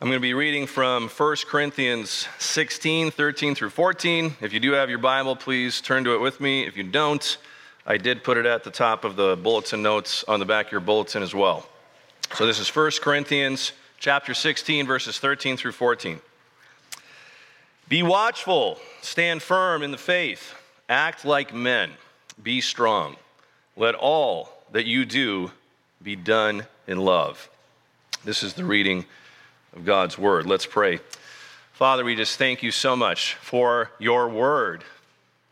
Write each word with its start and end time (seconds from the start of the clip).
I'm 0.00 0.06
going 0.06 0.16
to 0.16 0.20
be 0.20 0.32
reading 0.32 0.68
from 0.68 1.08
1 1.08 1.36
Corinthians 1.48 2.28
16, 2.38 3.10
13 3.10 3.56
through 3.56 3.70
14. 3.70 4.36
If 4.40 4.52
you 4.52 4.60
do 4.60 4.70
have 4.70 4.88
your 4.88 5.00
Bible, 5.00 5.34
please 5.34 5.80
turn 5.80 6.04
to 6.04 6.14
it 6.14 6.20
with 6.20 6.40
me. 6.40 6.64
If 6.64 6.76
you 6.76 6.84
don't, 6.84 7.36
I 7.84 7.96
did 7.96 8.22
put 8.22 8.36
it 8.36 8.46
at 8.46 8.62
the 8.62 8.70
top 8.70 9.04
of 9.04 9.16
the 9.16 9.34
bulletin 9.34 9.82
notes 9.82 10.22
on 10.28 10.38
the 10.38 10.46
back 10.46 10.66
of 10.66 10.72
your 10.72 10.80
bulletin 10.80 11.24
as 11.24 11.34
well. 11.34 11.68
So 12.34 12.46
this 12.46 12.60
is 12.60 12.68
1 12.68 12.92
Corinthians 13.02 13.72
chapter 13.98 14.34
16, 14.34 14.86
verses 14.86 15.18
13 15.18 15.56
through 15.56 15.72
14. 15.72 16.20
Be 17.88 18.04
watchful, 18.04 18.78
stand 19.02 19.42
firm 19.42 19.82
in 19.82 19.90
the 19.90 19.98
faith, 19.98 20.54
act 20.88 21.24
like 21.24 21.52
men, 21.52 21.90
be 22.40 22.60
strong. 22.60 23.16
Let 23.76 23.96
all 23.96 24.62
that 24.70 24.86
you 24.86 25.04
do 25.04 25.50
be 26.00 26.14
done 26.14 26.66
in 26.86 26.98
love. 26.98 27.50
This 28.24 28.44
is 28.44 28.54
the 28.54 28.64
reading 28.64 29.04
of 29.74 29.84
God's 29.84 30.18
word. 30.18 30.46
Let's 30.46 30.66
pray. 30.66 31.00
Father, 31.72 32.04
we 32.04 32.16
just 32.16 32.38
thank 32.38 32.62
you 32.62 32.70
so 32.70 32.96
much 32.96 33.34
for 33.34 33.90
your 33.98 34.28
word. 34.28 34.82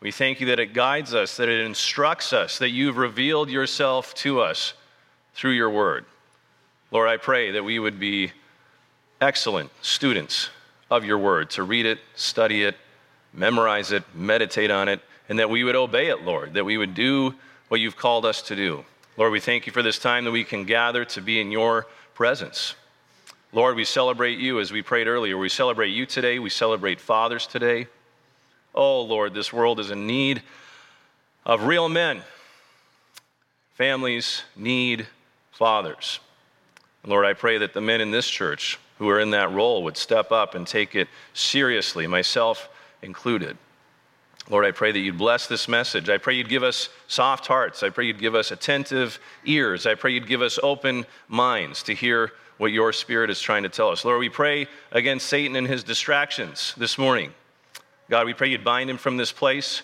We 0.01 0.11
thank 0.11 0.41
you 0.41 0.47
that 0.49 0.61
it 0.61 0.75
guides 0.75 1.15
us, 1.15 1.37
that 1.37 1.49
it 1.49 1.65
instructs 1.65 2.33
us, 2.33 2.59
that 2.59 2.71
you've 2.71 2.97
revealed 2.97 3.49
yourself 3.49 4.15
to 4.17 4.41
us 4.41 4.75
through 5.35 5.53
your 5.53 5.71
word. 5.71 6.05
Lord, 6.91 7.09
I 7.09 7.17
pray 7.17 7.53
that 7.53 7.65
we 7.65 7.79
would 7.79 7.99
be 7.99 8.33
excellent 9.21 9.71
students 9.83 10.51
of 10.91 11.05
your 11.05 11.19
word, 11.19 11.51
to 11.51 11.63
read 11.63 11.87
it, 11.87 11.99
study 12.15 12.65
it, 12.65 12.77
memorize 13.33 13.93
it, 13.93 14.03
meditate 14.15 14.71
on 14.71 14.89
it, 14.89 15.01
and 15.29 15.39
that 15.39 15.51
we 15.51 15.65
would 15.65 15.77
obey 15.77 16.09
it, 16.09 16.23
Lord, 16.23 16.55
that 16.55 16.65
we 16.65 16.77
would 16.77 16.95
do 16.95 17.35
what 17.69 17.81
you've 17.81 17.97
called 17.97 18.25
us 18.25 18.43
to 18.43 18.57
do. 18.57 18.85
Lord, 19.17 19.33
we 19.33 19.41
thank 19.41 19.67
you 19.67 19.73
for 19.73 19.83
this 19.83 19.99
time 19.99 20.25
that 20.25 20.31
we 20.31 20.45
can 20.45 20.65
gather 20.65 21.05
to 21.07 21.21
be 21.21 21.41
in 21.41 21.51
your 21.51 21.87
presence. 22.15 22.75
Lord, 23.57 23.75
we 23.75 23.87
celebrate 23.87 24.39
you 24.39 24.61
as 24.61 24.71
we 24.71 24.83
prayed 24.83 25.07
earlier. 25.07 25.39
We 25.39 25.49
celebrate 25.49 25.89
you 25.89 26.05
today. 26.05 26.39
We 26.39 26.51
celebrate 26.51 27.01
fathers 27.01 27.47
today. 27.47 27.87
Oh, 28.75 29.01
Lord, 29.01 29.33
this 29.33 29.51
world 29.51 29.81
is 29.81 29.91
in 29.91 30.07
need 30.07 30.43
of 31.47 31.63
real 31.63 31.89
men. 31.89 32.21
Families 33.73 34.43
need 34.57 35.07
fathers. 35.53 36.21
Lord, 37.07 37.25
I 37.25 37.33
pray 37.33 37.57
that 37.57 37.73
the 37.73 37.81
men 37.81 38.03
in 38.03 38.11
this 38.11 38.29
church 38.29 38.79
who 38.99 39.09
are 39.09 39.21
in 39.21 39.31
that 39.31 39.51
role 39.51 39.85
would 39.85 39.97
step 39.97 40.33
up 40.33 40.55
and 40.55 40.67
take 40.67 40.95
it 40.95 41.09
seriously, 41.33 42.07
myself 42.07 42.69
included. 43.01 43.57
Lord, 44.51 44.67
I 44.67 44.71
pray 44.71 44.93
that 44.93 44.99
you'd 44.99 45.17
bless 45.17 45.47
this 45.47 45.67
message. 45.67 46.11
I 46.11 46.19
pray 46.19 46.35
you'd 46.35 46.51
give 46.51 46.63
us 46.63 46.91
soft 47.09 47.47
hearts. 47.47 47.83
I 47.83 47.89
pray 47.89 48.05
you'd 48.05 48.21
give 48.21 48.35
us 48.35 48.51
attentive 48.51 49.19
ears. 49.47 49.87
I 49.87 49.95
pray 49.95 50.13
you'd 50.13 50.29
give 50.29 50.43
us 50.43 50.59
open 50.63 51.07
minds 51.27 51.83
to 51.85 51.95
hear 51.95 52.33
what 52.59 52.73
your 52.73 52.93
spirit 52.93 53.31
is 53.31 53.41
trying 53.41 53.65
to 53.65 53.69
tell 53.69 53.91
us. 53.91 54.05
Lord, 54.05 54.21
we 54.21 54.29
pray 54.29 54.67
against 54.93 55.27
Satan 55.27 55.57
and 55.57 55.67
his 55.67 55.85
distractions 55.85 56.75
this 56.77 56.97
morning. 56.97 57.33
God, 58.09 58.27
we 58.27 58.35
pray 58.35 58.49
you'd 58.49 58.65
bind 58.65 58.89
him 58.89 58.99
from 58.99 59.17
this 59.17 59.33
place 59.33 59.83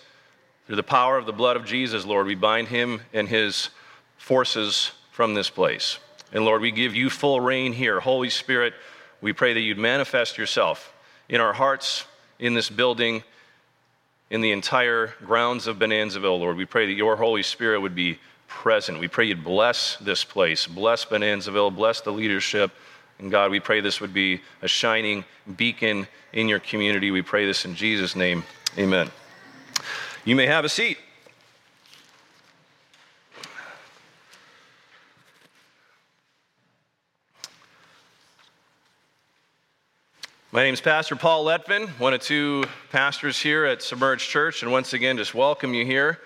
through 0.67 0.77
the 0.77 0.83
power 0.83 1.19
of 1.19 1.27
the 1.27 1.33
blood 1.33 1.57
of 1.57 1.65
Jesus, 1.65 2.05
Lord. 2.07 2.27
We 2.27 2.35
bind 2.35 2.69
him 2.69 3.03
and 3.13 3.29
his 3.29 3.71
forces 4.17 4.93
from 5.11 5.35
this 5.35 5.51
place. 5.51 5.99
And 6.33 6.45
Lord, 6.45 6.63
we 6.63 6.71
give 6.71 6.95
you 6.95 7.11
full 7.11 7.41
reign 7.41 7.73
here. 7.73 8.01
Holy 8.01 8.31
Spirit, 8.31 8.73
we 9.21 9.33
pray 9.33 9.53
that 9.53 9.61
you'd 9.61 9.79
manifest 9.79 10.39
yourself 10.39 10.95
in 11.29 11.41
our 11.41 11.53
hearts, 11.53 12.07
in 12.39 12.55
this 12.55 12.71
building, 12.71 13.23
in 14.31 14.41
the 14.41 14.53
entire 14.53 15.09
grounds 15.25 15.67
of 15.67 15.79
Bonanzaville, 15.79 16.39
Lord. 16.39 16.57
We 16.57 16.65
pray 16.65 16.87
that 16.87 16.93
your 16.93 17.17
Holy 17.17 17.43
Spirit 17.43 17.81
would 17.81 17.95
be 17.95 18.19
present. 18.53 19.01
We 19.01 19.09
pray 19.09 19.25
you'd 19.25 19.43
bless 19.43 19.97
this 19.97 20.25
place, 20.25 20.67
bless 20.67 21.05
Bonanzaville, 21.05 21.75
bless 21.75 22.01
the 22.01 22.13
leadership. 22.13 22.71
And 23.19 23.31
God, 23.31 23.51
we 23.51 23.59
pray 23.59 23.81
this 23.81 24.01
would 24.01 24.15
be 24.15 24.41
a 24.61 24.69
shining 24.69 25.25
beacon 25.57 26.07
in 26.33 26.49
your 26.49 26.61
community. 26.61 27.11
We 27.11 27.23
pray 27.23 27.47
this 27.47 27.65
in 27.65 27.75
Jesus' 27.75 28.15
name. 28.15 28.45
Amen. 28.79 29.11
You 30.25 30.37
may 30.37 30.47
have 30.47 30.65
a 30.65 30.69
seat. 30.69 30.99
My 40.53 40.63
name 40.63 40.75
is 40.75 40.81
Pastor 40.83 41.17
Paul 41.17 41.47
Letvin, 41.47 41.89
one 41.99 42.13
of 42.13 42.21
two 42.21 42.65
pastors 42.91 43.41
here 43.41 43.65
at 43.65 43.83
Submerged 43.83 44.29
Church, 44.29 44.63
and 44.63 44.71
once 44.71 44.93
again, 44.93 45.17
just 45.17 45.35
welcome 45.35 45.73
you 45.73 45.87
here. 45.87 46.21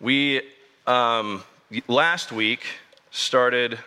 We 0.00 0.42
um, 0.88 1.44
last 1.86 2.32
week 2.32 2.64
started 3.10 3.78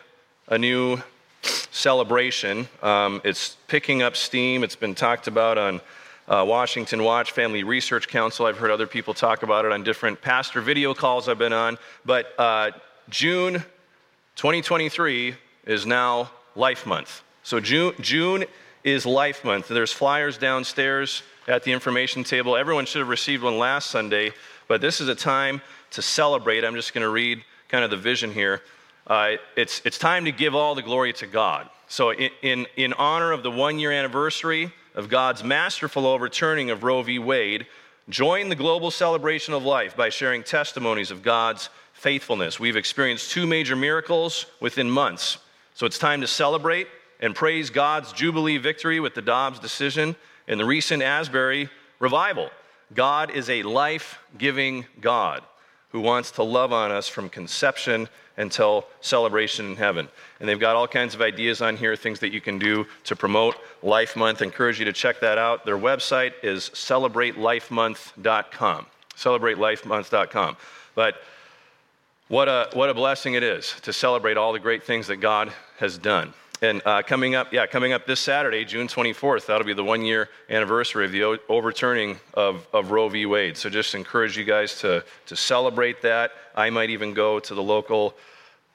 a 0.48 0.58
new 0.58 1.02
celebration. 1.42 2.68
Um, 2.84 3.22
it's 3.24 3.58
picking 3.68 4.04
up 4.04 4.16
steam. 4.16 4.64
It's 4.64 4.76
been 4.76 4.94
talked 4.94 5.28
about 5.28 5.58
on 5.58 5.82
uh, 6.28 6.46
Washington 6.48 7.04
Watch 7.04 7.32
Family 7.32 7.64
Research 7.64 8.08
Council. 8.08 8.46
I've 8.46 8.60
heard 8.60 8.70
other 8.70 8.86
people 8.86 9.16
talk 9.16 9.42
about 9.42 9.66
it 9.66 9.72
on 9.72 9.84
different 9.84 10.22
pastor 10.22 10.62
video 10.62 10.94
calls 10.94 11.28
I've 11.28 11.40
been 11.40 11.54
on. 11.54 11.80
But 12.06 12.36
uh, 12.38 12.70
June 13.10 13.64
2023 14.36 15.36
is 15.66 15.88
now 15.88 16.30
Life 16.56 16.86
Month. 16.86 17.24
So 17.42 17.60
June, 17.60 17.96
June 18.00 18.46
is 18.84 19.08
Life 19.08 19.44
Month. 19.44 19.70
There's 19.70 19.92
flyers 19.92 20.38
downstairs 20.38 21.24
at 21.48 21.64
the 21.64 21.72
information 21.72 22.24
table. 22.24 22.56
Everyone 22.56 22.86
should 22.86 23.00
have 23.00 23.10
received 23.10 23.42
one 23.42 23.58
last 23.58 23.90
Sunday, 23.90 24.34
but 24.72 24.80
this 24.80 25.02
is 25.02 25.10
a 25.10 25.16
time 25.16 25.62
to 25.90 26.02
celebrate. 26.02 26.64
I'm 26.64 26.76
just 26.76 26.94
going 26.94 27.02
to 27.02 27.10
read 27.10 27.44
kind 27.68 27.84
of 27.84 27.90
the 27.90 27.98
vision 27.98 28.32
here. 28.32 28.62
Uh, 29.06 29.32
it's, 29.58 29.82
it's 29.84 29.98
time 29.98 30.24
to 30.24 30.32
give 30.32 30.56
all 30.56 30.76
the 30.76 30.82
glory 30.82 31.12
to 31.12 31.28
God. 31.28 31.70
So, 31.90 32.14
in, 32.14 32.30
in, 32.42 32.68
in 32.78 32.94
honor 32.94 33.34
of 33.34 33.44
the 33.44 33.52
one 33.52 33.80
year 33.80 33.92
anniversary 33.92 34.72
of 34.96 35.10
God's 35.10 35.44
masterful 35.44 36.08
overturning 36.08 36.70
of 36.70 36.84
Roe 36.84 37.04
v. 37.04 37.20
Wade, 37.20 37.68
join 38.08 38.48
the 38.48 38.56
global 38.56 38.92
celebration 38.92 39.54
of 39.54 39.66
life 39.66 39.98
by 39.98 40.08
sharing 40.08 40.42
testimonies 40.42 41.12
of 41.12 41.22
God's 41.22 41.68
faithfulness. 41.92 42.58
We've 42.58 42.78
experienced 42.78 43.30
two 43.30 43.46
major 43.46 43.76
miracles 43.76 44.46
within 44.62 44.90
months. 44.90 45.40
So, 45.74 45.86
it's 45.86 46.00
time 46.00 46.22
to 46.22 46.28
celebrate 46.28 46.88
and 47.20 47.36
praise 47.36 47.70
God's 47.70 48.14
Jubilee 48.14 48.58
victory 48.58 49.02
with 49.02 49.16
the 49.16 49.22
Dobbs 49.22 49.60
decision 49.60 50.16
and 50.48 50.58
the 50.58 50.66
recent 50.66 51.04
Asbury 51.04 51.70
revival. 52.00 52.50
God 52.94 53.32
is 53.32 53.50
a 53.50 53.64
life 53.64 54.20
giving 54.38 54.86
God 55.00 55.44
who 55.92 56.02
wants 56.02 56.32
to 56.32 56.44
love 56.44 56.74
on 56.74 56.92
us 56.92 57.08
from 57.08 57.30
conception 57.30 58.10
until 58.38 58.86
celebration 59.02 59.72
in 59.72 59.76
heaven. 59.76 60.08
And 60.40 60.48
they've 60.48 60.60
got 60.60 60.76
all 60.76 60.88
kinds 60.88 61.14
of 61.14 61.22
ideas 61.22 61.62
on 61.62 61.78
here, 61.78 61.96
things 61.96 62.20
that 62.22 62.32
you 62.32 62.42
can 62.42 62.58
do 62.58 62.88
to 63.06 63.16
promote 63.16 63.56
Life 63.84 64.16
Month. 64.16 64.42
I 64.42 64.46
encourage 64.46 64.80
you 64.80 64.86
to 64.86 64.94
check 64.94 65.20
that 65.20 65.38
out. 65.38 65.66
Their 65.66 65.78
website 65.78 66.34
is 66.42 66.70
celebratelifemonth.com. 66.70 68.86
Celebratelifemonth.com. 69.16 70.58
But 70.96 71.16
what 72.30 72.48
a, 72.48 72.70
what 72.74 72.90
a 72.90 72.94
blessing 72.94 73.34
it 73.34 73.44
is 73.44 73.76
to 73.82 73.92
celebrate 73.92 74.38
all 74.38 74.54
the 74.54 74.60
great 74.60 74.84
things 74.84 75.08
that 75.08 75.18
God 75.18 75.52
has 75.80 75.98
done. 75.98 76.34
And 76.64 76.80
uh, 76.86 77.02
coming 77.02 77.34
up, 77.34 77.52
yeah, 77.52 77.66
coming 77.66 77.92
up 77.92 78.06
this 78.06 78.20
Saturday, 78.20 78.66
June 78.66 78.88
24th, 78.88 79.48
that'll 79.48 79.66
be 79.66 79.74
the 79.74 79.84
one 79.84 80.06
year 80.06 80.30
anniversary 80.48 81.06
of 81.06 81.12
the 81.12 81.24
o- 81.24 81.38
overturning 81.50 82.20
of, 82.36 82.68
of 82.72 82.92
Roe 82.92 83.10
v. 83.10 83.26
Wade. 83.26 83.58
So 83.58 83.68
just 83.68 83.96
encourage 83.96 84.38
you 84.38 84.44
guys 84.44 84.78
to, 84.82 85.04
to 85.26 85.36
celebrate 85.36 86.04
that. 86.04 86.34
I 86.56 86.70
might 86.70 86.92
even 86.92 87.16
go 87.16 87.40
to 87.40 87.56
the 87.56 87.64
local 87.64 88.14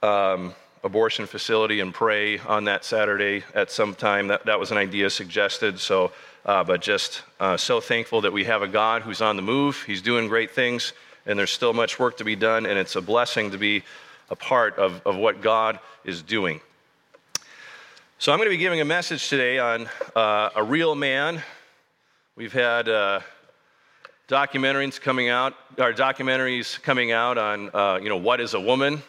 um, 0.02 0.52
abortion 0.82 1.28
facility 1.28 1.78
and 1.78 1.94
pray 1.94 2.40
on 2.40 2.64
that 2.64 2.84
Saturday 2.84 3.44
at 3.54 3.70
some 3.70 3.94
time. 3.94 4.26
That, 4.26 4.46
that 4.46 4.58
was 4.58 4.72
an 4.72 4.78
idea 4.78 5.08
suggested. 5.08 5.78
So, 5.78 6.10
uh, 6.44 6.64
but 6.64 6.82
just 6.82 7.22
uh, 7.38 7.56
so 7.56 7.80
thankful 7.80 8.22
that 8.22 8.32
we 8.32 8.42
have 8.46 8.62
a 8.62 8.68
God 8.68 9.02
who's 9.02 9.20
on 9.22 9.36
the 9.36 9.42
move. 9.42 9.84
He's 9.86 10.02
doing 10.02 10.26
great 10.26 10.50
things, 10.50 10.92
and 11.24 11.38
there's 11.38 11.52
still 11.52 11.72
much 11.72 12.00
work 12.00 12.16
to 12.16 12.24
be 12.24 12.34
done, 12.34 12.66
and 12.66 12.80
it's 12.80 12.96
a 12.96 13.00
blessing 13.00 13.52
to 13.52 13.58
be 13.58 13.84
a 14.28 14.34
part 14.34 14.76
of, 14.76 15.00
of 15.06 15.14
what 15.14 15.40
God 15.40 15.78
is 16.04 16.20
doing. 16.20 16.60
So, 18.18 18.32
I'm 18.32 18.38
going 18.38 18.46
to 18.46 18.50
be 18.50 18.56
giving 18.56 18.80
a 18.80 18.84
message 18.86 19.28
today 19.28 19.58
on 19.58 19.90
uh, 20.16 20.48
a 20.56 20.64
real 20.64 20.94
man. 20.94 21.42
We've 22.34 22.52
had 22.52 22.88
uh, 22.88 23.20
documentaries 24.26 24.98
coming 24.98 25.28
out, 25.28 25.52
or 25.76 25.92
documentaries 25.92 26.80
coming 26.80 27.12
out 27.12 27.36
on, 27.36 27.68
uh, 27.74 27.98
you 28.02 28.08
know, 28.08 28.16
what 28.16 28.40
is 28.40 28.54
a 28.54 28.60
woman. 28.60 29.02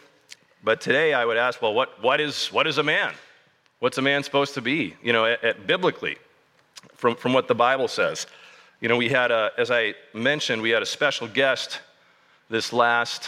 But 0.62 0.82
today, 0.82 1.14
I 1.14 1.24
would 1.24 1.38
ask, 1.38 1.62
well, 1.62 1.72
what, 1.72 2.02
what 2.02 2.20
is 2.20 2.48
what 2.52 2.66
is 2.66 2.76
a 2.76 2.82
man? 2.82 3.14
What's 3.78 3.96
a 3.96 4.02
man 4.02 4.22
supposed 4.24 4.52
to 4.54 4.60
be? 4.60 4.94
You 5.02 5.14
know, 5.14 5.24
at, 5.24 5.42
at 5.42 5.66
biblically, 5.66 6.18
from 6.94 7.16
from 7.16 7.32
what 7.32 7.48
the 7.48 7.54
Bible 7.54 7.88
says. 7.88 8.26
You 8.82 8.90
know, 8.90 8.98
we 8.98 9.08
had 9.08 9.30
a, 9.30 9.52
as 9.56 9.70
I 9.70 9.94
mentioned, 10.12 10.60
we 10.60 10.68
had 10.68 10.82
a 10.82 10.86
special 10.86 11.28
guest 11.28 11.80
this 12.50 12.74
last 12.74 13.26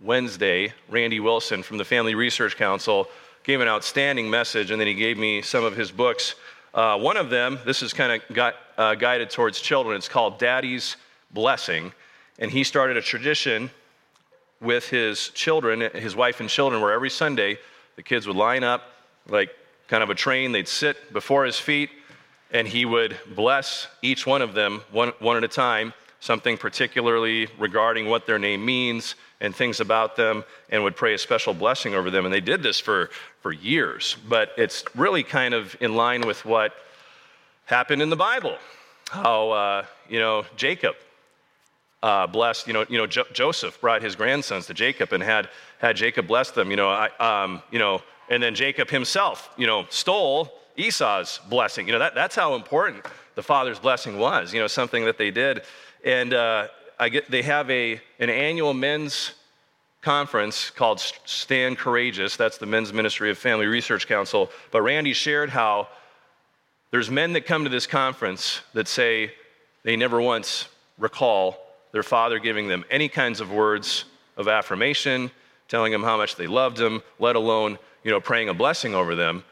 Wednesday, 0.00 0.72
Randy 0.88 1.20
Wilson 1.20 1.62
from 1.62 1.78
the 1.78 1.84
Family 1.84 2.16
Research 2.16 2.56
Council 2.56 3.08
gave 3.44 3.60
an 3.60 3.68
outstanding 3.68 4.28
message, 4.28 4.70
and 4.70 4.80
then 4.80 4.86
he 4.86 4.94
gave 4.94 5.18
me 5.18 5.42
some 5.42 5.64
of 5.64 5.76
his 5.76 5.90
books. 5.90 6.34
Uh, 6.74 6.98
one 6.98 7.16
of 7.16 7.30
them, 7.30 7.58
this 7.64 7.82
is 7.82 7.92
kind 7.92 8.22
of 8.22 8.54
uh, 8.76 8.94
guided 8.94 9.30
towards 9.30 9.60
children. 9.60 9.96
It's 9.96 10.08
called 10.08 10.38
Daddy's 10.38 10.96
Blessing, 11.30 11.92
and 12.38 12.50
he 12.50 12.64
started 12.64 12.96
a 12.96 13.02
tradition 13.02 13.70
with 14.60 14.88
his 14.88 15.30
children, 15.30 15.80
his 15.94 16.14
wife 16.14 16.40
and 16.40 16.48
children, 16.48 16.82
where 16.82 16.92
every 16.92 17.10
Sunday 17.10 17.58
the 17.96 18.02
kids 18.02 18.26
would 18.26 18.36
line 18.36 18.62
up 18.62 18.82
like 19.28 19.50
kind 19.88 20.02
of 20.02 20.10
a 20.10 20.14
train. 20.14 20.52
They'd 20.52 20.68
sit 20.68 21.12
before 21.12 21.44
his 21.44 21.58
feet, 21.58 21.90
and 22.50 22.68
he 22.68 22.84
would 22.84 23.18
bless 23.34 23.88
each 24.02 24.26
one 24.26 24.42
of 24.42 24.54
them 24.54 24.82
one, 24.90 25.12
one 25.18 25.36
at 25.36 25.44
a 25.44 25.48
time, 25.48 25.92
something 26.20 26.56
particularly 26.56 27.48
regarding 27.58 28.06
what 28.08 28.26
their 28.26 28.38
name 28.38 28.64
means 28.64 29.14
and 29.40 29.56
things 29.56 29.80
about 29.80 30.16
them, 30.16 30.44
and 30.68 30.84
would 30.84 30.94
pray 30.94 31.14
a 31.14 31.18
special 31.18 31.54
blessing 31.54 31.94
over 31.94 32.10
them. 32.10 32.26
And 32.26 32.32
they 32.32 32.42
did 32.42 32.62
this 32.62 32.78
for, 32.78 33.10
for 33.40 33.52
years, 33.52 34.16
but 34.28 34.50
it's 34.58 34.84
really 34.94 35.22
kind 35.22 35.54
of 35.54 35.74
in 35.80 35.94
line 35.94 36.26
with 36.26 36.44
what 36.44 36.74
happened 37.64 38.02
in 38.02 38.10
the 38.10 38.16
Bible. 38.16 38.56
How, 39.10 39.50
uh, 39.50 39.84
you 40.08 40.20
know, 40.20 40.44
Jacob 40.56 40.94
uh, 42.02 42.26
blessed, 42.26 42.66
you 42.66 42.74
know, 42.74 42.84
you 42.88 42.98
know 42.98 43.06
jo- 43.06 43.24
Joseph 43.32 43.80
brought 43.80 44.02
his 44.02 44.14
grandsons 44.14 44.66
to 44.66 44.74
Jacob 44.74 45.12
and 45.12 45.22
had, 45.22 45.48
had 45.78 45.96
Jacob 45.96 46.26
bless 46.26 46.50
them, 46.50 46.70
you 46.70 46.76
know, 46.76 46.90
I, 46.90 47.08
um, 47.18 47.62
you 47.70 47.78
know, 47.78 48.02
and 48.28 48.42
then 48.42 48.54
Jacob 48.54 48.90
himself, 48.90 49.50
you 49.56 49.66
know, 49.66 49.86
stole 49.88 50.52
Esau's 50.76 51.40
blessing. 51.48 51.86
You 51.86 51.94
know, 51.94 51.98
that, 51.98 52.14
that's 52.14 52.36
how 52.36 52.54
important 52.54 53.04
the 53.40 53.44
father's 53.44 53.78
blessing 53.78 54.18
was, 54.18 54.52
you 54.52 54.60
know, 54.60 54.66
something 54.66 55.06
that 55.06 55.16
they 55.16 55.30
did. 55.30 55.62
And 56.04 56.34
uh, 56.34 56.68
I 56.98 57.08
get, 57.08 57.30
they 57.30 57.40
have 57.40 57.70
a, 57.70 57.98
an 58.18 58.28
annual 58.28 58.74
men's 58.74 59.32
conference 60.02 60.68
called 60.68 61.00
Stand 61.24 61.78
Courageous. 61.78 62.36
That's 62.36 62.58
the 62.58 62.66
Men's 62.66 62.92
Ministry 62.92 63.30
of 63.30 63.38
Family 63.38 63.64
Research 63.64 64.06
Council. 64.06 64.50
But 64.70 64.82
Randy 64.82 65.14
shared 65.14 65.48
how 65.48 65.88
there's 66.90 67.10
men 67.10 67.32
that 67.32 67.46
come 67.46 67.64
to 67.64 67.70
this 67.70 67.86
conference 67.86 68.60
that 68.74 68.86
say 68.86 69.32
they 69.84 69.96
never 69.96 70.20
once 70.20 70.68
recall 70.98 71.56
their 71.92 72.02
father 72.02 72.38
giving 72.40 72.68
them 72.68 72.84
any 72.90 73.08
kinds 73.08 73.40
of 73.40 73.50
words 73.50 74.04
of 74.36 74.48
affirmation, 74.48 75.30
telling 75.66 75.92
them 75.92 76.02
how 76.02 76.18
much 76.18 76.36
they 76.36 76.46
loved 76.46 76.76
them, 76.76 77.02
let 77.18 77.36
alone, 77.36 77.78
you 78.04 78.10
know, 78.10 78.20
praying 78.20 78.50
a 78.50 78.54
blessing 78.54 78.94
over 78.94 79.14
them. 79.14 79.44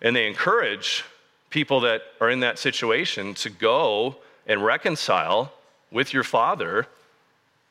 And 0.00 0.16
they 0.16 0.26
encourage 0.26 1.04
people 1.54 1.78
that 1.78 2.02
are 2.20 2.30
in 2.30 2.40
that 2.40 2.58
situation 2.58 3.32
to 3.32 3.48
go 3.48 4.16
and 4.48 4.62
reconcile 4.64 5.52
with 5.92 6.12
your 6.12 6.24
father 6.24 6.84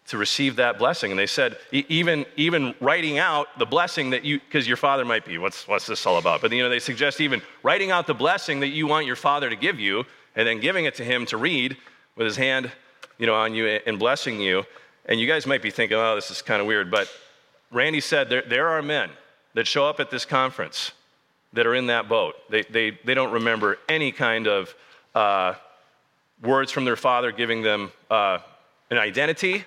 to 0.08 0.18
receive 0.18 0.56
that 0.56 0.80
blessing. 0.80 1.12
And 1.12 1.20
they 1.20 1.28
said, 1.28 1.58
even, 1.74 2.26
even 2.38 2.74
writing 2.80 3.18
out 3.20 3.48
the 3.60 3.66
blessing 3.66 4.12
that 4.12 4.24
you, 4.24 4.40
because 4.40 4.66
your 4.70 4.78
father 4.78 5.04
might 5.04 5.26
be, 5.26 5.38
what's, 5.38 5.68
what's 5.68 5.86
this 5.86 6.06
all 6.06 6.18
about? 6.18 6.40
But, 6.42 6.54
you 6.54 6.64
know, 6.64 6.70
they 6.70 6.80
suggest 6.80 7.20
even 7.20 7.42
writing 7.62 7.92
out 7.92 8.08
the 8.08 8.14
blessing 8.14 8.62
that 8.62 8.70
you 8.70 8.88
want 8.88 9.06
your 9.06 9.18
father 9.18 9.50
to 9.50 9.56
give 9.58 9.82
you 9.82 10.06
and 10.38 10.48
then 10.48 10.62
giving 10.62 10.86
it 10.86 10.96
to 10.96 11.04
him 11.04 11.26
to 11.26 11.36
read 11.36 11.76
with 12.16 12.26
his 12.26 12.38
hand, 12.38 12.72
you 13.18 13.28
know, 13.28 13.36
on 13.36 13.54
you 13.54 13.68
and 13.68 14.00
blessing 14.00 14.40
you. 14.40 14.64
And 15.08 15.20
you 15.20 15.28
guys 15.28 15.46
might 15.46 15.62
be 15.62 15.72
thinking, 15.72 15.98
oh, 15.98 16.16
this 16.16 16.32
is 16.32 16.42
kind 16.42 16.62
of 16.62 16.68
weird. 16.68 16.90
But 16.90 17.10
Randy 17.70 18.00
said 18.00 18.30
there, 18.30 18.44
there 18.48 18.70
are 18.70 18.82
men 18.82 19.10
that 19.56 19.68
show 19.68 19.86
up 19.86 20.00
at 20.00 20.10
this 20.10 20.24
conference 20.24 20.94
that 21.54 21.66
are 21.68 21.76
in 21.76 21.88
that 21.88 22.10
boat. 22.10 22.36
They, 22.50 22.64
they, 22.64 22.98
they 23.06 23.14
don't 23.14 23.32
remember 23.32 23.78
any 23.88 24.12
kind 24.12 24.48
of 24.48 24.74
uh, 25.16 25.54
words 26.42 26.72
from 26.72 26.86
their 26.86 26.96
father 26.96 27.32
giving 27.32 27.62
them 27.62 27.92
uh, 28.10 28.40
an 28.90 28.98
identity 28.98 29.64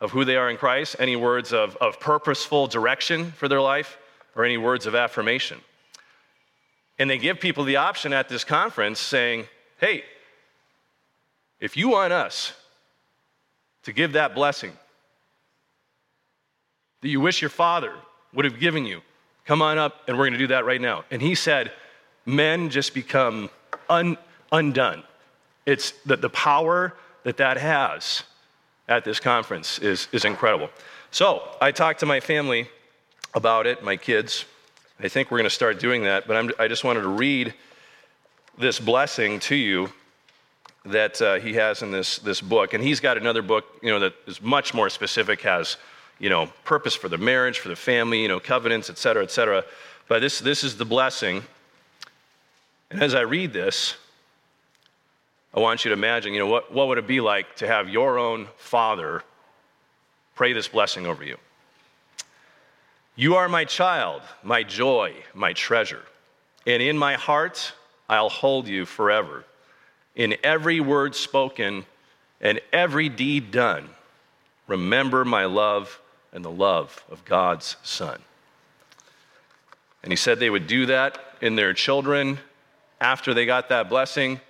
of 0.00 0.10
who 0.10 0.24
they 0.24 0.36
are 0.36 0.50
in 0.50 0.56
Christ, 0.56 0.96
any 0.98 1.16
words 1.16 1.52
of, 1.52 1.76
of 1.76 2.00
purposeful 2.00 2.66
direction 2.66 3.32
for 3.32 3.48
their 3.48 3.60
life, 3.60 3.98
or 4.36 4.44
any 4.44 4.56
words 4.56 4.86
of 4.86 4.94
affirmation. 4.94 5.60
And 6.98 7.10
they 7.10 7.18
give 7.18 7.40
people 7.40 7.64
the 7.64 7.76
option 7.76 8.12
at 8.12 8.28
this 8.28 8.44
conference 8.44 9.00
saying, 9.00 9.46
hey, 9.78 10.04
if 11.60 11.76
you 11.76 11.88
want 11.88 12.12
us 12.12 12.52
to 13.84 13.92
give 13.92 14.12
that 14.12 14.34
blessing 14.34 14.72
that 17.00 17.08
you 17.08 17.20
wish 17.20 17.42
your 17.42 17.50
father 17.50 17.94
would 18.32 18.44
have 18.44 18.58
given 18.58 18.84
you, 18.84 19.00
come 19.44 19.62
on 19.62 19.78
up 19.78 20.02
and 20.08 20.16
we're 20.16 20.24
going 20.24 20.32
to 20.32 20.38
do 20.38 20.48
that 20.48 20.64
right 20.64 20.80
now. 20.80 21.04
And 21.10 21.20
he 21.20 21.34
said, 21.34 21.72
men 22.26 22.70
just 22.70 22.94
become 22.94 23.50
un, 23.88 24.16
undone. 24.52 25.02
It's 25.66 25.92
the, 26.06 26.16
the 26.16 26.30
power 26.30 26.94
that 27.24 27.36
that 27.38 27.56
has 27.56 28.22
at 28.88 29.04
this 29.04 29.20
conference 29.20 29.78
is, 29.78 30.08
is 30.12 30.24
incredible. 30.24 30.70
So 31.10 31.42
I 31.60 31.70
talked 31.70 32.00
to 32.00 32.06
my 32.06 32.20
family 32.20 32.68
about 33.34 33.66
it, 33.66 33.82
my 33.82 33.96
kids. 33.96 34.44
I 35.00 35.08
think 35.08 35.30
we're 35.30 35.38
going 35.38 35.48
to 35.48 35.54
start 35.54 35.80
doing 35.80 36.04
that, 36.04 36.26
but 36.26 36.36
I'm, 36.36 36.50
i 36.58 36.68
just 36.68 36.84
wanted 36.84 37.02
to 37.02 37.08
read 37.08 37.54
this 38.58 38.78
blessing 38.78 39.40
to 39.40 39.56
you 39.56 39.90
that 40.84 41.20
uh, 41.20 41.36
he 41.36 41.54
has 41.54 41.82
in 41.82 41.90
this, 41.90 42.18
this 42.18 42.40
book. 42.40 42.74
And 42.74 42.84
he's 42.84 43.00
got 43.00 43.16
another 43.16 43.42
book, 43.42 43.64
you 43.82 43.90
know, 43.90 43.98
that 44.00 44.14
is 44.26 44.40
much 44.42 44.74
more 44.74 44.90
specific, 44.90 45.40
has, 45.42 45.76
you 46.18 46.30
know, 46.30 46.46
purpose 46.64 46.94
for 46.94 47.08
the 47.08 47.18
marriage, 47.18 47.58
for 47.58 47.68
the 47.68 47.76
family, 47.76 48.22
you 48.22 48.28
know, 48.28 48.40
covenants, 48.40 48.88
et 48.88 48.98
cetera, 48.98 49.22
et 49.22 49.30
cetera. 49.30 49.64
But 50.08 50.20
this, 50.20 50.38
this 50.38 50.64
is 50.64 50.76
the 50.76 50.84
blessing. 50.84 51.42
And 52.90 53.02
as 53.02 53.14
I 53.14 53.22
read 53.22 53.52
this, 53.52 53.96
I 55.52 55.60
want 55.60 55.84
you 55.84 55.90
to 55.90 55.92
imagine, 55.92 56.32
you 56.32 56.40
know, 56.40 56.46
what, 56.46 56.72
what 56.72 56.88
would 56.88 56.98
it 56.98 57.06
be 57.06 57.20
like 57.20 57.56
to 57.56 57.66
have 57.66 57.88
your 57.88 58.18
own 58.18 58.48
father 58.56 59.22
pray 60.34 60.52
this 60.52 60.68
blessing 60.68 61.06
over 61.06 61.24
you? 61.24 61.36
You 63.16 63.36
are 63.36 63.48
my 63.48 63.64
child, 63.64 64.22
my 64.42 64.64
joy, 64.64 65.14
my 65.32 65.52
treasure. 65.52 66.02
And 66.66 66.82
in 66.82 66.98
my 66.98 67.14
heart, 67.14 67.72
I'll 68.08 68.28
hold 68.28 68.66
you 68.66 68.84
forever. 68.84 69.44
In 70.16 70.36
every 70.42 70.80
word 70.80 71.14
spoken 71.14 71.86
and 72.40 72.60
every 72.72 73.08
deed 73.08 73.50
done, 73.50 73.88
remember 74.66 75.24
my 75.24 75.44
love 75.44 76.00
and 76.34 76.44
the 76.44 76.50
love 76.50 77.02
of 77.10 77.24
God's 77.24 77.76
Son. 77.82 78.20
And 80.02 80.12
he 80.12 80.16
said 80.16 80.38
they 80.38 80.50
would 80.50 80.66
do 80.66 80.86
that 80.86 81.18
in 81.40 81.56
their 81.56 81.72
children 81.72 82.38
after 83.00 83.32
they 83.32 83.46
got 83.46 83.70
that 83.70 83.88
blessing 83.88 84.40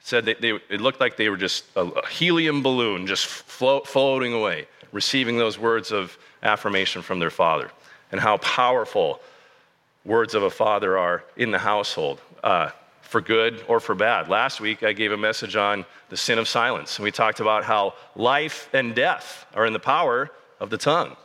said 0.00 0.24
they, 0.24 0.52
it 0.68 0.80
looked 0.80 1.00
like 1.00 1.16
they 1.16 1.28
were 1.28 1.36
just 1.36 1.64
a, 1.76 1.82
a 1.82 2.06
helium 2.08 2.62
balloon 2.62 3.06
just 3.06 3.26
float, 3.26 3.86
floating 3.86 4.32
away, 4.32 4.66
receiving 4.92 5.36
those 5.38 5.58
words 5.58 5.92
of 5.92 6.16
affirmation 6.42 7.02
from 7.02 7.18
their 7.18 7.30
father, 7.30 7.70
and 8.10 8.20
how 8.20 8.38
powerful 8.38 9.20
words 10.04 10.34
of 10.34 10.42
a 10.42 10.50
father 10.50 10.96
are 10.96 11.22
in 11.36 11.50
the 11.50 11.58
household, 11.58 12.20
uh, 12.42 12.70
for 13.02 13.20
good 13.20 13.62
or 13.68 13.80
for 13.80 13.94
bad. 13.94 14.28
Last 14.28 14.60
week, 14.60 14.82
I 14.82 14.92
gave 14.92 15.12
a 15.12 15.16
message 15.16 15.56
on 15.56 15.84
the 16.08 16.16
sin 16.16 16.38
of 16.38 16.48
silence, 16.48 16.96
and 16.96 17.04
we 17.04 17.10
talked 17.10 17.40
about 17.40 17.64
how 17.64 17.94
life 18.16 18.70
and 18.72 18.94
death 18.94 19.46
are 19.54 19.66
in 19.66 19.72
the 19.72 19.80
power 19.80 20.30
of 20.58 20.70
the 20.70 20.78
tongue, 20.78 21.16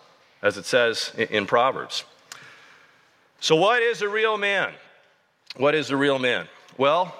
as 0.46 0.58
it 0.58 0.66
says 0.66 1.12
in, 1.18 1.48
Proverbs. 1.48 2.04
So, 3.40 3.56
what 3.56 3.82
is 3.82 4.04
a 4.04 4.08
real 4.08 4.38
man? 4.38 4.72
What 5.58 5.74
is 5.74 5.90
a 5.90 5.98
real 5.98 6.20
man? 6.20 6.48
Well, 6.78 7.16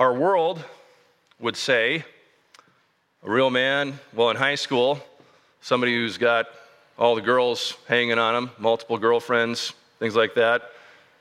our 0.00 0.12
world 0.12 0.64
would 1.38 1.56
say 1.56 2.04
a 3.22 3.30
real 3.30 3.50
man, 3.50 4.00
well, 4.12 4.30
in 4.30 4.36
high 4.36 4.56
school, 4.56 4.98
somebody 5.60 5.94
who's 5.94 6.18
got 6.18 6.46
all 6.98 7.14
the 7.14 7.20
girls 7.20 7.76
hanging 7.86 8.18
on 8.18 8.34
him, 8.34 8.50
multiple 8.58 8.98
girlfriends, 8.98 9.72
things 10.00 10.16
like 10.16 10.34
that. 10.34 10.72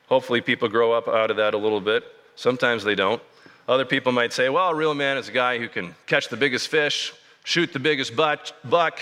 Hopefully, 0.08 0.42
people 0.42 0.68
grow 0.68 0.92
up 0.94 1.08
out 1.08 1.30
of 1.30 1.38
that 1.38 1.54
a 1.54 1.58
little 1.58 1.80
bit. 1.80 2.06
Sometimes 2.36 2.84
they 2.84 2.96
don't. 2.96 3.22
Other 3.68 3.86
people 3.86 4.12
might 4.12 4.34
say, 4.34 4.50
well, 4.50 4.70
a 4.70 4.76
real 4.76 4.96
man 4.96 5.16
is 5.18 5.30
a 5.30 5.32
guy 5.32 5.60
who 5.60 5.70
can 5.70 5.94
catch 6.08 6.30
the 6.30 6.38
biggest 6.38 6.70
fish, 6.70 7.14
shoot 7.44 7.72
the 7.72 7.78
biggest 7.78 8.16
buck, 8.16 9.00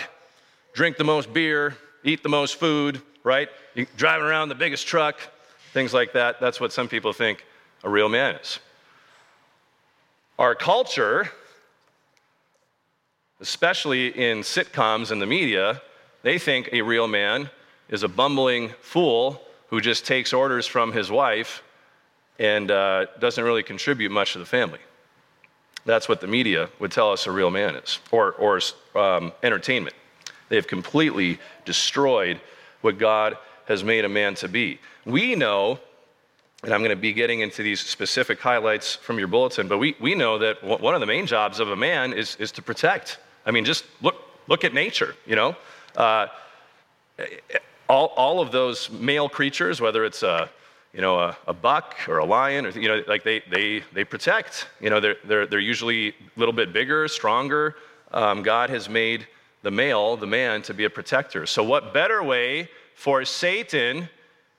drink 0.74 0.98
the 0.98 1.06
most 1.06 1.32
beer, 1.32 1.78
eat 2.08 2.24
the 2.24 2.30
most 2.30 2.56
food, 2.56 3.02
right? 3.24 3.50
You're 3.76 3.88
Driving 3.98 4.26
around 4.26 4.50
the 4.50 4.56
biggest 4.56 4.88
truck, 4.88 5.20
things 5.74 5.94
like 5.94 6.14
that. 6.14 6.40
That's 6.40 6.60
what 6.60 6.72
some 6.72 6.88
people 6.88 7.14
think 7.14 7.46
a 7.84 7.90
real 7.90 8.10
man 8.10 8.36
is. 8.36 8.60
Our 10.40 10.56
culture, 10.56 11.30
especially 13.42 14.08
in 14.08 14.40
sitcoms 14.40 15.12
and 15.12 15.22
the 15.22 15.26
media, 15.26 15.82
they 16.24 16.40
think 16.40 16.70
a 16.72 16.82
real 16.82 17.08
man 17.08 17.50
is 17.90 18.04
a 18.04 18.08
bumbling 18.08 18.70
fool 18.82 19.42
who 19.70 19.82
just 19.82 20.06
takes 20.06 20.34
orders 20.34 20.66
from 20.66 20.92
his 20.92 21.12
wife 21.12 21.64
and 22.40 22.70
uh, 22.72 23.08
doesn't 23.20 23.44
really 23.44 23.64
contribute 23.64 24.12
much 24.12 24.34
to 24.34 24.40
the 24.40 24.46
family. 24.46 24.80
That's 25.86 26.08
what 26.08 26.22
the 26.22 26.28
media 26.28 26.70
would 26.80 26.92
tell 26.92 27.12
us 27.12 27.28
a 27.28 27.32
real 27.32 27.50
man 27.50 27.76
is, 27.76 28.00
or, 28.12 28.34
or 28.34 28.60
um, 28.96 29.32
entertainment. 29.42 29.96
They 30.50 30.56
have 30.56 30.68
completely 30.68 31.40
destroyed 31.66 32.40
what 32.82 32.98
God 32.98 33.38
has 33.66 33.84
made 33.84 34.06
a 34.06 34.10
man 34.10 34.36
to 34.36 34.48
be. 34.48 34.80
We 35.06 35.36
know 35.36 35.80
and 36.64 36.74
I'm 36.74 36.82
going 36.82 36.90
to 36.90 36.96
be 36.96 37.14
getting 37.14 37.42
into 37.42 37.62
these 37.62 37.80
specific 37.80 38.40
highlights 38.40 38.96
from 38.96 39.20
your 39.20 39.28
bulletin, 39.28 39.68
but 39.68 39.78
we, 39.78 39.96
we 40.00 40.16
know 40.16 40.40
that 40.40 40.64
one 40.64 40.96
of 40.96 41.02
the 41.02 41.06
main 41.06 41.28
jobs 41.28 41.60
of 41.60 41.70
a 41.70 41.76
man 41.76 42.14
is, 42.14 42.36
is 42.38 42.52
to 42.54 42.64
protect. 42.64 43.20
I 43.46 43.52
mean, 43.52 43.64
just 43.64 43.86
look, 44.02 44.16
look 44.48 44.64
at 44.64 44.74
nature, 44.74 45.16
you 45.28 45.36
know? 45.36 45.56
Uh, 45.96 46.28
all, 47.88 48.08
all 48.18 48.42
of 48.42 48.52
those 48.52 48.90
male 48.90 49.30
creatures, 49.30 49.80
whether 49.80 50.04
it's 50.04 50.24
a, 50.24 50.50
you 50.94 51.02
know, 51.02 51.20
a, 51.20 51.38
a, 51.48 51.54
buck 51.54 51.96
or 52.08 52.18
a 52.18 52.26
lion, 52.26 52.66
or, 52.66 52.70
you 52.72 52.88
know, 52.88 53.04
like 53.08 53.24
they, 53.24 53.42
they, 53.52 53.84
they 53.94 54.04
protect. 54.04 54.68
You 54.82 54.90
know, 54.90 55.00
they're, 55.00 55.18
they're, 55.26 55.46
they're 55.46 55.60
usually 55.60 56.10
a 56.10 56.14
little 56.38 56.54
bit 56.54 56.74
bigger, 56.74 57.08
stronger. 57.08 57.76
Um, 58.12 58.42
God 58.42 58.72
has 58.72 58.90
made 58.90 59.28
the 59.68 59.72
male, 59.72 60.16
the 60.16 60.26
man, 60.26 60.62
to 60.62 60.74
be 60.74 60.86
a 60.86 60.90
protector. 60.90 61.46
So, 61.46 61.62
what 61.62 61.94
better 61.94 62.24
way 62.24 62.70
for 62.96 63.26
Satan 63.26 64.08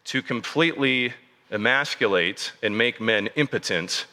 to 0.04 0.20
completely 0.20 1.14
emasculate 1.50 2.52
and 2.62 2.76
make 2.76 3.00
men 3.00 3.28
impotent 3.34 4.04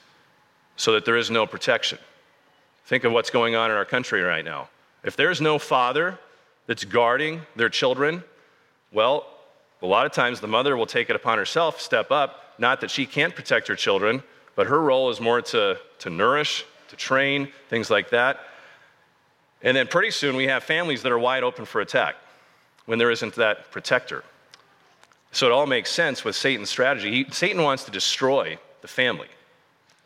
so 0.78 0.94
that 0.94 1.04
there 1.04 1.18
is 1.18 1.30
no 1.30 1.46
protection. 1.46 1.98
Think 2.86 3.04
of 3.04 3.12
what's 3.12 3.30
going 3.30 3.58
on 3.58 3.72
in 3.72 3.75
our 3.75 3.84
country 3.84 4.22
right 4.22 4.46
now. 4.46 4.70
If 5.04 5.18
there's 5.18 5.42
no 5.42 5.60
father 5.60 6.18
that's 6.66 6.86
guarding 6.86 7.42
their 7.58 7.68
children, 7.68 8.24
well, 8.94 9.28
a 9.82 9.86
lot 9.86 10.06
of 10.06 10.14
times 10.14 10.40
the 10.40 10.48
mother 10.48 10.78
will 10.78 10.86
take 10.86 11.10
it 11.10 11.18
upon 11.18 11.38
herself, 11.38 11.82
step 11.82 12.10
up, 12.10 12.54
not 12.58 12.80
that 12.80 12.90
she 12.90 13.06
can't 13.06 13.36
protect 13.36 13.68
her 13.68 13.75
children, 13.75 14.24
but 14.56 14.68
her 14.68 14.82
role 14.82 15.10
is 15.10 15.20
more 15.20 15.42
to, 15.42 15.78
to 16.00 16.10
nourish, 16.10 16.64
to 16.88 16.96
train, 16.96 17.50
things 17.68 17.90
like 17.90 18.12
that. 18.12 18.40
And 19.66 19.76
then 19.76 19.88
pretty 19.88 20.12
soon 20.12 20.38
we 20.38 20.46
have 20.46 20.64
families 20.64 21.02
that 21.02 21.12
are 21.12 21.20
wide 21.20 21.44
open 21.44 21.66
for 21.66 21.82
attack 21.82 22.16
when 22.86 23.00
there 23.00 23.12
isn't 23.12 23.36
that 23.36 23.72
protector. 23.72 24.24
So 25.32 25.48
it 25.48 25.52
all 25.52 25.66
makes 25.66 25.90
sense 25.90 26.24
with 26.24 26.36
Satan's 26.36 26.70
strategy. 26.70 27.12
He, 27.12 27.32
Satan 27.32 27.62
wants 27.62 27.84
to 27.86 27.92
destroy 27.92 28.58
the 28.82 28.88
family. 28.88 29.28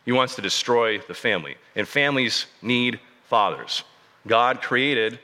He 0.05 0.11
wants 0.11 0.33
to 0.35 0.41
destroy 0.41 0.97
the 0.99 1.13
family. 1.13 1.57
And 1.75 1.87
families 1.87 2.47
need 2.61 2.99
fathers. 3.25 3.83
God 4.25 4.61
created 4.61 5.19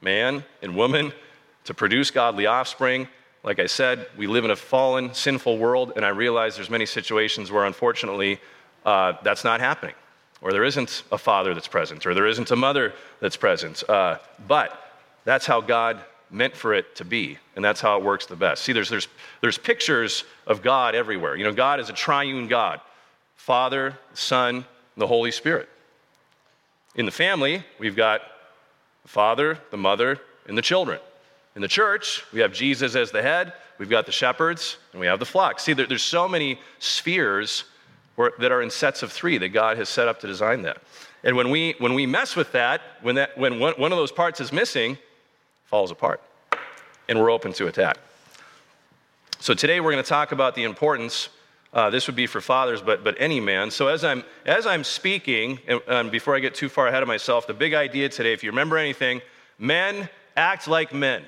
man 0.00 0.44
and 0.62 0.76
woman 0.76 1.12
to 1.64 1.74
produce 1.74 2.10
godly 2.10 2.46
offspring. 2.46 3.08
Like 3.42 3.58
I 3.58 3.66
said, 3.66 4.06
we 4.16 4.26
live 4.26 4.44
in 4.44 4.50
a 4.50 4.56
fallen, 4.56 5.12
sinful 5.14 5.58
world, 5.58 5.92
and 5.96 6.04
I 6.04 6.10
realize 6.10 6.54
there's 6.56 6.70
many 6.70 6.86
situations 6.86 7.50
where 7.50 7.64
unfortunately 7.64 8.40
uh, 8.86 9.14
that's 9.22 9.44
not 9.44 9.60
happening, 9.60 9.94
or 10.42 10.52
there 10.52 10.64
isn't 10.64 11.02
a 11.12 11.18
father 11.18 11.54
that's 11.54 11.68
present, 11.68 12.06
or 12.06 12.14
there 12.14 12.26
isn't 12.26 12.50
a 12.50 12.56
mother 12.56 12.94
that's 13.20 13.36
present. 13.36 13.82
Uh, 13.88 14.18
but 14.46 14.78
that's 15.24 15.46
how 15.46 15.60
God 15.60 16.00
meant 16.30 16.56
for 16.56 16.72
it 16.72 16.96
to 16.96 17.04
be, 17.04 17.38
and 17.56 17.64
that's 17.64 17.80
how 17.80 17.98
it 17.98 18.04
works 18.04 18.26
the 18.26 18.36
best. 18.36 18.62
See, 18.62 18.72
there's, 18.72 18.88
there's, 18.88 19.08
there's 19.40 19.58
pictures 19.58 20.24
of 20.46 20.62
God 20.62 20.94
everywhere. 20.94 21.36
You 21.36 21.44
know, 21.44 21.52
God 21.52 21.80
is 21.80 21.90
a 21.90 21.92
triune 21.92 22.48
God 22.48 22.80
Father, 23.36 23.98
Son, 24.12 24.66
the 24.96 25.06
Holy 25.06 25.30
Spirit. 25.30 25.68
In 26.94 27.06
the 27.06 27.12
family, 27.12 27.64
we've 27.78 27.96
got 27.96 28.20
the 29.02 29.08
father, 29.08 29.58
the 29.70 29.76
mother, 29.76 30.20
and 30.46 30.56
the 30.58 30.62
children. 30.62 31.00
In 31.56 31.62
the 31.62 31.68
church, 31.68 32.22
we 32.32 32.40
have 32.40 32.52
Jesus 32.52 32.94
as 32.94 33.10
the 33.10 33.22
head, 33.22 33.54
we've 33.78 33.88
got 33.88 34.06
the 34.06 34.12
shepherds, 34.12 34.76
and 34.92 35.00
we 35.00 35.06
have 35.06 35.18
the 35.18 35.26
flock. 35.26 35.58
See, 35.58 35.72
there, 35.72 35.86
there's 35.86 36.02
so 36.02 36.28
many 36.28 36.60
spheres 36.78 37.64
where, 38.20 38.32
that 38.38 38.52
are 38.52 38.60
in 38.60 38.68
sets 38.68 39.02
of 39.02 39.10
three 39.10 39.38
that 39.38 39.48
God 39.48 39.78
has 39.78 39.88
set 39.88 40.06
up 40.06 40.20
to 40.20 40.26
design 40.26 40.60
that. 40.62 40.76
And 41.24 41.36
when 41.36 41.48
we, 41.48 41.74
when 41.78 41.94
we 41.94 42.04
mess 42.04 42.36
with 42.36 42.52
that, 42.52 42.82
when, 43.00 43.14
that, 43.14 43.38
when 43.38 43.58
one, 43.58 43.72
one 43.78 43.92
of 43.92 43.96
those 43.96 44.12
parts 44.12 44.42
is 44.42 44.52
missing, 44.52 44.98
falls 45.64 45.90
apart. 45.90 46.20
And 47.08 47.18
we're 47.18 47.30
open 47.30 47.54
to 47.54 47.66
attack. 47.66 47.96
So 49.38 49.54
today 49.54 49.80
we're 49.80 49.92
going 49.92 50.04
to 50.04 50.08
talk 50.08 50.32
about 50.32 50.54
the 50.54 50.64
importance. 50.64 51.30
Uh, 51.72 51.88
this 51.88 52.08
would 52.08 52.14
be 52.14 52.26
for 52.26 52.42
fathers, 52.42 52.82
but, 52.82 53.02
but 53.02 53.16
any 53.18 53.40
man. 53.40 53.70
So 53.70 53.88
as 53.88 54.04
I'm, 54.04 54.22
as 54.44 54.66
I'm 54.66 54.84
speaking, 54.84 55.58
and, 55.66 55.80
and 55.88 56.10
before 56.10 56.36
I 56.36 56.40
get 56.40 56.54
too 56.54 56.68
far 56.68 56.88
ahead 56.88 57.02
of 57.02 57.08
myself, 57.08 57.46
the 57.46 57.54
big 57.54 57.72
idea 57.72 58.10
today, 58.10 58.34
if 58.34 58.44
you 58.44 58.50
remember 58.50 58.76
anything, 58.76 59.22
men 59.58 60.10
act 60.36 60.68
like 60.68 60.92
men. 60.92 61.24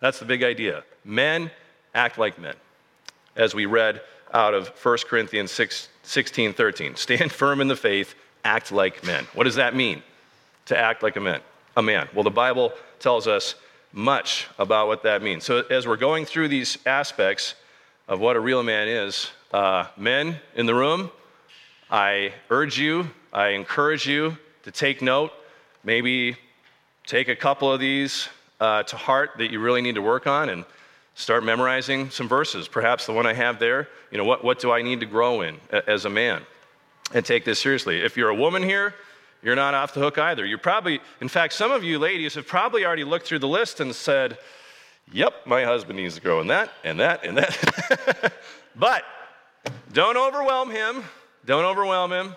That's 0.00 0.18
the 0.18 0.24
big 0.24 0.42
idea. 0.42 0.82
Men 1.04 1.50
act 1.94 2.16
like 2.16 2.38
men. 2.38 2.54
As 3.36 3.54
we 3.54 3.66
read 3.66 4.00
out 4.32 4.54
of 4.54 4.68
1 4.68 4.98
Corinthians 5.06 5.50
6, 5.52 5.88
16, 6.02 6.52
13. 6.52 6.96
Stand 6.96 7.32
firm 7.32 7.60
in 7.60 7.68
the 7.68 7.76
faith, 7.76 8.14
act 8.44 8.72
like 8.72 9.04
men. 9.04 9.26
What 9.34 9.44
does 9.44 9.56
that 9.56 9.74
mean? 9.74 10.02
To 10.66 10.78
act 10.78 11.02
like 11.02 11.16
a 11.16 11.20
man. 11.20 11.40
A 11.76 11.82
man. 11.82 12.08
Well, 12.14 12.24
the 12.24 12.30
Bible 12.30 12.72
tells 12.98 13.26
us 13.26 13.54
much 13.92 14.46
about 14.58 14.86
what 14.86 15.02
that 15.02 15.22
means. 15.22 15.44
So 15.44 15.58
as 15.70 15.86
we're 15.86 15.96
going 15.96 16.24
through 16.24 16.48
these 16.48 16.78
aspects 16.86 17.54
of 18.08 18.20
what 18.20 18.36
a 18.36 18.40
real 18.40 18.62
man 18.62 18.88
is, 18.88 19.30
uh, 19.52 19.86
men 19.96 20.38
in 20.54 20.66
the 20.66 20.74
room, 20.74 21.10
I 21.90 22.32
urge 22.50 22.78
you, 22.78 23.10
I 23.32 23.48
encourage 23.48 24.06
you 24.06 24.36
to 24.62 24.70
take 24.70 25.02
note. 25.02 25.32
Maybe 25.82 26.36
take 27.06 27.28
a 27.28 27.36
couple 27.36 27.72
of 27.72 27.80
these 27.80 28.28
uh, 28.60 28.82
to 28.84 28.96
heart 28.96 29.30
that 29.38 29.50
you 29.50 29.58
really 29.60 29.80
need 29.80 29.94
to 29.94 30.02
work 30.02 30.26
on 30.26 30.50
and 30.50 30.64
start 31.20 31.44
memorizing 31.44 32.10
some 32.10 32.28
verses. 32.28 32.68
Perhaps 32.68 33.06
the 33.06 33.12
one 33.12 33.26
I 33.26 33.34
have 33.34 33.58
there, 33.58 33.88
you 34.10 34.18
know, 34.18 34.24
what, 34.24 34.42
what 34.42 34.58
do 34.58 34.72
I 34.72 34.82
need 34.82 35.00
to 35.00 35.06
grow 35.06 35.42
in 35.42 35.58
as 35.86 36.04
a 36.04 36.10
man? 36.10 36.42
And 37.12 37.24
take 37.24 37.44
this 37.44 37.58
seriously. 37.58 38.00
If 38.00 38.16
you're 38.16 38.28
a 38.28 38.34
woman 38.34 38.62
here, 38.62 38.94
you're 39.42 39.56
not 39.56 39.74
off 39.74 39.94
the 39.94 40.00
hook 40.00 40.18
either. 40.18 40.44
You're 40.44 40.58
probably, 40.58 41.00
in 41.20 41.28
fact, 41.28 41.54
some 41.54 41.72
of 41.72 41.82
you 41.82 41.98
ladies 41.98 42.34
have 42.34 42.46
probably 42.46 42.84
already 42.84 43.04
looked 43.04 43.26
through 43.26 43.40
the 43.40 43.48
list 43.48 43.80
and 43.80 43.94
said, 43.94 44.38
Yep, 45.12 45.46
my 45.46 45.64
husband 45.64 45.96
needs 45.96 46.14
to 46.14 46.20
grow 46.20 46.40
in 46.40 46.46
that 46.48 46.70
and 46.84 47.00
that 47.00 47.24
and 47.24 47.36
that. 47.38 48.32
but 48.76 49.02
don't 49.92 50.16
overwhelm 50.16 50.70
him. 50.70 51.02
Don't 51.44 51.64
overwhelm 51.64 52.12
him. 52.12 52.36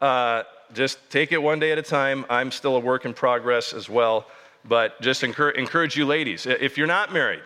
Uh, 0.00 0.42
just 0.74 0.98
take 1.10 1.30
it 1.30 1.40
one 1.40 1.60
day 1.60 1.70
at 1.70 1.78
a 1.78 1.82
time. 1.82 2.24
I'm 2.28 2.50
still 2.50 2.76
a 2.76 2.80
work 2.80 3.04
in 3.04 3.14
progress 3.14 3.72
as 3.72 3.88
well. 3.88 4.26
But 4.64 5.00
just 5.00 5.22
encourage, 5.22 5.56
encourage 5.56 5.96
you, 5.96 6.06
ladies, 6.06 6.46
if 6.46 6.76
you're 6.76 6.86
not 6.86 7.12
married, 7.12 7.42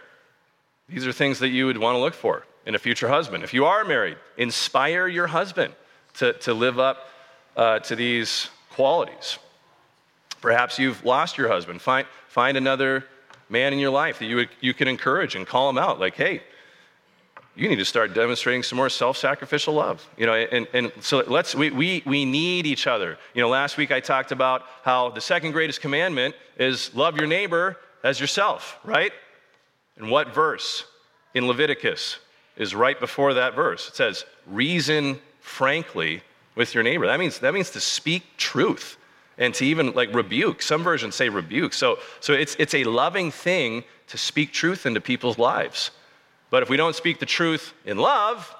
these 0.88 1.06
are 1.06 1.12
things 1.12 1.38
that 1.40 1.48
you 1.48 1.66
would 1.66 1.78
want 1.78 1.96
to 1.96 2.00
look 2.00 2.14
for 2.14 2.44
in 2.64 2.74
a 2.74 2.78
future 2.78 3.08
husband. 3.08 3.44
If 3.44 3.52
you 3.54 3.64
are 3.64 3.84
married, 3.84 4.16
inspire 4.36 5.08
your 5.08 5.26
husband 5.26 5.72
to, 6.14 6.32
to 6.34 6.54
live 6.54 6.78
up 6.78 7.08
uh, 7.56 7.78
to 7.80 7.96
these 7.96 8.48
qualities. 8.70 9.38
Perhaps 10.40 10.78
you've 10.78 11.04
lost 11.04 11.38
your 11.38 11.48
husband. 11.48 11.80
Find, 11.80 12.06
find 12.28 12.56
another 12.56 13.04
man 13.48 13.72
in 13.72 13.78
your 13.78 13.90
life 13.90 14.18
that 14.18 14.26
you, 14.26 14.46
you 14.60 14.74
can 14.74 14.88
encourage 14.88 15.34
and 15.34 15.46
call 15.46 15.70
him 15.70 15.78
out, 15.78 15.98
like, 15.98 16.14
hey, 16.14 16.42
you 17.56 17.68
need 17.68 17.76
to 17.76 17.84
start 17.84 18.12
demonstrating 18.12 18.62
some 18.62 18.76
more 18.76 18.90
self-sacrificial 18.90 19.72
love 19.72 20.06
you 20.18 20.26
know 20.26 20.34
and, 20.34 20.66
and 20.74 20.92
so 21.00 21.24
let's 21.26 21.54
we, 21.54 21.70
we, 21.70 22.02
we 22.04 22.26
need 22.26 22.66
each 22.66 22.86
other 22.86 23.16
you 23.32 23.40
know 23.40 23.48
last 23.48 23.78
week 23.78 23.90
i 23.90 23.98
talked 23.98 24.30
about 24.30 24.64
how 24.82 25.08
the 25.08 25.22
second 25.22 25.52
greatest 25.52 25.80
commandment 25.80 26.34
is 26.58 26.94
love 26.94 27.16
your 27.16 27.26
neighbor 27.26 27.78
as 28.04 28.20
yourself 28.20 28.78
right 28.84 29.12
and 29.96 30.10
what 30.10 30.34
verse 30.34 30.84
in 31.34 31.46
Leviticus 31.46 32.18
is 32.56 32.74
right 32.74 32.98
before 32.98 33.34
that 33.34 33.54
verse? 33.54 33.88
It 33.88 33.96
says, 33.96 34.24
reason 34.46 35.18
frankly 35.40 36.22
with 36.54 36.74
your 36.74 36.82
neighbor. 36.82 37.06
That 37.06 37.20
means, 37.20 37.38
that 37.40 37.54
means 37.54 37.70
to 37.70 37.80
speak 37.80 38.24
truth 38.36 38.96
and 39.38 39.54
to 39.54 39.64
even 39.64 39.92
like 39.92 40.14
rebuke. 40.14 40.62
Some 40.62 40.82
versions 40.82 41.14
say 41.14 41.28
rebuke. 41.28 41.72
So, 41.72 41.98
so 42.20 42.32
it's, 42.32 42.56
it's 42.58 42.74
a 42.74 42.84
loving 42.84 43.30
thing 43.30 43.84
to 44.08 44.18
speak 44.18 44.52
truth 44.52 44.86
into 44.86 45.00
people's 45.00 45.38
lives. 45.38 45.90
But 46.50 46.62
if 46.62 46.70
we 46.70 46.76
don't 46.76 46.94
speak 46.94 47.18
the 47.18 47.26
truth 47.26 47.74
in 47.84 47.98
love, 47.98 48.54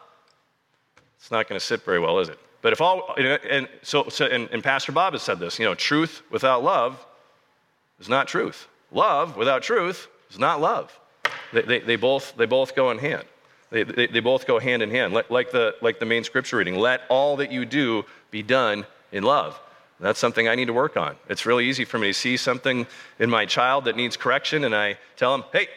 it's 1.19 1.31
not 1.31 1.49
going 1.49 1.59
to 1.59 1.65
sit 1.65 1.85
very 1.85 1.99
well, 1.99 2.19
is 2.19 2.29
it? 2.29 2.39
But 2.63 2.73
if 2.73 2.81
all, 2.81 3.15
and 3.17 3.69
so, 3.83 4.09
so 4.09 4.27
and, 4.27 4.49
and 4.51 4.63
Pastor 4.63 4.93
Bob 4.93 5.13
has 5.13 5.23
said 5.23 5.39
this, 5.39 5.59
you 5.59 5.65
know, 5.65 5.75
truth 5.75 6.23
without 6.31 6.65
love 6.65 7.05
is 8.01 8.09
not 8.09 8.27
truth. 8.29 8.67
Love 8.91 9.37
without 9.37 9.63
truth 9.63 10.09
is 10.31 10.39
not 10.39 10.61
love. 10.61 10.99
They, 11.53 11.63
they, 11.63 11.79
they, 11.81 11.97
both, 11.97 12.37
they 12.37 12.47
both 12.47 12.75
go 12.75 12.91
in 12.91 12.99
hand. 12.99 13.25
They, 13.71 13.83
they, 13.83 14.07
they 14.07 14.21
both 14.21 14.47
go 14.47 14.59
hand 14.59 14.83
in 14.83 14.91
hand, 14.91 15.13
like, 15.13 15.51
the, 15.51 15.75
like 15.83 15.99
the 15.99 16.07
main 16.07 16.25
scripture 16.25 16.59
reading. 16.59 16.77
Let 16.77 17.03
all 17.09 17.37
that 17.37 17.51
you 17.51 17.65
do 17.65 18.05
be 18.31 18.43
done 18.43 18.87
in 19.13 19.25
love. 19.25 19.59
That's 19.99 20.19
something 20.19 20.47
I 20.47 20.55
need 20.55 20.67
to 20.67 20.73
work 20.73 20.97
on. 20.97 21.17
It's 21.29 21.47
really 21.47 21.67
easy 21.67 21.85
for 21.85 21.99
me 21.99 22.09
to 22.09 22.15
see 22.15 22.37
something 22.37 22.87
in 23.19 23.31
my 23.31 23.47
child 23.47 23.87
that 23.87 23.97
needs 23.97 24.17
correction, 24.17 24.65
and 24.65 24.75
I 24.75 24.99
tell 25.17 25.35
him, 25.35 25.45
hey, 25.53 25.69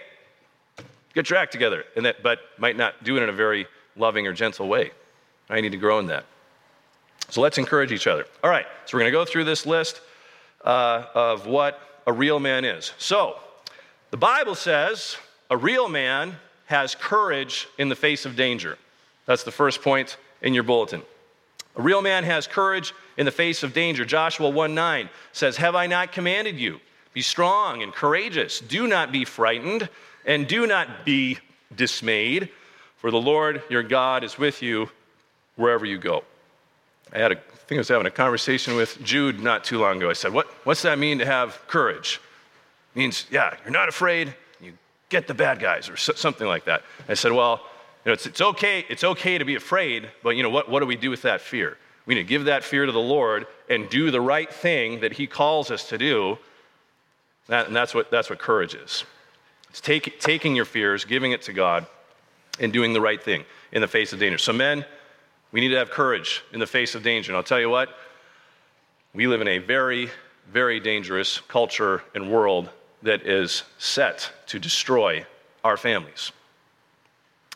get 1.13 1.29
your 1.29 1.39
act 1.39 1.51
together. 1.51 1.85
And 1.95 2.05
that, 2.05 2.21
but 2.21 2.39
might 2.57 2.75
not 2.75 3.03
do 3.03 3.17
it 3.17 3.23
in 3.23 3.29
a 3.29 3.33
very 3.33 3.65
loving 3.95 4.27
or 4.27 4.33
gentle 4.33 4.67
way. 4.67 4.91
I 5.49 5.61
need 5.61 5.71
to 5.71 5.77
grow 5.77 5.99
in 5.99 6.07
that. 6.07 6.25
So 7.29 7.41
let's 7.41 7.57
encourage 7.57 7.91
each 7.91 8.07
other. 8.07 8.25
All 8.43 8.49
right, 8.49 8.65
so 8.85 8.97
we're 8.97 9.01
going 9.01 9.11
to 9.11 9.17
go 9.17 9.25
through 9.25 9.45
this 9.45 9.65
list 9.65 10.01
uh, 10.63 11.05
of 11.13 11.47
what 11.47 11.79
a 12.05 12.13
real 12.13 12.39
man 12.39 12.65
is. 12.65 12.91
So, 12.97 13.37
the 14.11 14.17
Bible 14.17 14.55
says 14.55 15.17
a 15.49 15.57
real 15.57 15.89
man 15.89 16.35
has 16.65 16.95
courage 16.95 17.67
in 17.77 17.89
the 17.89 17.95
face 17.95 18.25
of 18.25 18.35
danger. 18.35 18.77
That's 19.25 19.43
the 19.43 19.51
first 19.51 19.81
point 19.81 20.17
in 20.41 20.53
your 20.53 20.63
bulletin. 20.63 21.01
A 21.75 21.81
real 21.81 22.01
man 22.01 22.23
has 22.23 22.47
courage 22.47 22.93
in 23.17 23.25
the 23.25 23.31
face 23.31 23.63
of 23.63 23.73
danger. 23.73 24.05
Joshua 24.05 24.49
1 24.49 24.75
9 24.75 25.09
says, 25.31 25.57
Have 25.57 25.75
I 25.75 25.87
not 25.87 26.11
commanded 26.11 26.59
you? 26.59 26.79
Be 27.13 27.21
strong 27.21 27.81
and 27.81 27.93
courageous. 27.93 28.59
Do 28.59 28.87
not 28.87 29.11
be 29.11 29.25
frightened 29.25 29.89
and 30.25 30.47
do 30.47 30.67
not 30.67 31.05
be 31.05 31.39
dismayed, 31.75 32.49
for 32.97 33.11
the 33.11 33.21
Lord 33.21 33.63
your 33.69 33.83
God 33.83 34.23
is 34.23 34.37
with 34.37 34.61
you 34.61 34.89
wherever 35.55 35.85
you 35.85 35.97
go. 35.97 36.23
I 37.11 37.17
had 37.17 37.31
a, 37.31 37.37
I 37.37 37.55
think 37.67 37.77
I 37.77 37.79
was 37.79 37.87
having 37.87 38.05
a 38.05 38.11
conversation 38.11 38.75
with 38.75 39.01
Jude 39.03 39.39
not 39.39 39.63
too 39.63 39.79
long 39.79 39.97
ago. 39.97 40.09
I 40.09 40.13
said, 40.13 40.33
what, 40.33 40.47
What's 40.65 40.83
that 40.83 40.99
mean 40.99 41.19
to 41.19 41.25
have 41.25 41.59
courage? 41.67 42.21
It 42.95 42.99
means, 42.99 43.25
yeah, 43.31 43.55
you're 43.63 43.73
not 43.73 43.89
afraid, 43.89 44.35
get 45.09 45.27
the 45.27 45.33
bad 45.33 45.59
guys, 45.59 45.89
or 45.89 45.97
something 45.97 46.47
like 46.47 46.65
that. 46.65 46.83
I 47.07 47.15
said, 47.15 47.31
well, 47.31 47.61
you 48.05 48.09
know, 48.09 48.13
it's, 48.13 48.25
it's, 48.25 48.41
okay, 48.41 48.85
it's 48.89 49.03
okay 49.03 49.37
to 49.37 49.45
be 49.45 49.55
afraid, 49.55 50.09
but 50.23 50.37
you 50.37 50.43
know, 50.43 50.49
what, 50.49 50.69
what 50.69 50.79
do 50.79 50.85
we 50.85 50.95
do 50.95 51.09
with 51.09 51.23
that 51.23 51.41
fear? 51.41 51.77
We 52.05 52.15
need 52.15 52.21
to 52.21 52.27
give 52.27 52.45
that 52.45 52.63
fear 52.63 52.85
to 52.85 52.91
the 52.91 52.99
Lord 52.99 53.45
and 53.69 53.89
do 53.89 54.09
the 54.09 54.21
right 54.21 54.51
thing 54.51 55.01
that 55.01 55.13
He 55.13 55.27
calls 55.27 55.69
us 55.69 55.89
to 55.89 55.97
do. 55.97 56.37
That, 57.47 57.67
and 57.67 57.75
that's 57.75 57.93
what, 57.93 58.09
that's 58.09 58.29
what 58.29 58.39
courage 58.39 58.73
is. 58.75 59.03
It's 59.69 59.81
take, 59.81 60.19
taking 60.19 60.55
your 60.55 60.65
fears, 60.65 61.05
giving 61.05 61.31
it 61.31 61.41
to 61.43 61.53
God, 61.53 61.85
and 62.59 62.73
doing 62.73 62.93
the 62.93 63.01
right 63.01 63.21
thing 63.21 63.45
in 63.71 63.81
the 63.81 63.87
face 63.87 64.13
of 64.13 64.19
danger. 64.19 64.37
So, 64.37 64.53
men, 64.53 64.85
We 65.51 65.61
need 65.61 65.69
to 65.69 65.77
have 65.77 65.89
courage 65.89 66.43
in 66.53 66.59
the 66.59 66.67
face 66.67 66.95
of 66.95 67.03
danger. 67.03 67.31
And 67.31 67.37
I'll 67.37 67.43
tell 67.43 67.59
you 67.59 67.69
what, 67.69 67.89
we 69.13 69.27
live 69.27 69.41
in 69.41 69.47
a 69.47 69.57
very, 69.57 70.09
very 70.51 70.79
dangerous 70.79 71.39
culture 71.47 72.03
and 72.13 72.31
world 72.31 72.69
that 73.03 73.25
is 73.25 73.63
set 73.77 74.31
to 74.47 74.59
destroy 74.59 75.25
our 75.63 75.77
families. 75.77 76.31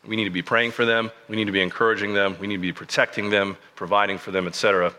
We 0.05 0.15
need 0.15 0.25
to 0.25 0.29
be 0.29 0.41
praying 0.41 0.71
for 0.71 0.85
them. 0.85 1.11
We 1.29 1.35
need 1.35 1.45
to 1.45 1.51
be 1.51 1.61
encouraging 1.61 2.13
them. 2.13 2.35
We 2.39 2.47
need 2.47 2.57
to 2.57 2.61
be 2.61 2.73
protecting 2.73 3.29
them, 3.29 3.57
providing 3.75 4.17
for 4.17 4.31
them, 4.31 4.47
etc. 4.47 4.93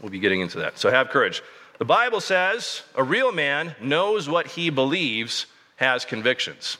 We'll 0.00 0.10
be 0.10 0.18
getting 0.18 0.40
into 0.40 0.58
that. 0.58 0.78
So 0.78 0.90
have 0.90 1.10
courage. 1.10 1.42
The 1.78 1.84
Bible 1.84 2.20
says 2.20 2.82
a 2.94 3.04
real 3.04 3.32
man 3.32 3.74
knows 3.80 4.28
what 4.28 4.48
he 4.48 4.70
believes, 4.70 5.46
has 5.76 6.04
convictions. 6.04 6.78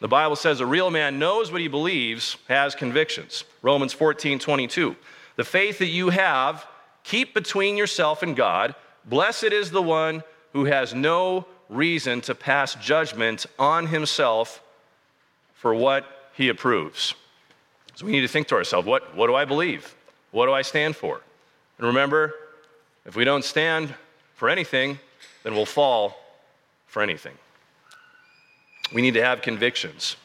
The 0.00 0.08
Bible 0.08 0.36
says 0.36 0.60
a 0.60 0.66
real 0.66 0.90
man 0.90 1.18
knows 1.18 1.50
what 1.50 1.60
he 1.60 1.68
believes, 1.68 2.36
has 2.48 2.74
convictions. 2.74 3.44
Romans 3.62 3.92
14, 3.92 4.38
22. 4.38 4.94
The 5.36 5.44
faith 5.44 5.78
that 5.78 5.86
you 5.86 6.10
have, 6.10 6.66
keep 7.02 7.34
between 7.34 7.76
yourself 7.76 8.22
and 8.22 8.36
God. 8.36 8.74
Blessed 9.04 9.44
is 9.44 9.70
the 9.70 9.82
one 9.82 10.22
who 10.52 10.64
has 10.64 10.94
no 10.94 11.46
reason 11.68 12.20
to 12.22 12.34
pass 12.34 12.74
judgment 12.76 13.46
on 13.58 13.86
himself 13.86 14.62
for 15.54 15.74
what 15.74 16.30
he 16.34 16.48
approves. 16.48 17.14
So 17.94 18.06
we 18.06 18.12
need 18.12 18.20
to 18.20 18.28
think 18.28 18.48
to 18.48 18.54
ourselves 18.54 18.86
what, 18.86 19.16
what 19.16 19.26
do 19.26 19.34
I 19.34 19.44
believe? 19.44 19.94
What 20.30 20.46
do 20.46 20.52
I 20.52 20.62
stand 20.62 20.96
for? 20.96 21.20
And 21.78 21.86
remember, 21.86 22.34
if 23.04 23.16
we 23.16 23.24
don't 23.24 23.44
stand 23.44 23.94
for 24.34 24.48
anything, 24.48 24.98
then 25.42 25.54
we'll 25.54 25.66
fall 25.66 26.16
for 26.86 27.02
anything. 27.02 27.34
We 28.92 29.02
need 29.02 29.14
to 29.14 29.22
have 29.22 29.42
convictions, 29.42 30.16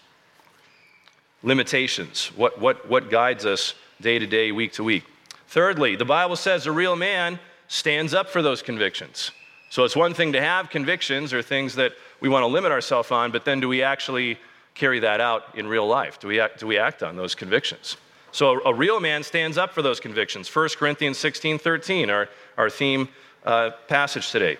limitations, 1.43 2.27
what, 2.35 2.59
what, 2.59 2.87
what 2.87 3.09
guides 3.09 3.45
us 3.45 3.73
day 4.01 4.19
to 4.19 4.27
day, 4.27 4.51
week 4.51 4.73
to 4.73 4.83
week. 4.83 5.03
Thirdly, 5.47 5.95
the 5.95 6.05
Bible 6.05 6.35
says 6.35 6.65
a 6.65 6.71
real 6.71 6.95
man 6.95 7.39
stands 7.67 8.13
up 8.13 8.29
for 8.29 8.41
those 8.41 8.61
convictions. 8.61 9.31
So 9.71 9.85
it's 9.85 9.95
one 9.95 10.13
thing 10.13 10.33
to 10.33 10.41
have 10.41 10.69
convictions 10.69 11.31
or 11.31 11.41
things 11.41 11.75
that 11.75 11.93
we 12.19 12.27
want 12.27 12.43
to 12.43 12.47
limit 12.47 12.73
ourselves 12.73 13.09
on, 13.09 13.31
but 13.31 13.45
then 13.45 13.61
do 13.61 13.69
we 13.69 13.81
actually 13.83 14.37
carry 14.75 14.99
that 14.99 15.21
out 15.21 15.57
in 15.57 15.65
real 15.65 15.87
life? 15.87 16.19
Do 16.19 16.27
we 16.27 16.41
act, 16.41 16.59
do 16.59 16.67
we 16.67 16.77
act 16.77 17.01
on 17.01 17.15
those 17.15 17.35
convictions? 17.35 17.95
So 18.33 18.59
a, 18.59 18.71
a 18.71 18.73
real 18.73 18.99
man 18.99 19.23
stands 19.23 19.57
up 19.57 19.71
for 19.71 19.81
those 19.81 20.01
convictions. 20.01 20.53
1 20.53 20.69
Corinthians 20.77 21.17
16 21.19 21.57
13, 21.57 22.09
our, 22.09 22.27
our 22.57 22.69
theme 22.69 23.07
uh, 23.45 23.69
passage 23.87 24.29
today. 24.29 24.57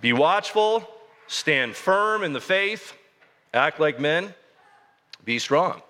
Be 0.00 0.14
watchful, 0.14 0.88
stand 1.26 1.76
firm 1.76 2.24
in 2.24 2.32
the 2.32 2.40
faith, 2.40 2.94
act 3.52 3.78
like 3.78 4.00
men, 4.00 4.32
be 5.26 5.38
strong. 5.38 5.82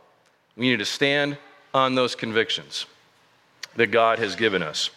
We 0.57 0.69
need 0.69 0.81
to 0.81 0.85
stand 0.85 1.39
on 1.73 1.95
those 1.95 2.17
convictions 2.17 2.87
that 3.77 3.93
God 3.93 4.19
has 4.19 4.35
given 4.35 4.65
us. 4.65 4.91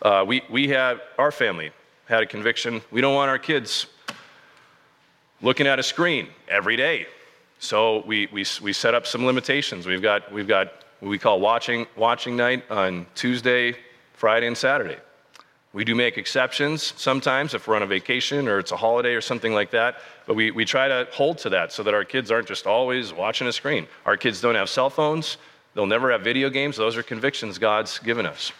Uh, 0.00 0.24
we, 0.24 0.42
we 0.48 0.68
have, 0.68 1.00
our 1.18 1.32
family 1.32 1.72
had 2.10 2.24
a 2.24 2.26
conviction 2.26 2.82
we 2.90 3.00
don't 3.00 3.14
want 3.14 3.30
our 3.30 3.38
kids 3.38 3.86
looking 5.40 5.68
at 5.68 5.78
a 5.78 5.82
screen 5.82 6.26
every 6.48 6.76
day. 6.76 7.06
So 7.60 8.02
we, 8.04 8.28
we, 8.32 8.44
we 8.60 8.72
set 8.72 8.94
up 8.94 9.06
some 9.06 9.24
limitations. 9.24 9.86
We've 9.86 10.02
got, 10.02 10.32
we've 10.32 10.48
got 10.48 10.72
what 10.98 11.08
we 11.08 11.18
call 11.18 11.38
watching, 11.38 11.86
watching 11.96 12.36
night 12.36 12.64
on 12.68 13.06
Tuesday, 13.14 13.76
Friday, 14.12 14.48
and 14.48 14.58
Saturday. 14.58 14.96
We 15.72 15.84
do 15.84 15.94
make 15.94 16.18
exceptions 16.18 16.94
sometimes 16.96 17.54
if 17.54 17.68
we're 17.68 17.76
on 17.76 17.82
a 17.84 17.86
vacation 17.86 18.48
or 18.48 18.58
it's 18.58 18.72
a 18.72 18.76
holiday 18.76 19.14
or 19.14 19.20
something 19.20 19.54
like 19.54 19.70
that, 19.70 19.98
but 20.26 20.34
we, 20.34 20.50
we 20.50 20.64
try 20.64 20.88
to 20.88 21.06
hold 21.12 21.38
to 21.38 21.50
that 21.50 21.70
so 21.70 21.84
that 21.84 21.94
our 21.94 22.04
kids 22.04 22.32
aren't 22.32 22.48
just 22.48 22.66
always 22.66 23.12
watching 23.12 23.46
a 23.46 23.52
screen. 23.52 23.86
Our 24.04 24.16
kids 24.16 24.40
don't 24.40 24.56
have 24.56 24.68
cell 24.68 24.90
phones, 24.90 25.36
they'll 25.74 25.86
never 25.86 26.10
have 26.10 26.22
video 26.22 26.50
games. 26.50 26.76
Those 26.76 26.96
are 26.96 27.04
convictions 27.04 27.56
God's 27.56 28.00
given 28.00 28.26
us 28.26 28.50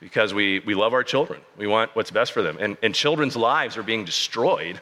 because 0.00 0.32
we, 0.32 0.60
we 0.60 0.74
love 0.74 0.94
our 0.94 1.04
children. 1.04 1.40
We 1.56 1.66
want 1.66 1.94
what's 1.94 2.10
best 2.10 2.32
for 2.32 2.42
them. 2.42 2.56
And, 2.58 2.76
and 2.82 2.94
children's 2.94 3.36
lives 3.36 3.76
are 3.76 3.82
being 3.82 4.04
destroyed 4.04 4.80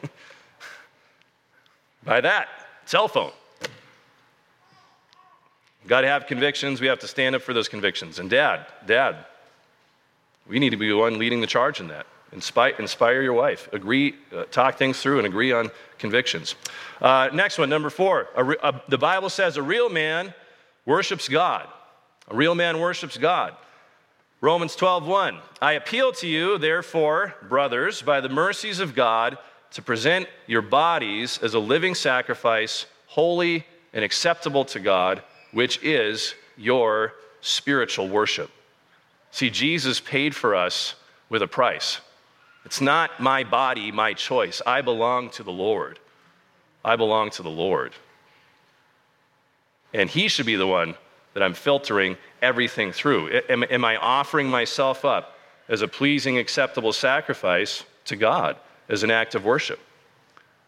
by 2.03 2.21
that 2.21 2.47
cell 2.85 3.07
phone. 3.07 3.31
Got 5.87 6.01
to 6.01 6.07
have 6.07 6.27
convictions. 6.27 6.81
We 6.81 6.87
have 6.87 6.99
to 6.99 7.07
stand 7.07 7.35
up 7.35 7.41
for 7.41 7.53
those 7.53 7.67
convictions. 7.67 8.19
And 8.19 8.29
dad, 8.29 8.65
dad, 8.85 9.25
we 10.47 10.59
need 10.59 10.69
to 10.71 10.77
be 10.77 10.87
the 10.89 10.97
one 10.97 11.19
leading 11.19 11.41
the 11.41 11.47
charge 11.47 11.79
in 11.79 11.87
that. 11.89 12.05
Inspire, 12.31 12.75
inspire 12.77 13.21
your 13.21 13.33
wife. 13.33 13.67
Agree, 13.73 14.15
uh, 14.35 14.43
talk 14.45 14.77
things 14.77 15.01
through, 15.01 15.17
and 15.17 15.25
agree 15.25 15.51
on 15.51 15.71
convictions. 15.97 16.55
Uh, 17.01 17.29
next 17.33 17.57
one, 17.57 17.69
number 17.69 17.89
four. 17.89 18.27
A, 18.35 18.45
a, 18.67 18.81
the 18.87 18.99
Bible 18.99 19.29
says 19.29 19.57
a 19.57 19.63
real 19.63 19.89
man 19.89 20.33
worships 20.85 21.27
God. 21.27 21.67
A 22.27 22.35
real 22.35 22.53
man 22.53 22.79
worships 22.79 23.17
God. 23.17 23.55
Romans 24.41 24.75
12:1. 24.75 25.41
I 25.61 25.73
appeal 25.73 26.13
to 26.13 26.27
you, 26.27 26.57
therefore, 26.57 27.35
brothers, 27.41 28.01
by 28.01 28.21
the 28.21 28.29
mercies 28.29 28.79
of 28.79 28.95
God, 28.95 29.37
to 29.71 29.81
present 29.81 30.29
your 30.47 30.61
bodies 30.61 31.39
as 31.43 31.53
a 31.53 31.59
living 31.59 31.93
sacrifice, 31.93 32.85
holy 33.07 33.65
and 33.91 34.03
acceptable 34.03 34.63
to 34.65 34.79
God, 34.79 35.21
which 35.51 35.83
is 35.83 36.35
your 36.55 37.15
spiritual 37.41 38.07
worship. 38.07 38.49
See, 39.31 39.49
Jesus 39.49 39.99
paid 39.99 40.33
for 40.33 40.55
us 40.55 40.95
with 41.27 41.41
a 41.41 41.47
price. 41.47 41.99
It's 42.63 42.79
not 42.79 43.19
my 43.19 43.43
body, 43.43 43.91
my 43.91 44.13
choice. 44.13 44.61
I 44.65 44.81
belong 44.81 45.31
to 45.31 45.43
the 45.43 45.51
Lord. 45.51 45.99
I 46.83 46.95
belong 46.95 47.29
to 47.31 47.43
the 47.43 47.49
Lord. 47.49 47.93
And 49.93 50.09
He 50.09 50.29
should 50.29 50.45
be 50.45 50.55
the 50.55 50.67
one 50.67 50.95
that 51.33 51.43
I'm 51.43 51.53
filtering 51.53 52.17
everything 52.41 52.91
through. 52.91 53.41
Am, 53.49 53.63
am, 53.63 53.85
I 53.85 53.97
offering 53.97 54.47
myself 54.47 55.05
up 55.05 55.37
as 55.67 55.81
a 55.81 55.87
pleasing, 55.87 56.37
acceptable 56.37 56.93
sacrifice 56.93 57.83
to 58.05 58.15
God 58.15 58.57
as 58.87 59.03
an 59.03 59.11
act 59.11 59.35
of 59.35 59.45
worship? 59.45 59.79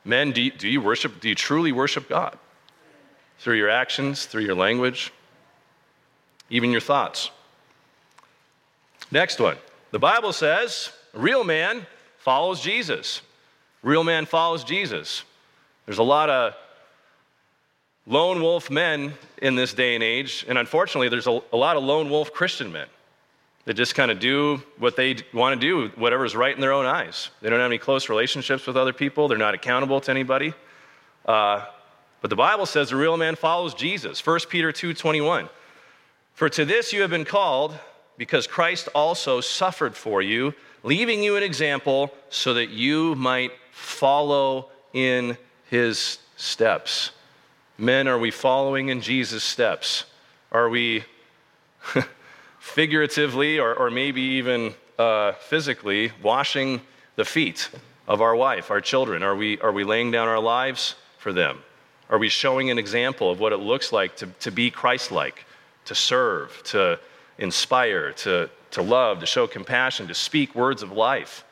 Men, 0.03 0.31
do 0.31 0.41
you, 0.41 0.51
do 0.51 0.67
you 0.67 0.81
worship? 0.81 1.19
Do 1.19 1.29
you 1.29 1.35
truly 1.35 1.71
worship 1.71 2.09
God? 2.09 2.37
Through 3.39 3.57
your 3.57 3.69
actions, 3.69 4.25
through 4.25 4.43
your 4.43 4.55
language, 4.55 5.11
even 6.49 6.71
your 6.71 6.81
thoughts. 6.81 7.31
Next 9.11 9.39
one. 9.39 9.57
The 9.91 9.99
Bible 9.99 10.33
says 10.33 10.91
real 11.13 11.43
man 11.43 11.85
follows 12.17 12.61
Jesus. 12.61 13.21
Real 13.83 14.03
man 14.03 14.25
follows 14.25 14.63
Jesus. 14.63 15.23
There's 15.85 15.97
a 15.97 16.03
lot 16.03 16.29
of 16.29 16.53
lone 18.07 18.41
wolf 18.41 18.69
men 18.69 19.13
in 19.41 19.55
this 19.55 19.73
day 19.73 19.95
and 19.95 20.03
age, 20.03 20.45
and 20.47 20.57
unfortunately, 20.57 21.09
there's 21.09 21.27
a, 21.27 21.41
a 21.53 21.57
lot 21.57 21.77
of 21.77 21.83
lone 21.83 22.09
wolf 22.09 22.33
Christian 22.33 22.71
men 22.71 22.87
that 23.65 23.75
just 23.75 23.93
kind 23.93 24.09
of 24.09 24.19
do 24.19 24.61
what 24.79 24.95
they 24.95 25.15
want 25.33 25.59
to 25.59 25.67
do, 25.67 25.89
whatever's 25.95 26.35
right 26.35 26.53
in 26.53 26.61
their 26.61 26.73
own 26.73 26.85
eyes. 26.85 27.29
They 27.41 27.49
don't 27.49 27.59
have 27.59 27.69
any 27.69 27.77
close 27.77 28.09
relationships 28.09 28.65
with 28.65 28.75
other 28.75 28.93
people, 28.93 29.27
they're 29.27 29.37
not 29.37 29.53
accountable 29.53 30.01
to 30.01 30.11
anybody. 30.11 30.53
Uh, 31.25 31.65
but 32.21 32.29
the 32.29 32.35
Bible 32.35 32.65
says 32.65 32.89
the 32.89 32.95
real 32.95 33.17
man 33.17 33.35
follows 33.35 33.73
Jesus. 33.73 34.25
1 34.25 34.49
Peter 34.49 34.71
2:21. 34.71 35.49
For 36.33 36.49
to 36.49 36.65
this 36.65 36.93
you 36.93 37.01
have 37.01 37.09
been 37.09 37.25
called 37.25 37.77
because 38.17 38.47
Christ 38.47 38.87
also 38.93 39.41
suffered 39.41 39.95
for 39.95 40.21
you, 40.21 40.53
leaving 40.83 41.23
you 41.23 41.35
an 41.35 41.43
example 41.43 42.13
so 42.29 42.53
that 42.53 42.69
you 42.69 43.15
might 43.15 43.51
follow 43.71 44.69
in 44.93 45.37
his 45.69 46.19
steps. 46.35 47.11
Men, 47.81 48.07
are 48.07 48.19
we 48.19 48.29
following 48.29 48.89
in 48.89 49.01
Jesus' 49.01 49.43
steps? 49.43 50.05
Are 50.51 50.69
we 50.69 51.03
figuratively 52.59 53.57
or, 53.57 53.73
or 53.73 53.89
maybe 53.89 54.21
even 54.21 54.75
uh, 54.99 55.31
physically 55.31 56.11
washing 56.21 56.81
the 57.15 57.25
feet 57.25 57.71
of 58.07 58.21
our 58.21 58.35
wife, 58.35 58.69
our 58.69 58.81
children? 58.81 59.23
Are 59.23 59.35
we, 59.35 59.59
are 59.61 59.71
we 59.71 59.83
laying 59.83 60.11
down 60.11 60.27
our 60.27 60.39
lives 60.39 60.93
for 61.17 61.33
them? 61.33 61.63
Are 62.11 62.19
we 62.19 62.29
showing 62.29 62.69
an 62.69 62.77
example 62.77 63.31
of 63.31 63.39
what 63.39 63.51
it 63.51 63.57
looks 63.57 63.91
like 63.91 64.15
to, 64.17 64.27
to 64.41 64.51
be 64.51 64.69
Christ 64.69 65.11
like, 65.11 65.43
to 65.85 65.95
serve, 65.95 66.61
to 66.65 66.99
inspire, 67.39 68.11
to, 68.11 68.47
to 68.69 68.83
love, 68.83 69.21
to 69.21 69.25
show 69.25 69.47
compassion, 69.47 70.07
to 70.07 70.13
speak 70.13 70.53
words 70.53 70.83
of 70.83 70.91
life 70.91 71.43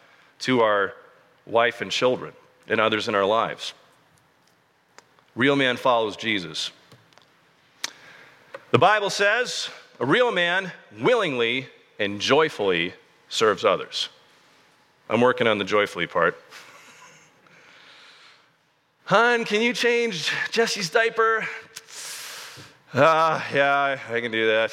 to 0.41 0.61
our 0.61 0.93
wife 1.47 1.81
and 1.81 1.89
children 1.89 2.33
and 2.67 2.79
others 2.79 3.07
in 3.07 3.15
our 3.15 3.25
lives. 3.25 3.73
Real 5.35 5.55
man 5.55 5.77
follows 5.77 6.17
Jesus. 6.17 6.71
The 8.71 8.79
Bible 8.79 9.09
says 9.09 9.69
a 9.99 10.05
real 10.05 10.31
man 10.31 10.71
willingly 10.99 11.67
and 11.99 12.19
joyfully 12.19 12.93
serves 13.27 13.65
others. 13.65 14.09
I'm 15.09 15.21
working 15.21 15.47
on 15.47 15.57
the 15.57 15.65
joyfully 15.65 16.07
part. 16.07 16.37
Hun, 19.05 19.43
can 19.43 19.61
you 19.61 19.73
change 19.73 20.31
Jesse's 20.51 20.89
diaper? 20.89 21.47
Ah, 22.93 23.45
uh, 23.47 23.55
yeah, 23.55 23.99
I 24.09 24.21
can 24.21 24.31
do 24.31 24.47
that. 24.47 24.71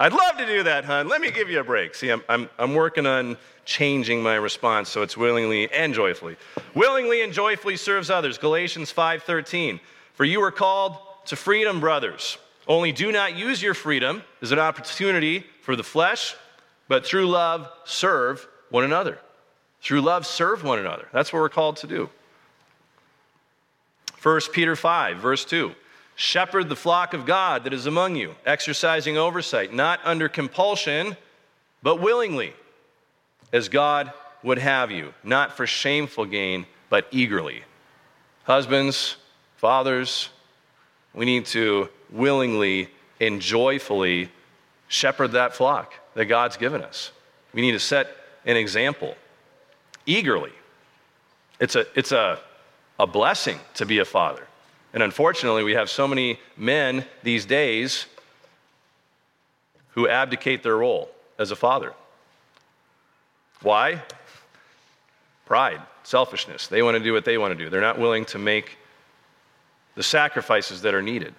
I'd 0.00 0.14
love 0.14 0.38
to 0.38 0.46
do 0.46 0.62
that, 0.62 0.86
hon. 0.86 1.08
Let 1.08 1.20
me 1.20 1.30
give 1.30 1.50
you 1.50 1.60
a 1.60 1.64
break. 1.64 1.94
See, 1.94 2.08
I'm, 2.08 2.22
I'm, 2.26 2.48
I'm 2.58 2.74
working 2.74 3.04
on 3.04 3.36
changing 3.66 4.22
my 4.22 4.36
response 4.36 4.88
so 4.88 5.02
it's 5.02 5.14
willingly 5.14 5.70
and 5.70 5.92
joyfully. 5.92 6.36
Willingly 6.74 7.20
and 7.22 7.34
joyfully 7.34 7.76
serves 7.76 8.08
others. 8.08 8.38
Galatians 8.38 8.90
5:13. 8.90 9.78
For 10.14 10.24
you 10.24 10.42
are 10.42 10.50
called 10.50 10.96
to 11.26 11.36
freedom, 11.36 11.80
brothers. 11.80 12.38
Only 12.66 12.92
do 12.92 13.12
not 13.12 13.36
use 13.36 13.62
your 13.62 13.74
freedom 13.74 14.22
as 14.40 14.52
an 14.52 14.58
opportunity 14.58 15.44
for 15.60 15.76
the 15.76 15.84
flesh, 15.84 16.34
but 16.88 17.04
through 17.04 17.28
love, 17.28 17.68
serve 17.84 18.48
one 18.70 18.84
another. 18.84 19.18
Through 19.82 20.00
love, 20.00 20.24
serve 20.24 20.64
one 20.64 20.78
another. 20.78 21.08
That's 21.12 21.30
what 21.30 21.40
we're 21.40 21.50
called 21.50 21.76
to 21.78 21.86
do. 21.86 22.08
1 24.22 24.40
Peter 24.52 24.76
5, 24.76 25.18
verse 25.18 25.44
2. 25.44 25.74
Shepherd 26.20 26.68
the 26.68 26.76
flock 26.76 27.14
of 27.14 27.24
God 27.24 27.64
that 27.64 27.72
is 27.72 27.86
among 27.86 28.14
you, 28.14 28.34
exercising 28.44 29.16
oversight, 29.16 29.72
not 29.72 30.00
under 30.04 30.28
compulsion, 30.28 31.16
but 31.82 31.98
willingly, 31.98 32.52
as 33.54 33.70
God 33.70 34.12
would 34.42 34.58
have 34.58 34.90
you, 34.90 35.14
not 35.24 35.56
for 35.56 35.66
shameful 35.66 36.26
gain, 36.26 36.66
but 36.90 37.06
eagerly. 37.10 37.62
Husbands, 38.44 39.16
fathers, 39.56 40.28
we 41.14 41.24
need 41.24 41.46
to 41.46 41.88
willingly 42.10 42.90
and 43.18 43.40
joyfully 43.40 44.30
shepherd 44.88 45.32
that 45.32 45.54
flock 45.54 45.94
that 46.12 46.26
God's 46.26 46.58
given 46.58 46.82
us. 46.82 47.12
We 47.54 47.62
need 47.62 47.72
to 47.72 47.80
set 47.80 48.14
an 48.44 48.58
example 48.58 49.14
eagerly. 50.04 50.52
It's 51.60 51.76
a, 51.76 51.86
it's 51.98 52.12
a, 52.12 52.38
a 52.98 53.06
blessing 53.06 53.58
to 53.76 53.86
be 53.86 54.00
a 54.00 54.04
father. 54.04 54.46
And 54.92 55.02
unfortunately, 55.02 55.62
we 55.62 55.74
have 55.74 55.88
so 55.88 56.08
many 56.08 56.40
men 56.56 57.04
these 57.22 57.46
days 57.46 58.06
who 59.90 60.08
abdicate 60.08 60.62
their 60.62 60.76
role 60.76 61.10
as 61.38 61.50
a 61.50 61.56
father. 61.56 61.92
Why? 63.62 64.02
Pride, 65.46 65.80
selfishness. 66.02 66.66
They 66.66 66.82
want 66.82 66.96
to 66.96 67.02
do 67.02 67.12
what 67.12 67.24
they 67.24 67.38
want 67.38 67.56
to 67.56 67.64
do. 67.64 67.70
They're 67.70 67.80
not 67.80 67.98
willing 67.98 68.24
to 68.26 68.38
make 68.38 68.78
the 69.94 70.02
sacrifices 70.02 70.82
that 70.82 70.94
are 70.94 71.02
needed. 71.02 71.34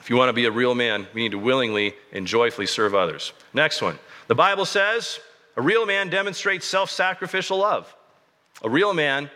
If 0.00 0.10
you 0.10 0.16
want 0.16 0.28
to 0.28 0.34
be 0.34 0.44
a 0.44 0.50
real 0.50 0.74
man, 0.74 1.06
we 1.14 1.22
need 1.22 1.32
to 1.32 1.38
willingly 1.38 1.94
and 2.12 2.26
joyfully 2.26 2.66
serve 2.66 2.94
others. 2.94 3.32
Next 3.52 3.82
one. 3.82 3.98
The 4.28 4.34
Bible 4.34 4.64
says 4.64 5.20
a 5.56 5.62
real 5.62 5.86
man 5.86 6.10
demonstrates 6.10 6.66
self 6.66 6.90
sacrificial 6.90 7.58
love. 7.58 7.94
A 8.62 8.70
real 8.70 8.94
man 8.94 9.30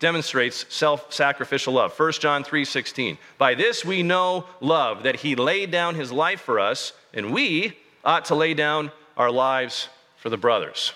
demonstrates 0.00 0.66
self-sacrificial 0.68 1.72
love. 1.72 1.92
1 1.98 2.20
John 2.20 2.44
3:16. 2.44 3.18
By 3.38 3.54
this 3.54 3.84
we 3.84 4.02
know 4.02 4.46
love 4.60 5.02
that 5.04 5.16
he 5.16 5.34
laid 5.34 5.70
down 5.70 5.94
his 5.94 6.12
life 6.12 6.40
for 6.40 6.58
us 6.60 6.92
and 7.12 7.32
we 7.32 7.78
ought 8.04 8.24
to 8.26 8.34
lay 8.34 8.54
down 8.54 8.90
our 9.16 9.30
lives 9.30 9.88
for 10.18 10.28
the 10.28 10.36
brothers. 10.36 10.92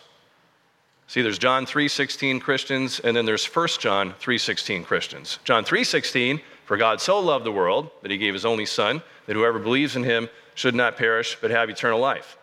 See 1.07 1.23
there's 1.23 1.39
John 1.39 1.65
3:16 1.65 2.41
Christians 2.41 3.01
and 3.01 3.17
then 3.17 3.25
there's 3.25 3.47
1 3.47 3.81
John 3.81 4.15
3:16 4.21 4.85
Christians. 4.85 5.39
John 5.45 5.65
3:16 5.65 6.43
for 6.67 6.77
God 6.77 7.01
so 7.01 7.19
loved 7.19 7.47
the 7.47 7.53
world 7.53 7.91
that 8.03 8.11
he 8.11 8.19
gave 8.19 8.35
his 8.35 8.45
only 8.45 8.67
son 8.67 9.03
that 9.27 9.37
whoever 9.37 9.59
believes 9.59 9.97
in 9.97 10.05
him 10.05 10.29
should 10.55 10.75
not 10.75 10.97
perish 10.97 11.39
but 11.41 11.51
have 11.51 11.71
eternal 11.71 11.99
life. 11.99 12.37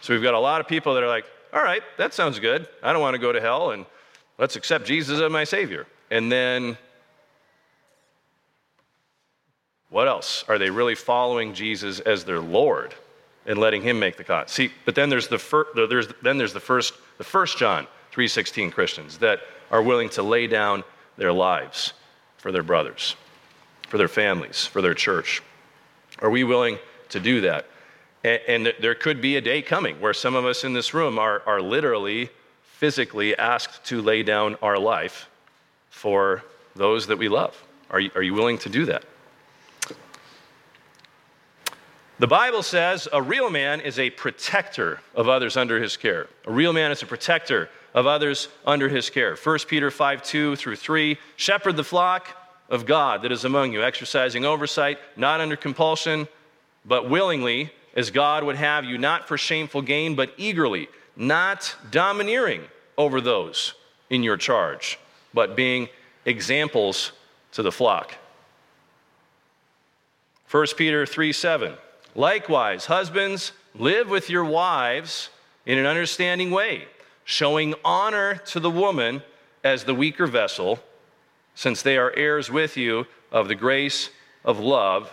So 0.00 0.12
we've 0.12 0.22
got 0.22 0.34
a 0.34 0.38
lot 0.38 0.60
of 0.60 0.68
people 0.68 0.94
that 0.94 1.02
are 1.02 1.08
like, 1.08 1.24
"All 1.52 1.62
right, 1.62 1.82
that 1.96 2.14
sounds 2.14 2.38
good. 2.38 2.68
I 2.82 2.92
don't 2.92 3.02
want 3.02 3.14
to 3.14 3.18
go 3.18 3.32
to 3.32 3.40
hell 3.40 3.70
and 3.70 3.86
let's 4.38 4.54
accept 4.54 4.84
Jesus 4.86 5.18
as 5.18 5.30
my 5.32 5.44
savior." 5.44 5.86
And 6.14 6.30
then, 6.30 6.78
what 9.90 10.06
else? 10.06 10.44
Are 10.46 10.58
they 10.58 10.70
really 10.70 10.94
following 10.94 11.54
Jesus 11.54 11.98
as 11.98 12.22
their 12.24 12.38
Lord 12.38 12.94
and 13.46 13.58
letting 13.58 13.82
Him 13.82 13.98
make 13.98 14.16
the 14.16 14.22
cut? 14.22 14.48
See, 14.48 14.70
but 14.84 14.94
then 14.94 15.08
there's 15.08 15.26
the 15.26 15.40
fir- 15.40 15.66
there's 15.74 16.06
then 16.22 16.38
there's 16.38 16.52
the 16.52 16.60
first 16.60 16.94
the 17.18 17.24
first 17.24 17.58
John 17.58 17.88
3:16 18.12 18.70
Christians 18.70 19.18
that 19.18 19.40
are 19.72 19.82
willing 19.82 20.08
to 20.10 20.22
lay 20.22 20.46
down 20.46 20.84
their 21.16 21.32
lives 21.32 21.94
for 22.36 22.52
their 22.52 22.62
brothers, 22.62 23.16
for 23.88 23.98
their 23.98 24.06
families, 24.06 24.64
for 24.64 24.80
their 24.80 24.94
church. 24.94 25.42
Are 26.20 26.30
we 26.30 26.44
willing 26.44 26.78
to 27.08 27.18
do 27.18 27.40
that? 27.40 27.66
And, 28.22 28.40
and 28.46 28.74
there 28.80 28.94
could 28.94 29.20
be 29.20 29.34
a 29.34 29.40
day 29.40 29.62
coming 29.62 30.00
where 30.00 30.14
some 30.14 30.36
of 30.36 30.44
us 30.44 30.62
in 30.62 30.74
this 30.74 30.94
room 30.94 31.18
are, 31.18 31.42
are 31.44 31.60
literally, 31.60 32.30
physically 32.62 33.36
asked 33.36 33.84
to 33.86 34.00
lay 34.00 34.22
down 34.22 34.54
our 34.62 34.78
life 34.78 35.28
for 35.94 36.42
those 36.74 37.06
that 37.06 37.16
we 37.16 37.28
love. 37.28 37.62
Are 37.88 38.00
you, 38.00 38.10
are 38.16 38.22
you 38.22 38.34
willing 38.34 38.58
to 38.58 38.68
do 38.68 38.84
that? 38.86 39.04
The 42.18 42.26
Bible 42.26 42.62
says 42.64 43.08
a 43.12 43.22
real 43.22 43.48
man 43.48 43.80
is 43.80 43.98
a 43.98 44.10
protector 44.10 45.00
of 45.14 45.28
others 45.28 45.56
under 45.56 45.80
his 45.80 45.96
care. 45.96 46.26
A 46.46 46.52
real 46.52 46.72
man 46.72 46.90
is 46.90 47.02
a 47.02 47.06
protector 47.06 47.70
of 47.94 48.06
others 48.08 48.48
under 48.66 48.88
his 48.88 49.08
care. 49.08 49.36
1 49.36 49.58
Peter 49.68 49.90
5 49.90 50.22
2 50.22 50.56
through 50.56 50.76
3 50.76 51.16
Shepherd 51.36 51.76
the 51.76 51.84
flock 51.84 52.28
of 52.68 52.86
God 52.86 53.22
that 53.22 53.32
is 53.32 53.44
among 53.44 53.72
you, 53.72 53.82
exercising 53.82 54.44
oversight, 54.44 54.98
not 55.16 55.40
under 55.40 55.56
compulsion, 55.56 56.26
but 56.84 57.08
willingly, 57.08 57.72
as 57.94 58.10
God 58.10 58.42
would 58.42 58.56
have 58.56 58.84
you, 58.84 58.98
not 58.98 59.28
for 59.28 59.38
shameful 59.38 59.80
gain, 59.80 60.16
but 60.16 60.34
eagerly, 60.36 60.88
not 61.16 61.76
domineering 61.90 62.62
over 62.98 63.20
those 63.20 63.74
in 64.10 64.24
your 64.24 64.36
charge 64.36 64.98
but 65.34 65.56
being 65.56 65.88
examples 66.24 67.12
to 67.52 67.62
the 67.62 67.72
flock. 67.72 68.14
1 70.50 70.66
Peter 70.76 71.04
3 71.04 71.32
7. 71.32 71.74
Likewise, 72.14 72.86
husbands, 72.86 73.52
live 73.74 74.08
with 74.08 74.30
your 74.30 74.44
wives 74.44 75.28
in 75.66 75.78
an 75.78 75.86
understanding 75.86 76.52
way, 76.52 76.84
showing 77.24 77.74
honor 77.84 78.36
to 78.36 78.60
the 78.60 78.70
woman 78.70 79.22
as 79.64 79.84
the 79.84 79.94
weaker 79.94 80.26
vessel, 80.26 80.78
since 81.56 81.82
they 81.82 81.98
are 81.98 82.12
heirs 82.16 82.50
with 82.50 82.76
you 82.76 83.06
of 83.32 83.48
the 83.48 83.54
grace 83.54 84.10
of 84.44 84.60
love, 84.60 85.10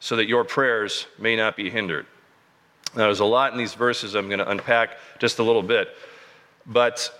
so 0.00 0.16
that 0.16 0.28
your 0.28 0.44
prayers 0.44 1.06
may 1.18 1.34
not 1.34 1.56
be 1.56 1.70
hindered. 1.70 2.04
Now, 2.94 3.04
there's 3.04 3.20
a 3.20 3.24
lot 3.24 3.52
in 3.52 3.58
these 3.58 3.74
verses 3.74 4.14
I'm 4.14 4.28
going 4.28 4.38
to 4.38 4.50
unpack 4.50 4.98
just 5.18 5.38
a 5.38 5.42
little 5.42 5.62
bit, 5.62 5.88
but 6.66 7.10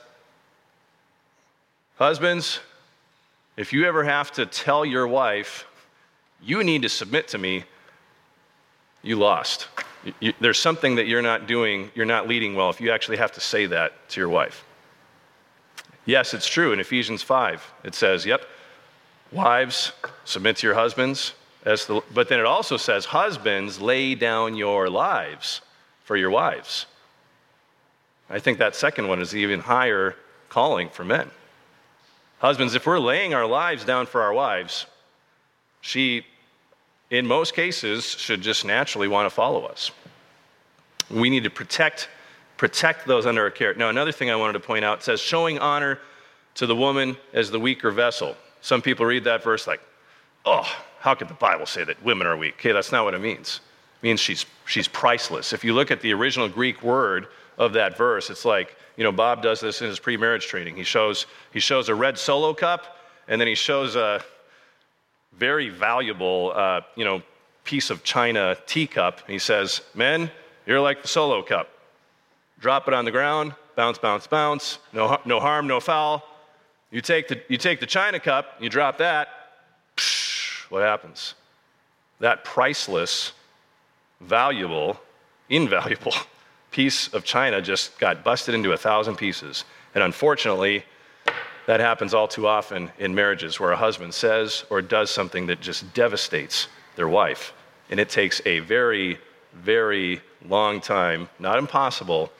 Husbands, 1.96 2.60
if 3.56 3.72
you 3.72 3.86
ever 3.86 4.02
have 4.02 4.32
to 4.32 4.46
tell 4.46 4.84
your 4.84 5.06
wife, 5.06 5.64
you 6.42 6.64
need 6.64 6.82
to 6.82 6.88
submit 6.88 7.28
to 7.28 7.38
me, 7.38 7.64
you 9.02 9.16
lost. 9.16 9.68
You, 10.20 10.32
there's 10.40 10.58
something 10.58 10.96
that 10.96 11.06
you're 11.06 11.22
not 11.22 11.46
doing, 11.46 11.90
you're 11.94 12.04
not 12.04 12.26
leading 12.26 12.54
well 12.56 12.68
if 12.70 12.80
you 12.80 12.90
actually 12.90 13.18
have 13.18 13.32
to 13.32 13.40
say 13.40 13.66
that 13.66 14.08
to 14.10 14.20
your 14.20 14.28
wife. 14.28 14.64
Yes, 16.04 16.34
it's 16.34 16.46
true. 16.46 16.72
In 16.72 16.80
Ephesians 16.80 17.22
5, 17.22 17.72
it 17.84 17.94
says, 17.94 18.26
yep, 18.26 18.42
wives, 19.32 19.92
submit 20.24 20.56
to 20.58 20.66
your 20.66 20.74
husbands. 20.74 21.32
As 21.64 21.86
the, 21.86 22.02
but 22.12 22.28
then 22.28 22.40
it 22.40 22.44
also 22.44 22.76
says, 22.76 23.06
husbands, 23.06 23.80
lay 23.80 24.14
down 24.14 24.56
your 24.56 24.90
lives 24.90 25.62
for 26.02 26.16
your 26.16 26.30
wives. 26.30 26.86
I 28.28 28.38
think 28.38 28.58
that 28.58 28.74
second 28.74 29.08
one 29.08 29.22
is 29.22 29.34
even 29.34 29.60
higher 29.60 30.16
calling 30.48 30.90
for 30.90 31.04
men. 31.04 31.30
Husbands, 32.44 32.74
if 32.74 32.84
we're 32.84 32.98
laying 32.98 33.32
our 33.32 33.46
lives 33.46 33.86
down 33.86 34.04
for 34.04 34.20
our 34.20 34.34
wives, 34.34 34.84
she, 35.80 36.26
in 37.08 37.26
most 37.26 37.54
cases, 37.54 38.04
should 38.04 38.42
just 38.42 38.66
naturally 38.66 39.08
want 39.08 39.24
to 39.24 39.30
follow 39.30 39.64
us. 39.64 39.90
We 41.10 41.30
need 41.30 41.44
to 41.44 41.50
protect, 41.50 42.10
protect 42.58 43.06
those 43.06 43.24
under 43.24 43.44
our 43.44 43.50
care. 43.50 43.72
Now, 43.72 43.88
another 43.88 44.12
thing 44.12 44.30
I 44.30 44.36
wanted 44.36 44.52
to 44.52 44.60
point 44.60 44.84
out 44.84 45.02
says, 45.02 45.20
showing 45.20 45.58
honor 45.58 45.98
to 46.56 46.66
the 46.66 46.76
woman 46.76 47.16
as 47.32 47.50
the 47.50 47.58
weaker 47.58 47.90
vessel. 47.90 48.36
Some 48.60 48.82
people 48.82 49.06
read 49.06 49.24
that 49.24 49.42
verse 49.42 49.66
like, 49.66 49.80
oh, 50.44 50.70
how 51.00 51.14
could 51.14 51.28
the 51.28 51.34
Bible 51.34 51.64
say 51.64 51.82
that 51.84 52.04
women 52.04 52.26
are 52.26 52.36
weak? 52.36 52.56
Okay, 52.58 52.72
that's 52.72 52.92
not 52.92 53.06
what 53.06 53.14
it 53.14 53.22
means. 53.22 53.60
It 54.02 54.06
means 54.06 54.20
she's, 54.20 54.44
she's 54.66 54.86
priceless. 54.86 55.54
If 55.54 55.64
you 55.64 55.72
look 55.72 55.90
at 55.90 56.02
the 56.02 56.12
original 56.12 56.50
Greek 56.50 56.82
word 56.82 57.26
of 57.56 57.72
that 57.72 57.96
verse, 57.96 58.28
it's 58.28 58.44
like 58.44 58.76
you 58.96 59.04
know, 59.04 59.12
Bob 59.12 59.42
does 59.42 59.60
this 59.60 59.80
in 59.80 59.88
his 59.88 59.98
pre-marriage 59.98 60.46
training. 60.46 60.76
He 60.76 60.84
shows, 60.84 61.26
he 61.52 61.60
shows 61.60 61.88
a 61.88 61.94
red 61.94 62.18
solo 62.18 62.54
cup, 62.54 62.96
and 63.26 63.40
then 63.40 63.48
he 63.48 63.54
shows 63.54 63.96
a 63.96 64.22
very 65.36 65.68
valuable, 65.68 66.52
uh, 66.54 66.82
you 66.94 67.04
know, 67.04 67.22
piece 67.64 67.90
of 67.90 68.04
china 68.04 68.56
teacup. 68.66 69.20
He 69.26 69.38
says, 69.38 69.80
men, 69.94 70.30
you're 70.66 70.80
like 70.80 71.02
the 71.02 71.08
solo 71.08 71.42
cup. 71.42 71.68
Drop 72.60 72.86
it 72.86 72.94
on 72.94 73.04
the 73.04 73.10
ground, 73.10 73.54
bounce, 73.74 73.98
bounce, 73.98 74.26
bounce, 74.26 74.78
no, 74.92 75.20
no 75.24 75.40
harm, 75.40 75.66
no 75.66 75.80
foul. 75.80 76.22
You 76.90 77.00
take, 77.00 77.26
the, 77.26 77.40
you 77.48 77.58
take 77.58 77.80
the 77.80 77.86
china 77.86 78.20
cup, 78.20 78.56
you 78.60 78.68
drop 78.68 78.98
that, 78.98 79.28
psh, 79.96 80.70
what 80.70 80.82
happens? 80.82 81.34
That 82.20 82.44
priceless, 82.44 83.32
valuable, 84.20 85.00
invaluable 85.48 86.14
piece 86.74 87.06
of 87.14 87.22
china 87.22 87.62
just 87.62 87.96
got 88.00 88.24
busted 88.24 88.52
into 88.52 88.72
a 88.72 88.76
thousand 88.76 89.14
pieces. 89.14 89.64
And 89.94 90.02
unfortunately, 90.02 90.84
that 91.66 91.78
happens 91.78 92.12
all 92.12 92.26
too 92.26 92.48
often 92.48 92.90
in 92.98 93.14
marriages 93.14 93.60
where 93.60 93.70
a 93.70 93.76
husband 93.76 94.12
says 94.12 94.64
or 94.70 94.82
does 94.82 95.08
something 95.08 95.46
that 95.46 95.60
just 95.60 95.94
devastates 95.94 96.66
their 96.96 97.06
wife. 97.06 97.52
And 97.90 98.00
it 98.00 98.08
takes 98.08 98.42
a 98.44 98.58
very, 98.58 99.18
very 99.52 100.20
long 100.44 100.80
time, 100.80 101.28
not 101.38 101.58
impossible, 101.58 102.32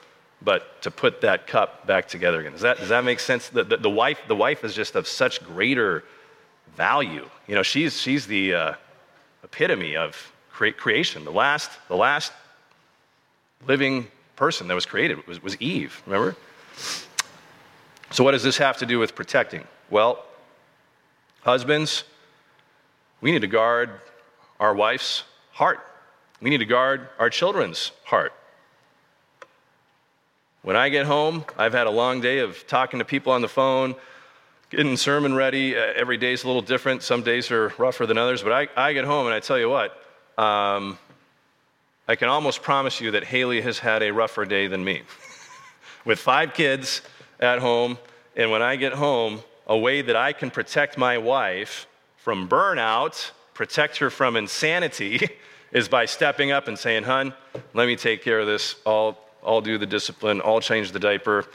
but 0.43 0.83
to 0.83 0.91
put 0.91 1.21
that 1.21 1.47
cup 1.47 1.87
back 1.87 2.09
together 2.09 2.41
again. 2.41 2.53
Does 2.53 2.63
that, 2.63 2.79
does 2.79 2.89
that 2.89 3.05
make 3.05 3.21
sense? 3.21 3.49
The, 3.51 3.63
the, 3.63 3.77
the 3.77 3.91
wife, 3.91 4.19
the 4.27 4.37
wife 4.37 4.65
is 4.65 4.75
just 4.75 4.97
of 4.97 5.07
such 5.07 5.45
greater 5.45 6.03
value. 6.77 7.31
You 7.47 7.55
know, 7.55 7.63
she's, 7.63 8.01
she's 8.01 8.27
the 8.27 8.55
uh, 8.55 8.75
epitome 9.45 9.97
of 9.97 10.33
cre- 10.51 10.71
creation. 10.71 11.25
The 11.25 11.31
last, 11.31 11.71
the 11.87 11.97
last 11.97 12.33
living 13.69 14.09
person 14.37 14.69
that 14.69 14.75
was 14.75 14.87
created 14.87 15.27
was, 15.27 15.43
was 15.43 15.57
Eve, 15.61 16.03
remember? 16.07 16.37
So, 18.11 18.23
what 18.25 18.33
does 18.33 18.43
this 18.43 18.59
have 18.59 18.77
to 18.79 18.87
do 18.87 18.99
with 18.99 19.15
protecting? 19.15 19.65
Well, 19.91 20.25
husbands, 21.43 22.05
we 23.21 23.33
need 23.33 23.41
to 23.41 23.49
guard 23.49 23.91
our 24.61 24.75
wife's 24.75 25.25
heart. 25.53 25.81
We 26.41 26.51
need 26.51 26.59
to 26.59 26.65
guard 26.65 27.09
our 27.19 27.31
children's 27.31 27.93
heart. 28.05 28.33
When 30.63 30.77
I 30.77 30.89
get 30.89 31.07
home, 31.07 31.45
I've 31.59 31.73
had 31.75 31.87
a 31.87 31.91
long 31.91 32.21
day 32.21 32.39
of 32.39 32.67
talking 32.67 32.99
to 32.99 33.05
people 33.05 33.33
on 33.33 33.43
the 33.43 33.49
phone, 33.49 33.95
getting 34.71 34.97
sermon 34.97 35.35
ready. 35.35 35.77
Uh, 35.77 35.81
every 35.95 36.17
day's 36.17 36.45
a 36.45 36.47
little 36.47 36.63
different. 36.63 37.03
Some 37.03 37.23
days 37.23 37.51
are 37.51 37.73
rougher 37.79 38.07
than 38.07 38.17
others, 38.17 38.43
but 38.43 38.53
I, 38.53 38.69
I 38.77 38.93
get 38.93 39.05
home 39.05 39.27
and 39.27 39.35
I 39.35 39.41
tell 39.41 39.59
you 39.59 39.69
what, 39.69 39.97
um, 40.39 40.99
I 42.07 42.17
can 42.17 42.29
almost 42.29 42.63
promise 42.63 43.01
you 43.01 43.13
that 43.13 43.25
Haley 43.25 43.63
has 43.63 43.79
had 43.79 44.03
a 44.03 44.13
rougher 44.13 44.45
day 44.45 44.67
than 44.67 44.85
me. 44.85 45.03
With 46.05 46.19
five 46.19 46.53
kids 46.53 47.01
at 47.41 47.61
home, 47.61 47.99
and 48.37 48.51
when 48.51 48.61
I 48.61 48.77
get 48.77 48.93
home, 48.93 49.43
a 49.67 49.77
way 49.77 50.03
that 50.03 50.15
I 50.15 50.35
can 50.35 50.51
protect 50.51 50.99
my 50.99 51.17
wife 51.17 51.87
from 52.19 52.47
burnout, 52.49 53.31
protect 53.55 53.97
her 53.99 54.11
from 54.11 54.37
insanity, 54.37 55.29
is 55.73 55.89
by 55.89 56.05
stepping 56.05 56.53
up 56.53 56.69
and 56.69 56.79
saying, 56.79 57.05
Hun, 57.05 57.33
let 57.73 57.87
me 57.87 57.97
take 57.97 58.23
care 58.23 58.39
of 58.39 58.47
this. 58.47 58.77
I'll, 58.85 59.19
I'll 59.45 59.63
do 59.63 59.79
the 59.79 59.87
discipline, 59.87 60.43
I'll 60.45 60.61
change 60.61 60.93
the 60.93 61.01
diaper. 61.01 61.47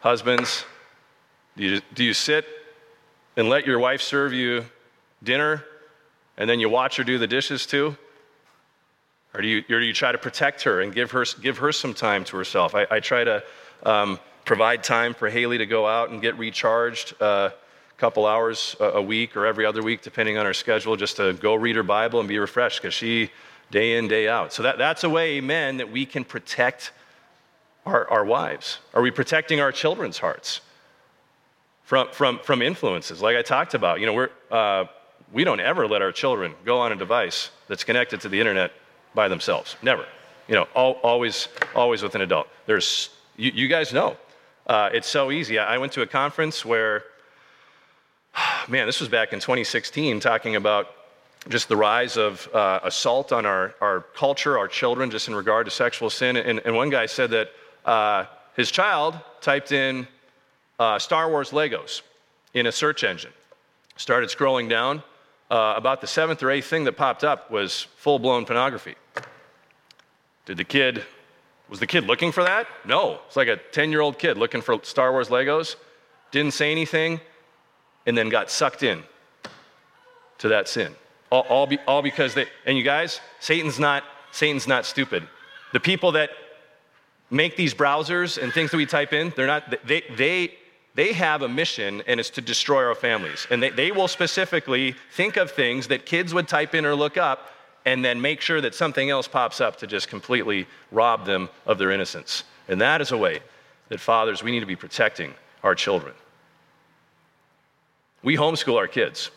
Husbands, 0.00 0.64
do 1.56 1.64
you, 1.64 1.80
do 1.94 2.04
you 2.04 2.14
sit 2.14 2.46
and 3.36 3.48
let 3.48 3.66
your 3.66 3.78
wife 3.78 4.00
serve 4.00 4.32
you 4.32 4.64
dinner 5.22 5.64
and 6.38 6.48
then 6.48 6.60
you 6.60 6.68
watch 6.68 6.96
her 6.96 7.04
do 7.04 7.18
the 7.18 7.26
dishes 7.26 7.66
too? 7.66 7.96
Or 9.34 9.40
do 9.40 9.48
you, 9.48 9.58
or 9.70 9.80
do 9.80 9.86
you 9.86 9.92
try 9.92 10.10
to 10.10 10.18
protect 10.18 10.62
her 10.64 10.80
and 10.80 10.92
give 10.92 11.12
her, 11.12 11.24
give 11.40 11.58
her 11.58 11.72
some 11.72 11.94
time 11.94 12.24
to 12.24 12.36
herself? 12.36 12.74
I, 12.74 12.86
I 12.90 13.00
try 13.00 13.22
to 13.24 13.44
um, 13.84 14.18
provide 14.44 14.82
time 14.82 15.14
for 15.14 15.30
Haley 15.30 15.58
to 15.58 15.66
go 15.66 15.86
out 15.86 16.10
and 16.10 16.20
get 16.20 16.36
recharged 16.36 17.14
uh, 17.22 17.50
a 17.52 18.00
couple 18.00 18.26
hours 18.26 18.74
a, 18.80 18.84
a 18.84 19.02
week 19.02 19.36
or 19.36 19.46
every 19.46 19.64
other 19.64 19.82
week, 19.82 20.02
depending 20.02 20.36
on 20.36 20.46
her 20.46 20.54
schedule, 20.54 20.96
just 20.96 21.16
to 21.16 21.34
go 21.34 21.54
read 21.54 21.76
her 21.76 21.84
Bible 21.84 22.18
and 22.18 22.28
be 22.28 22.38
refreshed 22.38 22.82
because 22.82 22.94
she, 22.94 23.30
day 23.70 23.96
in, 23.96 24.08
day 24.08 24.28
out. 24.28 24.52
So 24.52 24.64
that, 24.64 24.78
that's 24.78 25.04
a 25.04 25.08
way, 25.08 25.40
men, 25.40 25.76
that 25.76 25.92
we 25.92 26.04
can 26.04 26.24
protect 26.24 26.90
our, 27.86 28.10
our 28.10 28.24
wives. 28.24 28.78
Are 28.94 29.02
we 29.02 29.12
protecting 29.12 29.60
our 29.60 29.70
children's 29.70 30.18
hearts 30.18 30.60
from, 31.84 32.08
from, 32.10 32.40
from 32.40 32.62
influences? 32.62 33.22
Like 33.22 33.36
I 33.36 33.42
talked 33.42 33.74
about, 33.74 34.00
you 34.00 34.06
know, 34.06 34.14
we're, 34.14 34.30
uh, 34.50 34.86
we 35.32 35.44
don't 35.44 35.60
ever 35.60 35.86
let 35.86 36.02
our 36.02 36.10
children 36.10 36.54
go 36.64 36.80
on 36.80 36.90
a 36.90 36.96
device 36.96 37.50
that's 37.68 37.84
connected 37.84 38.20
to 38.22 38.28
the 38.28 38.40
internet 38.40 38.72
by 39.14 39.28
themselves. 39.28 39.76
Never. 39.82 40.06
You 40.48 40.54
know, 40.54 40.68
all, 40.74 40.92
always, 41.02 41.48
always 41.74 42.02
with 42.02 42.14
an 42.14 42.22
adult. 42.22 42.48
There's, 42.66 43.10
you, 43.36 43.52
you 43.54 43.68
guys 43.68 43.92
know, 43.92 44.16
uh, 44.66 44.90
it's 44.92 45.08
so 45.08 45.30
easy. 45.30 45.58
I 45.58 45.78
went 45.78 45.92
to 45.92 46.02
a 46.02 46.06
conference 46.06 46.64
where, 46.64 47.04
man, 48.68 48.86
this 48.86 49.00
was 49.00 49.08
back 49.08 49.32
in 49.32 49.40
2016, 49.40 50.20
talking 50.20 50.56
about 50.56 50.88
just 51.48 51.68
the 51.68 51.76
rise 51.76 52.16
of 52.16 52.48
uh, 52.52 52.80
assault 52.82 53.32
on 53.32 53.46
our, 53.46 53.74
our 53.80 54.00
culture, 54.14 54.58
our 54.58 54.68
children, 54.68 55.10
just 55.10 55.28
in 55.28 55.34
regard 55.34 55.66
to 55.66 55.70
sexual 55.70 56.10
sin. 56.10 56.36
And, 56.36 56.60
and 56.64 56.74
one 56.76 56.90
guy 56.90 57.06
said 57.06 57.30
that 57.30 57.50
uh, 57.84 58.26
his 58.56 58.70
child 58.70 59.18
typed 59.40 59.72
in 59.72 60.06
uh, 60.78 60.98
Star 60.98 61.30
Wars 61.30 61.50
Legos 61.50 62.02
in 62.54 62.66
a 62.66 62.72
search 62.72 63.04
engine, 63.04 63.32
started 63.96 64.28
scrolling 64.30 64.68
down. 64.68 65.02
Uh, 65.50 65.74
about 65.76 66.00
the 66.00 66.06
seventh 66.06 66.44
or 66.44 66.50
eighth 66.50 66.66
thing 66.66 66.84
that 66.84 66.92
popped 66.92 67.24
up 67.24 67.50
was 67.50 67.88
full 67.96 68.20
blown 68.20 68.44
pornography. 68.44 68.94
Did 70.50 70.56
the 70.56 70.64
kid, 70.64 71.04
was 71.68 71.78
the 71.78 71.86
kid 71.86 72.08
looking 72.08 72.32
for 72.32 72.42
that? 72.42 72.66
No. 72.84 73.20
It's 73.28 73.36
like 73.36 73.46
a 73.46 73.58
10 73.70 73.92
year 73.92 74.00
old 74.00 74.18
kid 74.18 74.36
looking 74.36 74.62
for 74.62 74.80
Star 74.82 75.12
Wars 75.12 75.28
Legos, 75.28 75.76
didn't 76.32 76.54
say 76.54 76.72
anything, 76.72 77.20
and 78.04 78.18
then 78.18 78.28
got 78.30 78.50
sucked 78.50 78.82
in 78.82 79.04
to 80.38 80.48
that 80.48 80.66
sin. 80.66 80.92
All, 81.30 81.42
all, 81.42 81.66
be, 81.68 81.78
all 81.86 82.02
because 82.02 82.34
they, 82.34 82.46
and 82.66 82.76
you 82.76 82.82
guys, 82.82 83.20
Satan's 83.38 83.78
not, 83.78 84.02
Satan's 84.32 84.66
not 84.66 84.86
stupid. 84.86 85.22
The 85.72 85.78
people 85.78 86.10
that 86.12 86.30
make 87.30 87.56
these 87.56 87.72
browsers 87.72 88.36
and 88.36 88.52
things 88.52 88.72
that 88.72 88.76
we 88.76 88.86
type 88.86 89.12
in, 89.12 89.32
they're 89.36 89.46
not, 89.46 89.72
they, 89.86 90.02
they, 90.16 90.54
they 90.96 91.12
have 91.12 91.42
a 91.42 91.48
mission 91.48 92.02
and 92.08 92.18
it's 92.18 92.30
to 92.30 92.40
destroy 92.40 92.84
our 92.84 92.96
families. 92.96 93.46
And 93.52 93.62
they, 93.62 93.70
they 93.70 93.92
will 93.92 94.08
specifically 94.08 94.96
think 95.12 95.36
of 95.36 95.52
things 95.52 95.86
that 95.86 96.06
kids 96.06 96.34
would 96.34 96.48
type 96.48 96.74
in 96.74 96.84
or 96.84 96.96
look 96.96 97.16
up 97.16 97.50
and 97.90 98.04
then 98.04 98.20
make 98.20 98.40
sure 98.40 98.60
that 98.60 98.72
something 98.72 99.10
else 99.10 99.26
pops 99.26 99.60
up 99.60 99.74
to 99.74 99.84
just 99.84 100.06
completely 100.06 100.64
rob 100.92 101.26
them 101.26 101.48
of 101.66 101.76
their 101.76 101.90
innocence. 101.90 102.44
And 102.68 102.80
that 102.80 103.00
is 103.00 103.10
a 103.10 103.16
way 103.16 103.40
that 103.88 103.98
fathers, 103.98 104.44
we 104.44 104.52
need 104.52 104.60
to 104.60 104.66
be 104.66 104.76
protecting 104.76 105.34
our 105.64 105.74
children. 105.74 106.14
We 108.22 108.36
homeschool 108.36 108.76
our 108.76 108.86
kids. 108.86 109.32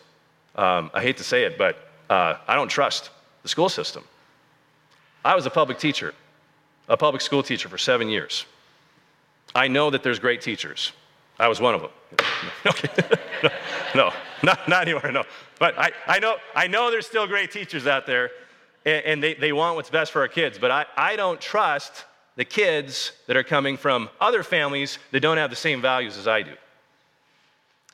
Um, 0.54 0.88
I 0.94 1.02
hate 1.02 1.16
to 1.16 1.24
say 1.24 1.42
it, 1.42 1.58
but 1.58 1.90
uh, 2.08 2.36
I 2.46 2.54
don't 2.54 2.68
trust 2.68 3.10
the 3.42 3.48
school 3.48 3.68
system. 3.68 4.04
I 5.24 5.34
was 5.34 5.46
a 5.46 5.50
public 5.50 5.80
teacher, 5.80 6.14
a 6.88 6.96
public 6.96 7.22
school 7.22 7.42
teacher 7.42 7.68
for 7.68 7.78
seven 7.78 8.08
years. 8.08 8.46
I 9.52 9.66
know 9.66 9.90
that 9.90 10.04
there's 10.04 10.20
great 10.20 10.42
teachers. 10.42 10.92
I 11.40 11.48
was 11.48 11.60
one 11.60 11.74
of 11.74 11.80
them. 11.80 11.90
Okay. 12.66 12.88
no, 13.96 14.12
not, 14.46 14.68
not 14.68 14.82
anywhere, 14.82 15.10
no. 15.10 15.24
But 15.58 15.78
I, 15.78 15.92
I, 16.06 16.18
know, 16.18 16.36
I 16.54 16.66
know 16.66 16.90
there's 16.90 17.06
still 17.06 17.26
great 17.26 17.50
teachers 17.50 17.86
out 17.86 18.06
there, 18.06 18.30
and, 18.84 19.04
and 19.04 19.22
they, 19.22 19.34
they 19.34 19.52
want 19.52 19.76
what's 19.76 19.90
best 19.90 20.12
for 20.12 20.20
our 20.20 20.28
kids, 20.28 20.58
but 20.58 20.70
I, 20.70 20.86
I 20.96 21.16
don't 21.16 21.40
trust 21.40 22.04
the 22.36 22.44
kids 22.44 23.12
that 23.26 23.36
are 23.36 23.42
coming 23.42 23.76
from 23.76 24.10
other 24.20 24.42
families 24.42 24.98
that 25.12 25.20
don't 25.20 25.38
have 25.38 25.50
the 25.50 25.56
same 25.56 25.80
values 25.80 26.18
as 26.18 26.28
I 26.28 26.42
do. 26.42 26.52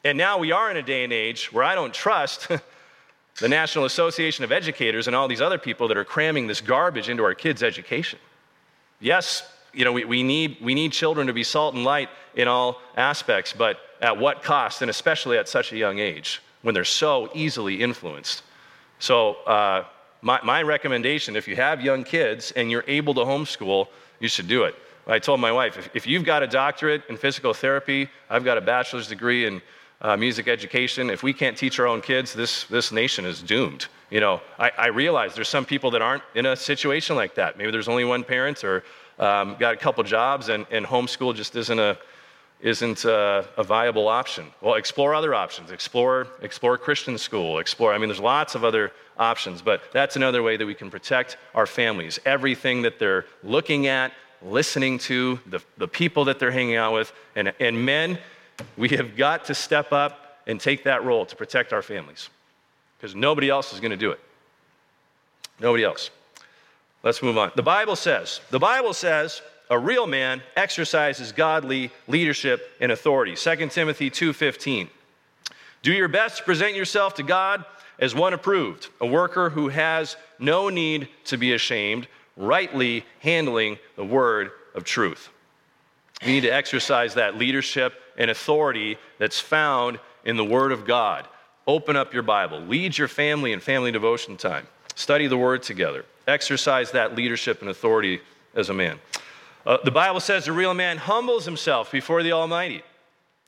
And 0.02 0.16
now 0.16 0.38
we 0.38 0.50
are 0.50 0.70
in 0.70 0.76
a 0.76 0.82
day 0.82 1.04
and 1.04 1.12
age 1.12 1.52
where 1.52 1.62
I 1.62 1.74
don't 1.74 1.92
trust 1.92 2.48
the 3.38 3.48
National 3.48 3.84
Association 3.84 4.44
of 4.44 4.50
Educators 4.50 5.06
and 5.06 5.14
all 5.14 5.28
these 5.28 5.42
other 5.42 5.58
people 5.58 5.88
that 5.88 5.96
are 5.96 6.04
cramming 6.04 6.46
this 6.46 6.60
garbage 6.60 7.08
into 7.08 7.22
our 7.22 7.34
kids' 7.34 7.62
education. 7.62 8.18
Yes, 8.98 9.48
you 9.72 9.84
know, 9.84 9.92
we, 9.92 10.04
we, 10.04 10.22
need, 10.22 10.56
we 10.60 10.74
need 10.74 10.92
children 10.92 11.26
to 11.26 11.32
be 11.32 11.44
salt 11.44 11.74
and 11.74 11.84
light 11.84 12.08
in 12.34 12.48
all 12.48 12.80
aspects, 12.96 13.52
but 13.52 13.78
at 14.00 14.16
what 14.16 14.42
cost, 14.42 14.82
and 14.82 14.90
especially 14.90 15.38
at 15.38 15.48
such 15.48 15.72
a 15.72 15.76
young 15.76 15.98
age 15.98 16.42
when 16.62 16.74
they're 16.74 16.84
so 16.84 17.30
easily 17.34 17.82
influenced. 17.82 18.42
So, 18.98 19.34
uh, 19.46 19.84
my, 20.22 20.38
my 20.44 20.62
recommendation 20.62 21.34
if 21.34 21.48
you 21.48 21.56
have 21.56 21.80
young 21.80 22.04
kids 22.04 22.52
and 22.52 22.70
you're 22.70 22.84
able 22.86 23.14
to 23.14 23.20
homeschool, 23.20 23.88
you 24.18 24.28
should 24.28 24.48
do 24.48 24.64
it. 24.64 24.74
I 25.06 25.18
told 25.18 25.40
my 25.40 25.50
wife, 25.50 25.78
if, 25.78 25.90
if 25.94 26.06
you've 26.06 26.24
got 26.24 26.42
a 26.42 26.46
doctorate 26.46 27.02
in 27.08 27.16
physical 27.16 27.54
therapy, 27.54 28.08
I've 28.28 28.44
got 28.44 28.58
a 28.58 28.60
bachelor's 28.60 29.08
degree 29.08 29.46
in 29.46 29.62
uh, 30.02 30.16
music 30.16 30.48
education, 30.48 31.10
if 31.10 31.22
we 31.22 31.32
can't 31.32 31.56
teach 31.56 31.78
our 31.78 31.86
own 31.86 32.00
kids, 32.00 32.32
this, 32.32 32.64
this 32.64 32.90
nation 32.90 33.26
is 33.26 33.42
doomed. 33.42 33.86
You 34.10 34.20
know, 34.20 34.40
I, 34.58 34.70
I 34.78 34.86
realize 34.86 35.34
there's 35.34 35.48
some 35.48 35.64
people 35.64 35.90
that 35.90 36.02
aren't 36.02 36.22
in 36.34 36.46
a 36.46 36.56
situation 36.56 37.16
like 37.16 37.34
that. 37.34 37.58
Maybe 37.58 37.70
there's 37.70 37.88
only 37.88 38.04
one 38.04 38.24
parent 38.24 38.64
or 38.64 38.82
um, 39.18 39.56
got 39.58 39.74
a 39.74 39.76
couple 39.76 40.02
jobs, 40.04 40.48
and, 40.48 40.66
and 40.70 40.86
homeschool 40.86 41.34
just 41.34 41.54
isn't 41.54 41.78
a 41.78 41.98
isn't 42.62 43.04
a, 43.04 43.46
a, 43.56 43.64
viable 43.64 44.08
option. 44.08 44.46
Well, 44.60 44.74
explore 44.74 45.14
other 45.14 45.34
options. 45.34 45.70
Explore 45.70 46.26
explore 46.42 46.76
Christian 46.76 47.16
school. 47.16 47.58
Explore. 47.58 47.94
I 47.94 47.98
mean, 47.98 48.08
there's 48.08 48.20
lots 48.20 48.54
of 48.54 48.64
other 48.64 48.92
options, 49.18 49.62
but 49.62 49.82
that's 49.92 50.16
another 50.16 50.42
way 50.42 50.56
that 50.56 50.66
we 50.66 50.74
can 50.74 50.90
protect 50.90 51.36
our 51.54 51.66
families. 51.66 52.18
Everything 52.24 52.82
that 52.82 52.98
they're 52.98 53.24
looking 53.42 53.86
at, 53.86 54.12
listening 54.42 54.98
to, 54.98 55.38
the, 55.46 55.60
the 55.78 55.88
people 55.88 56.24
that 56.26 56.38
they're 56.38 56.50
hanging 56.50 56.76
out 56.76 56.92
with, 56.92 57.12
and, 57.36 57.52
and 57.60 57.84
men, 57.84 58.18
we 58.76 58.88
have 58.90 59.16
got 59.16 59.44
to 59.46 59.54
step 59.54 59.92
up 59.92 60.40
and 60.46 60.60
take 60.60 60.84
that 60.84 61.04
role 61.04 61.24
to 61.26 61.36
protect 61.36 61.72
our 61.72 61.82
families, 61.82 62.28
because 62.98 63.14
nobody 63.14 63.48
else 63.48 63.72
is 63.72 63.80
going 63.80 63.90
to 63.90 63.96
do 63.96 64.10
it. 64.10 64.20
Nobody 65.60 65.84
else. 65.84 66.10
Let's 67.02 67.22
move 67.22 67.38
on. 67.38 67.52
The 67.54 67.62
Bible 67.62 67.96
says, 67.96 68.40
the 68.50 68.58
Bible 68.58 68.92
says, 68.92 69.42
a 69.70 69.78
real 69.78 70.06
man 70.06 70.42
exercises 70.56 71.32
godly 71.32 71.90
leadership 72.08 72.76
and 72.80 72.92
authority. 72.92 73.34
2 73.36 73.70
Timothy 73.70 74.10
2:15. 74.10 74.90
Do 75.82 75.92
your 75.92 76.08
best 76.08 76.38
to 76.38 76.42
present 76.42 76.74
yourself 76.74 77.14
to 77.14 77.22
God 77.22 77.64
as 77.98 78.14
one 78.14 78.34
approved, 78.34 78.88
a 79.00 79.06
worker 79.06 79.50
who 79.50 79.68
has 79.68 80.16
no 80.38 80.68
need 80.68 81.08
to 81.24 81.38
be 81.38 81.54
ashamed, 81.54 82.06
rightly 82.36 83.06
handling 83.20 83.78
the 83.96 84.04
word 84.04 84.50
of 84.74 84.84
truth. 84.84 85.30
We 86.24 86.32
need 86.32 86.42
to 86.42 86.52
exercise 86.52 87.14
that 87.14 87.38
leadership 87.38 87.94
and 88.18 88.30
authority 88.30 88.98
that's 89.18 89.40
found 89.40 89.98
in 90.24 90.36
the 90.36 90.44
word 90.44 90.72
of 90.72 90.84
God. 90.84 91.26
Open 91.66 91.96
up 91.96 92.12
your 92.12 92.22
Bible, 92.22 92.60
lead 92.60 92.98
your 92.98 93.08
family 93.08 93.52
in 93.52 93.60
family 93.60 93.92
devotion 93.92 94.36
time. 94.36 94.66
Study 94.94 95.28
the 95.28 95.38
word 95.38 95.62
together 95.62 96.04
exercise 96.30 96.92
that 96.92 97.14
leadership 97.14 97.60
and 97.60 97.70
authority 97.70 98.20
as 98.54 98.68
a 98.68 98.74
man. 98.74 98.98
Uh, 99.70 99.78
the 99.84 99.90
Bible 99.92 100.18
says 100.18 100.48
a 100.48 100.52
real 100.52 100.74
man 100.74 100.96
humbles 100.96 101.44
himself 101.44 101.92
before 101.92 102.24
the 102.24 102.32
Almighty. 102.32 102.82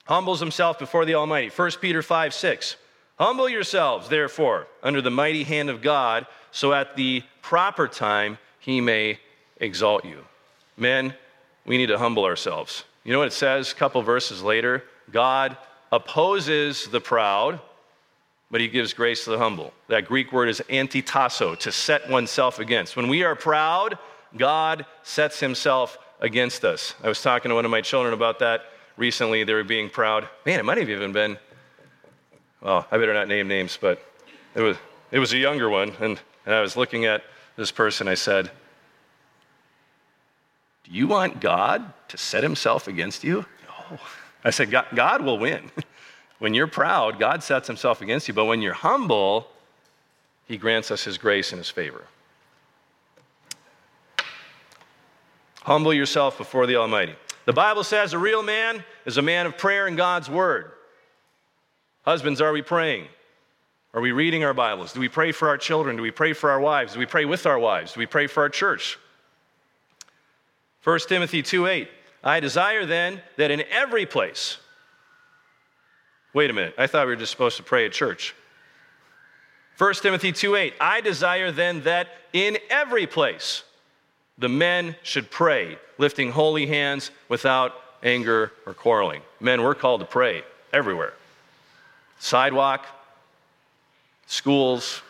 Humbles 0.05 0.39
himself 0.39 0.79
before 0.79 1.05
the 1.05 1.15
Almighty. 1.17 1.49
1 1.49 1.71
Peter 1.81 2.01
5 2.01 2.33
6. 2.33 2.77
Humble 3.19 3.49
yourselves, 3.49 4.09
therefore, 4.09 4.69
under 4.85 5.03
the 5.03 5.11
mighty 5.11 5.43
hand 5.43 5.69
of 5.69 5.83
God, 5.83 6.29
so 6.53 6.73
at 6.73 6.95
the 6.95 7.25
proper 7.41 7.89
time 7.89 8.39
he 8.61 8.81
may 8.81 9.19
exalt 9.57 10.05
you. 10.05 10.25
Men, 10.77 11.13
we 11.67 11.77
need 11.77 11.89
to 11.89 11.99
humble 11.99 12.25
ourselves. 12.25 12.85
You 13.03 13.13
know 13.13 13.19
what 13.19 13.27
it 13.27 13.33
says 13.33 13.73
a 13.73 13.75
couple 13.75 14.01
verses 14.03 14.45
later? 14.45 14.85
God 15.11 15.57
opposes 15.91 16.87
the 16.87 17.01
proud, 17.01 17.59
but 18.49 18.61
he 18.61 18.69
gives 18.69 18.93
grace 18.93 19.25
to 19.25 19.31
the 19.31 19.39
humble. 19.39 19.73
That 19.89 20.05
Greek 20.07 20.33
word 20.33 20.49
is 20.49 20.63
antitasso, 20.71 21.59
to 21.59 21.73
set 21.73 22.09
oneself 22.09 22.61
against. 22.61 22.95
When 22.95 23.09
we 23.09 23.25
are 23.25 23.35
proud, 23.35 23.99
God 24.37 24.87
sets 25.03 25.41
himself 25.41 25.99
against 26.23 26.65
us. 26.65 26.95
I 27.05 27.09
was 27.09 27.21
talking 27.21 27.51
to 27.51 27.55
one 27.55 27.67
of 27.67 27.71
my 27.71 27.83
children 27.83 28.15
about 28.15 28.39
that 28.39 28.63
recently. 28.97 29.45
They 29.45 29.53
were 29.53 29.65
being 29.65 29.91
proud. 29.91 30.27
Man, 30.47 30.59
it 30.59 30.65
might 30.65 30.79
have 30.79 30.89
even 30.89 31.13
been 31.13 31.37
well, 32.63 32.87
I 32.93 32.99
better 32.99 33.13
not 33.13 33.27
name 33.27 33.49
names, 33.49 33.77
but 33.81 34.01
it 34.55 34.61
was, 34.61 34.77
it 35.11 35.19
was 35.19 35.33
a 35.33 35.39
younger 35.39 35.69
one. 35.69 35.93
And, 36.01 36.21
and 36.47 36.55
I 36.55 36.61
was 36.61 36.77
looking 36.77 37.07
at 37.07 37.25
this 37.57 37.73
person. 37.73 38.07
I 38.07 38.15
said, 38.15 38.51
Do 40.85 40.93
you 40.93 41.09
want 41.09 41.41
God 41.41 41.93
to 42.09 42.17
set 42.17 42.45
himself 42.45 42.87
against 42.87 43.25
you? 43.25 43.45
No. 43.67 43.99
I 44.45 44.51
said, 44.51 44.71
God, 44.71 44.87
God 44.95 45.23
will 45.23 45.39
win. 45.39 45.73
when 46.39 46.55
you're 46.55 46.69
proud, 46.69 47.19
God 47.19 47.43
sets 47.43 47.67
himself 47.67 48.01
against 48.01 48.29
you. 48.29 48.35
But 48.35 48.45
when 48.45 48.63
you're 48.63 48.75
humble, 48.75 49.49
he 50.47 50.57
grants 50.57 50.93
us 50.93 51.03
his 51.03 51.19
grace 51.19 51.51
and 51.51 51.59
his 51.59 51.69
favor. 51.69 52.05
Humble 55.65 55.95
yourself 55.95 56.39
before 56.39 56.67
the 56.67 56.77
Almighty. 56.77 57.15
The 57.45 57.53
Bible 57.53 57.85
says 57.85 58.13
a 58.13 58.19
real 58.19 58.43
man 58.43 58.85
is 59.07 59.17
a 59.17 59.23
man 59.23 59.47
of 59.47 59.57
prayer 59.57 59.87
and 59.87 59.97
God's 59.97 60.29
word. 60.29 60.73
Husbands, 62.03 62.41
are 62.41 62.53
we 62.53 62.63
praying? 62.63 63.07
Are 63.95 64.01
we 64.01 64.13
reading 64.13 64.43
our 64.43 64.55
Bibles? 64.55 64.93
Do 64.93 65.01
we 65.01 65.09
pray 65.09 65.33
for 65.33 65.49
our 65.49 65.59
children? 65.59 65.97
Do 65.97 66.03
we 66.03 66.11
pray 66.11 66.33
for 66.33 66.51
our 66.51 66.61
wives? 66.61 66.95
Do 66.95 66.99
we 66.99 67.07
pray 67.07 67.25
with 67.25 67.47
our 67.47 67.59
wives? 67.59 67.95
Do 67.95 68.01
we 68.01 68.07
pray 68.07 68.27
for 68.27 68.43
our 68.43 68.49
church? 68.49 68.99
1 70.83 70.99
Timothy 71.09 71.43
2 71.43 71.67
8. 71.67 71.89
I 72.25 72.41
desire 72.41 72.87
then 72.87 73.21
that 73.37 73.51
in 73.51 73.63
every 73.71 74.07
place, 74.07 74.59
wait 76.33 76.51
a 76.51 76.53
minute, 76.53 76.75
I 76.79 76.87
thought 76.87 77.07
we 77.07 77.13
were 77.13 77.21
just 77.21 77.33
supposed 77.33 77.57
to 77.59 77.63
pray 77.63 77.85
at 77.85 77.93
church. 77.93 78.35
1 79.79 79.95
Timothy 79.95 80.33
2 80.33 80.57
8. 80.57 80.75
I 80.81 81.01
desire 81.01 81.53
then 81.53 81.83
that 81.83 82.09
in 82.33 82.59
every 82.71 83.07
place 83.07 83.63
the 84.39 84.49
men 84.49 84.97
should 85.03 85.31
pray, 85.31 85.79
lifting 85.99 86.31
holy 86.31 86.67
hands 86.67 87.11
without 87.29 87.75
anger 88.03 88.53
or 88.67 88.75
quarreling. 88.75 89.23
Men, 89.41 89.63
we're 89.63 89.75
called 89.75 90.01
to 90.01 90.07
pray 90.07 90.43
everywhere 90.73 91.15
sidewalk, 92.19 92.87
schools, 94.27 95.03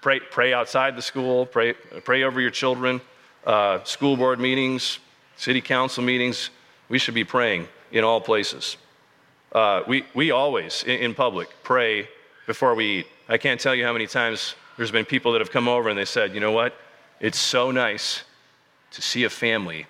pray, 0.00 0.20
pray 0.20 0.52
outside 0.52 0.96
the 0.96 1.02
school, 1.02 1.44
pray, 1.44 1.72
pray 2.04 2.22
over 2.22 2.40
your 2.40 2.52
children, 2.52 3.00
uh, 3.44 3.82
school 3.82 4.16
board 4.16 4.38
meetings, 4.38 5.00
city 5.36 5.60
council 5.60 6.04
meetings. 6.04 6.50
We 6.88 6.98
should 6.98 7.14
be 7.14 7.24
praying 7.24 7.66
in 7.90 8.04
all 8.04 8.20
places. 8.20 8.76
Uh, 9.52 9.82
we, 9.88 10.04
we 10.14 10.30
always, 10.30 10.84
in, 10.84 11.00
in 11.00 11.14
public, 11.14 11.48
pray 11.64 12.08
before 12.46 12.76
we 12.76 13.00
eat. 13.00 13.06
I 13.28 13.36
can't 13.36 13.60
tell 13.60 13.74
you 13.74 13.84
how 13.84 13.92
many 13.92 14.06
times 14.06 14.54
there's 14.76 14.92
been 14.92 15.04
people 15.04 15.32
that 15.32 15.40
have 15.40 15.50
come 15.50 15.68
over 15.68 15.88
and 15.88 15.98
they 15.98 16.04
said, 16.04 16.32
you 16.32 16.40
know 16.40 16.52
what? 16.52 16.74
It's 17.20 17.38
so 17.38 17.72
nice 17.72 18.22
to 18.92 19.02
see 19.02 19.24
a 19.24 19.30
family 19.30 19.86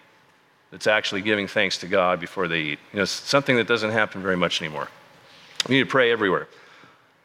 that's 0.71 0.87
actually 0.87 1.23
giving 1.23 1.47
thanks 1.47 1.79
to 1.79 1.87
God 1.87 2.21
before 2.21 2.49
they 2.49 2.61
eat. 2.61 2.79
You 2.93 2.99
know, 2.99 3.03
it's 3.03 3.11
something 3.11 3.57
that 3.57 3.67
doesn't 3.67 3.91
happen 3.91 4.23
very 4.23 4.37
much 4.37 4.63
anymore. 4.63 4.89
We 5.69 5.77
need 5.77 5.85
to 5.85 5.91
pray 5.91 6.13
everywhere. 6.13 6.49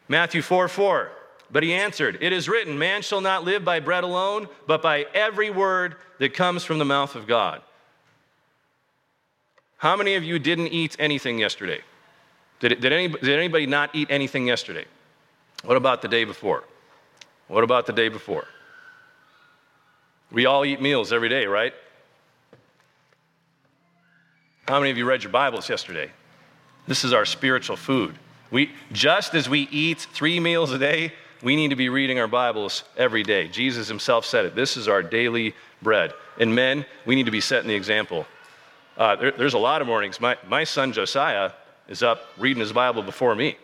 Matthew 0.08 0.42
4 0.42 0.68
4. 0.68 1.12
But 1.52 1.64
he 1.64 1.74
answered, 1.74 2.18
It 2.22 2.34
is 2.34 2.50
written, 2.50 2.78
Man 2.78 3.02
shall 3.02 3.22
not 3.22 3.44
live 3.44 3.64
by 3.64 3.80
bread 3.80 4.04
alone, 4.04 4.48
but 4.68 4.82
by 4.82 5.06
every 5.14 5.50
word 5.50 5.96
that 6.20 6.34
comes 6.34 6.64
from 6.64 6.80
the 6.80 6.86
mouth 6.86 7.16
of 7.16 7.28
God. 7.28 7.62
How 9.78 9.96
many 9.96 10.16
of 10.16 10.24
you 10.24 10.40
didn't 10.40 10.68
eat 10.68 10.96
anything 10.98 11.38
yesterday? 11.38 11.82
Did, 12.60 12.80
did, 12.82 12.92
any, 12.92 13.10
did 13.10 13.38
anybody 13.38 13.68
not 13.68 13.94
eat 13.94 14.10
anything 14.10 14.48
yesterday? 14.48 14.86
What 15.64 15.78
about 15.78 16.02
the 16.02 16.08
day 16.08 16.24
before? 16.24 16.64
What 17.48 17.64
about 17.64 17.86
the 17.86 17.94
day 17.94 18.10
before? 18.10 18.48
We 20.36 20.48
all 20.48 20.66
eat 20.66 20.82
meals 20.82 21.14
every 21.14 21.30
day, 21.30 21.46
right? 21.46 21.74
How 24.68 24.80
many 24.80 24.92
of 24.92 24.98
you 24.98 25.06
read 25.06 25.24
your 25.24 25.32
Bibles 25.32 25.70
yesterday? 25.70 26.12
This 26.90 27.06
is 27.06 27.14
our 27.14 27.24
spiritual 27.24 27.78
food. 27.78 28.16
We, 28.52 28.72
just 28.92 29.34
as 29.34 29.48
we 29.48 29.62
eat 29.72 30.02
three 30.12 30.42
meals 30.42 30.74
a 30.74 30.78
day, 30.78 31.14
we 31.42 31.56
need 31.56 31.70
to 31.70 31.78
be 31.78 31.88
reading 31.88 32.20
our 32.20 32.28
Bibles 32.28 32.84
every 32.98 33.24
day. 33.24 33.48
Jesus 33.48 33.88
himself 33.88 34.26
said 34.26 34.44
it. 34.44 34.56
This 34.56 34.76
is 34.76 34.90
our 34.90 35.02
daily 35.02 35.56
bread. 35.82 36.12
And 36.38 36.54
men, 36.54 36.86
we 37.06 37.16
need 37.16 37.28
to 37.28 37.32
be 37.32 37.40
setting 37.40 37.70
the 37.70 37.76
example. 37.76 38.26
Uh, 38.98 39.16
there, 39.16 39.32
there's 39.32 39.54
a 39.54 39.58
lot 39.58 39.80
of 39.80 39.88
mornings. 39.88 40.20
My, 40.20 40.36
my 40.50 40.66
son 40.66 40.92
Josiah 40.92 41.52
is 41.88 42.04
up 42.04 42.24
reading 42.38 42.60
his 42.60 42.74
Bible 42.74 43.04
before 43.04 43.36
me. 43.36 43.56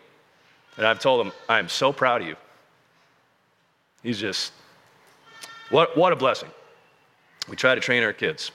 And 0.78 0.88
I've 0.88 1.00
told 1.00 1.28
him, 1.28 1.34
I 1.50 1.60
am 1.60 1.68
so 1.68 1.92
proud 1.92 2.22
of 2.22 2.30
you. 2.30 2.38
He's 4.04 4.20
just, 4.20 4.54
what, 5.70 5.98
what 5.98 6.14
a 6.14 6.16
blessing. 6.16 6.48
We 7.48 7.56
try 7.56 7.76
to 7.76 7.82
train 7.82 8.04
our 8.04 8.14
kids. 8.14 8.52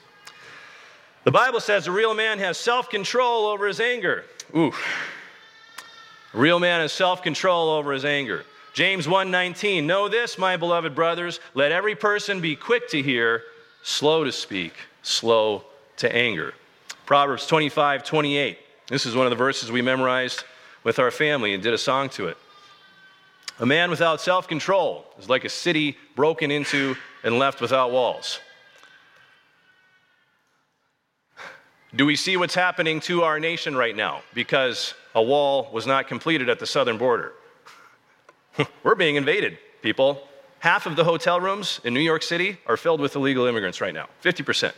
The 1.23 1.31
Bible 1.31 1.59
says 1.59 1.87
a 1.87 1.91
real 1.91 2.13
man 2.13 2.39
has 2.39 2.57
self 2.57 2.89
control 2.89 3.47
over 3.47 3.67
his 3.67 3.79
anger. 3.79 4.23
Ooh. 4.55 4.73
A 6.33 6.37
real 6.37 6.59
man 6.59 6.81
has 6.81 6.91
self-control 6.91 7.69
over 7.69 7.93
his 7.93 8.05
anger. 8.05 8.45
James 8.73 9.07
1:19 9.07 9.85
Know 9.85 10.07
this, 10.07 10.37
my 10.37 10.57
beloved 10.57 10.93
brothers, 10.93 11.39
let 11.53 11.71
every 11.71 11.95
person 11.95 12.41
be 12.41 12.55
quick 12.55 12.89
to 12.89 13.01
hear, 13.01 13.43
slow 13.81 14.23
to 14.23 14.31
speak, 14.31 14.73
slow 15.01 15.63
to 15.97 16.13
anger. 16.13 16.53
Proverbs 17.05 17.47
25:28. 17.47 18.57
This 18.87 19.05
is 19.05 19.15
one 19.15 19.25
of 19.25 19.31
the 19.31 19.35
verses 19.35 19.71
we 19.71 19.81
memorized 19.81 20.43
with 20.83 20.99
our 20.99 21.11
family 21.11 21.53
and 21.53 21.63
did 21.63 21.73
a 21.73 21.77
song 21.77 22.09
to 22.09 22.27
it. 22.27 22.37
A 23.59 23.65
man 23.65 23.89
without 23.89 24.21
self-control 24.21 25.05
is 25.17 25.29
like 25.29 25.43
a 25.43 25.49
city 25.49 25.97
broken 26.15 26.51
into 26.51 26.95
and 27.23 27.39
left 27.39 27.61
without 27.61 27.91
walls. 27.91 28.39
Do 31.97 32.05
we 32.05 32.15
see 32.15 32.37
what's 32.37 32.53
happening 32.53 32.99
to 33.01 33.23
our 33.23 33.39
nation 33.39 33.75
right 33.75 33.95
now 33.95 34.21
because 34.35 34.93
a 35.15 35.21
wall 35.21 35.67
was 35.73 35.87
not 35.87 36.07
completed 36.07 36.47
at 36.47 36.59
the 36.59 36.67
southern 36.67 36.99
border? 36.99 37.33
We're 38.83 38.93
being 38.93 39.15
invaded, 39.15 39.57
people. 39.81 40.21
Half 40.59 40.85
of 40.85 40.95
the 40.95 41.03
hotel 41.03 41.41
rooms 41.41 41.81
in 41.83 41.95
New 41.95 41.99
York 41.99 42.21
City 42.21 42.59
are 42.67 42.77
filled 42.77 43.01
with 43.01 43.15
illegal 43.15 43.47
immigrants 43.47 43.81
right 43.81 43.95
now 43.95 44.09
50%. 44.23 44.73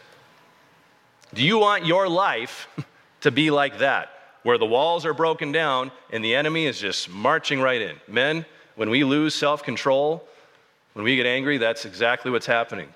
Do 1.34 1.44
you 1.44 1.58
want 1.60 1.86
your 1.86 2.08
life 2.08 2.70
to 3.22 3.32
be 3.32 3.52
like 3.52 3.80
that, 3.80 4.12
where 4.44 4.58
the 4.58 4.66
walls 4.66 5.06
are 5.06 5.14
broken 5.14 5.52
down 5.52 5.92
and 6.12 6.24
the 6.24 6.34
enemy 6.34 6.68
is 6.68 6.80
just 6.80 7.10
marching 7.10 7.60
right 7.60 7.82
in? 7.82 7.98
Men, 8.08 8.46
when 8.78 8.90
we 8.90 9.04
lose 9.04 9.36
self 9.36 9.62
control, 9.62 10.26
when 10.94 11.04
we 11.04 11.18
get 11.18 11.26
angry, 11.26 11.58
that's 11.58 11.84
exactly 11.84 12.32
what's 12.32 12.46
happening. 12.46 12.88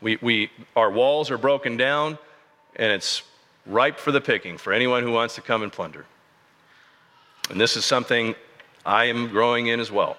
We, 0.00 0.18
we, 0.20 0.50
our 0.74 0.90
walls 0.90 1.30
are 1.30 1.38
broken 1.38 1.76
down 1.76 2.18
and 2.74 2.90
it's 2.90 3.22
ripe 3.66 3.98
for 3.98 4.12
the 4.12 4.20
picking 4.20 4.58
for 4.58 4.72
anyone 4.72 5.02
who 5.02 5.12
wants 5.12 5.34
to 5.36 5.40
come 5.40 5.62
and 5.62 5.72
plunder. 5.72 6.06
And 7.50 7.60
this 7.60 7.76
is 7.76 7.84
something 7.84 8.34
I 8.84 9.06
am 9.06 9.28
growing 9.28 9.66
in 9.66 9.80
as 9.80 9.90
well. 9.90 10.16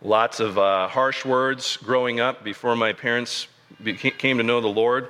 Lots 0.00 0.40
of 0.40 0.58
uh, 0.58 0.88
harsh 0.88 1.24
words 1.24 1.76
growing 1.76 2.20
up 2.20 2.42
before 2.42 2.74
my 2.74 2.92
parents 2.92 3.46
became, 3.82 4.12
came 4.12 4.38
to 4.38 4.42
know 4.42 4.60
the 4.60 4.68
Lord. 4.68 5.08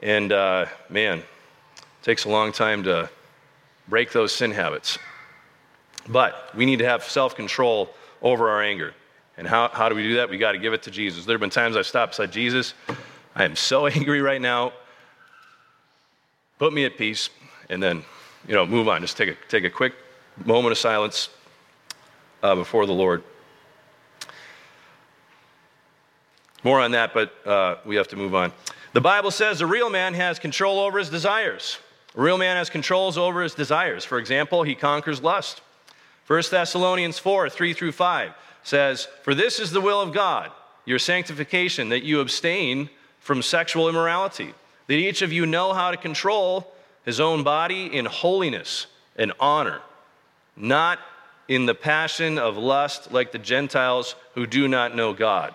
And 0.00 0.32
uh, 0.32 0.66
man, 0.88 1.18
it 1.18 1.24
takes 2.02 2.24
a 2.24 2.28
long 2.28 2.52
time 2.52 2.82
to 2.84 3.10
break 3.88 4.12
those 4.12 4.32
sin 4.32 4.50
habits. 4.50 4.98
But 6.08 6.50
we 6.54 6.66
need 6.66 6.78
to 6.78 6.86
have 6.86 7.04
self 7.04 7.36
control 7.36 7.90
over 8.22 8.48
our 8.48 8.62
anger. 8.62 8.94
And 9.36 9.46
how, 9.46 9.68
how 9.68 9.88
do 9.88 9.94
we 9.94 10.02
do 10.02 10.16
that? 10.16 10.30
We 10.30 10.38
got 10.38 10.52
to 10.52 10.58
give 10.58 10.72
it 10.72 10.82
to 10.84 10.90
Jesus. 10.90 11.24
There 11.24 11.34
have 11.34 11.40
been 11.40 11.50
times 11.50 11.76
I've 11.76 11.86
stopped 11.86 12.16
said, 12.16 12.32
Jesus, 12.32 12.74
I 13.36 13.44
am 13.44 13.54
so 13.54 13.86
angry 13.86 14.20
right 14.20 14.40
now 14.40 14.72
put 16.58 16.72
me 16.72 16.84
at 16.84 16.96
peace, 16.98 17.30
and 17.68 17.82
then, 17.82 18.04
you 18.46 18.54
know, 18.54 18.66
move 18.66 18.88
on. 18.88 19.00
Just 19.00 19.16
take 19.16 19.30
a, 19.30 19.36
take 19.48 19.64
a 19.64 19.70
quick 19.70 19.94
moment 20.44 20.72
of 20.72 20.78
silence 20.78 21.30
uh, 22.42 22.54
before 22.54 22.86
the 22.86 22.92
Lord. 22.92 23.22
More 26.64 26.80
on 26.80 26.90
that, 26.92 27.14
but 27.14 27.46
uh, 27.46 27.76
we 27.84 27.96
have 27.96 28.08
to 28.08 28.16
move 28.16 28.34
on. 28.34 28.52
The 28.92 29.00
Bible 29.00 29.30
says 29.30 29.60
a 29.60 29.66
real 29.66 29.90
man 29.90 30.14
has 30.14 30.38
control 30.38 30.80
over 30.80 30.98
his 30.98 31.08
desires. 31.08 31.78
A 32.16 32.20
real 32.20 32.38
man 32.38 32.56
has 32.56 32.68
controls 32.68 33.16
over 33.16 33.42
his 33.42 33.54
desires. 33.54 34.04
For 34.04 34.18
example, 34.18 34.64
he 34.64 34.74
conquers 34.74 35.22
lust. 35.22 35.60
1 36.26 36.42
Thessalonians 36.50 37.18
4 37.18 37.48
3 37.48 37.72
through 37.72 37.92
5 37.92 38.32
says, 38.64 39.06
For 39.22 39.34
this 39.34 39.60
is 39.60 39.70
the 39.70 39.80
will 39.80 40.00
of 40.00 40.12
God, 40.12 40.50
your 40.84 40.98
sanctification, 40.98 41.90
that 41.90 42.02
you 42.02 42.20
abstain 42.20 42.90
from 43.20 43.40
sexual 43.40 43.88
immorality 43.88 44.52
that 44.88 44.94
each 44.94 45.22
of 45.22 45.32
you 45.32 45.46
know 45.46 45.72
how 45.72 45.92
to 45.92 45.96
control 45.96 46.72
his 47.04 47.20
own 47.20 47.44
body 47.44 47.86
in 47.86 48.04
holiness 48.04 48.86
and 49.16 49.32
honor, 49.38 49.80
not 50.56 50.98
in 51.46 51.66
the 51.66 51.74
passion 51.74 52.38
of 52.38 52.56
lust 52.56 53.12
like 53.12 53.32
the 53.32 53.38
Gentiles 53.38 54.14
who 54.34 54.46
do 54.46 54.66
not 54.66 54.96
know 54.96 55.14
God. 55.14 55.54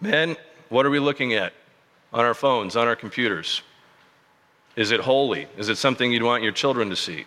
Men, 0.00 0.36
what 0.68 0.86
are 0.86 0.90
we 0.90 0.98
looking 0.98 1.34
at 1.34 1.52
on 2.12 2.24
our 2.24 2.34
phones, 2.34 2.74
on 2.74 2.88
our 2.88 2.96
computers? 2.96 3.62
Is 4.74 4.90
it 4.90 5.00
holy? 5.00 5.46
Is 5.56 5.68
it 5.68 5.76
something 5.76 6.10
you'd 6.10 6.22
want 6.22 6.42
your 6.42 6.52
children 6.52 6.90
to 6.90 6.96
see? 6.96 7.26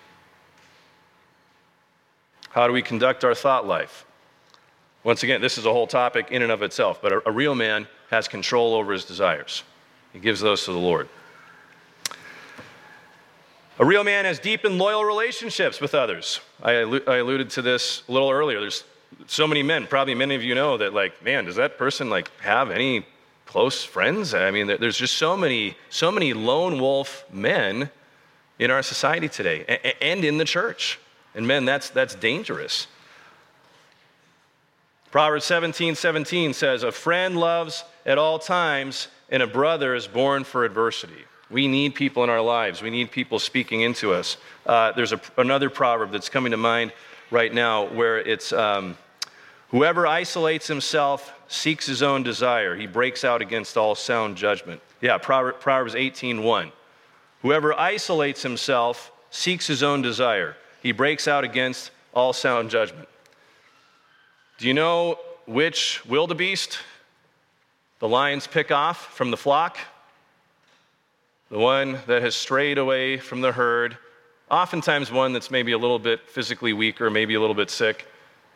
How 2.49 2.67
do 2.67 2.73
we 2.73 2.81
conduct 2.81 3.23
our 3.23 3.35
thought 3.35 3.67
life? 3.67 4.05
Once 5.05 5.21
again, 5.21 5.39
this 5.39 5.59
is 5.59 5.67
a 5.67 5.71
whole 5.71 5.85
topic 5.85 6.31
in 6.31 6.41
and 6.41 6.51
of 6.51 6.63
itself, 6.63 6.99
but 6.99 7.13
a, 7.13 7.29
a 7.29 7.31
real 7.31 7.53
man 7.53 7.87
has 8.09 8.27
control 8.27 8.73
over 8.73 8.91
his 8.91 9.05
desires. 9.05 9.61
He 10.11 10.19
gives 10.19 10.41
those 10.41 10.65
to 10.65 10.71
the 10.71 10.79
Lord. 10.79 11.07
A 13.77 13.85
real 13.85 14.03
man 14.03 14.25
has 14.25 14.39
deep 14.39 14.63
and 14.63 14.79
loyal 14.79 15.05
relationships 15.05 15.79
with 15.79 15.93
others. 15.93 16.39
I, 16.63 16.71
I 17.05 17.17
alluded 17.17 17.51
to 17.51 17.61
this 17.61 18.01
a 18.09 18.11
little 18.11 18.31
earlier. 18.31 18.59
There's 18.59 18.83
so 19.27 19.45
many 19.45 19.61
men, 19.61 19.85
probably 19.85 20.15
many 20.15 20.33
of 20.33 20.41
you 20.41 20.55
know 20.55 20.75
that, 20.77 20.95
like, 20.95 21.23
man, 21.23 21.45
does 21.45 21.57
that 21.57 21.77
person 21.77 22.09
like 22.09 22.31
have 22.39 22.71
any 22.71 23.05
close 23.45 23.83
friends? 23.83 24.33
I 24.33 24.49
mean, 24.49 24.65
there's 24.65 24.97
just 24.97 25.17
so 25.17 25.37
many, 25.37 25.77
so 25.91 26.11
many 26.11 26.33
lone 26.33 26.81
wolf 26.81 27.25
men 27.31 27.91
in 28.57 28.71
our 28.71 28.81
society 28.81 29.29
today 29.29 29.93
and 30.01 30.25
in 30.25 30.39
the 30.39 30.45
church. 30.45 30.99
And 31.35 31.45
men, 31.45 31.65
that's, 31.65 31.91
that's 31.91 32.15
dangerous. 32.15 32.87
Proverbs 35.11 35.45
17 35.45 35.95
17 35.95 36.53
says, 36.53 36.83
A 36.83 36.91
friend 36.91 37.37
loves 37.37 37.83
at 38.05 38.17
all 38.17 38.39
times, 38.39 39.07
and 39.29 39.41
a 39.41 39.47
brother 39.47 39.95
is 39.95 40.07
born 40.07 40.43
for 40.43 40.65
adversity. 40.65 41.25
We 41.49 41.67
need 41.67 41.95
people 41.95 42.23
in 42.23 42.29
our 42.29 42.41
lives. 42.41 42.81
We 42.81 42.89
need 42.89 43.11
people 43.11 43.39
speaking 43.39 43.81
into 43.81 44.13
us. 44.13 44.37
Uh, 44.65 44.91
there's 44.93 45.13
a, 45.13 45.21
another 45.37 45.69
proverb 45.69 46.11
that's 46.11 46.29
coming 46.29 46.51
to 46.51 46.57
mind 46.57 46.91
right 47.31 47.53
now 47.53 47.85
where 47.85 48.17
it's 48.17 48.51
um, 48.51 48.97
whoever 49.69 50.07
isolates 50.07 50.67
himself 50.67 51.33
seeks 51.47 51.85
his 51.85 52.01
own 52.01 52.23
desire. 52.23 52.75
He 52.75 52.87
breaks 52.87 53.23
out 53.23 53.41
against 53.41 53.77
all 53.77 53.95
sound 53.95 54.37
judgment. 54.37 54.81
Yeah, 55.01 55.17
Proverbs 55.17 55.95
18 55.95 56.41
1. 56.41 56.71
Whoever 57.41 57.73
isolates 57.73 58.41
himself 58.41 59.11
seeks 59.29 59.67
his 59.67 59.83
own 59.83 60.01
desire. 60.01 60.55
He 60.81 60.91
breaks 60.91 61.27
out 61.27 61.43
against 61.43 61.91
all 62.13 62.33
sound 62.33 62.69
judgment. 62.69 63.07
Do 64.57 64.67
you 64.67 64.73
know 64.73 65.19
which 65.45 66.01
wildebeest 66.05 66.79
the 67.99 68.07
lions 68.07 68.47
pick 68.47 68.71
off 68.71 69.13
from 69.13 69.29
the 69.29 69.35
flock? 69.35 69.77
The 71.51 71.59
one 71.59 71.99
that 72.07 72.21
has 72.21 72.35
strayed 72.35 72.77
away 72.77 73.17
from 73.17 73.41
the 73.41 73.51
herd, 73.51 73.97
oftentimes 74.49 75.11
one 75.11 75.33
that's 75.33 75.51
maybe 75.51 75.73
a 75.73 75.77
little 75.77 75.99
bit 75.99 76.21
physically 76.29 76.71
weaker, 76.71 77.09
maybe 77.09 77.33
a 77.33 77.39
little 77.41 77.55
bit 77.55 77.69
sick, 77.69 78.07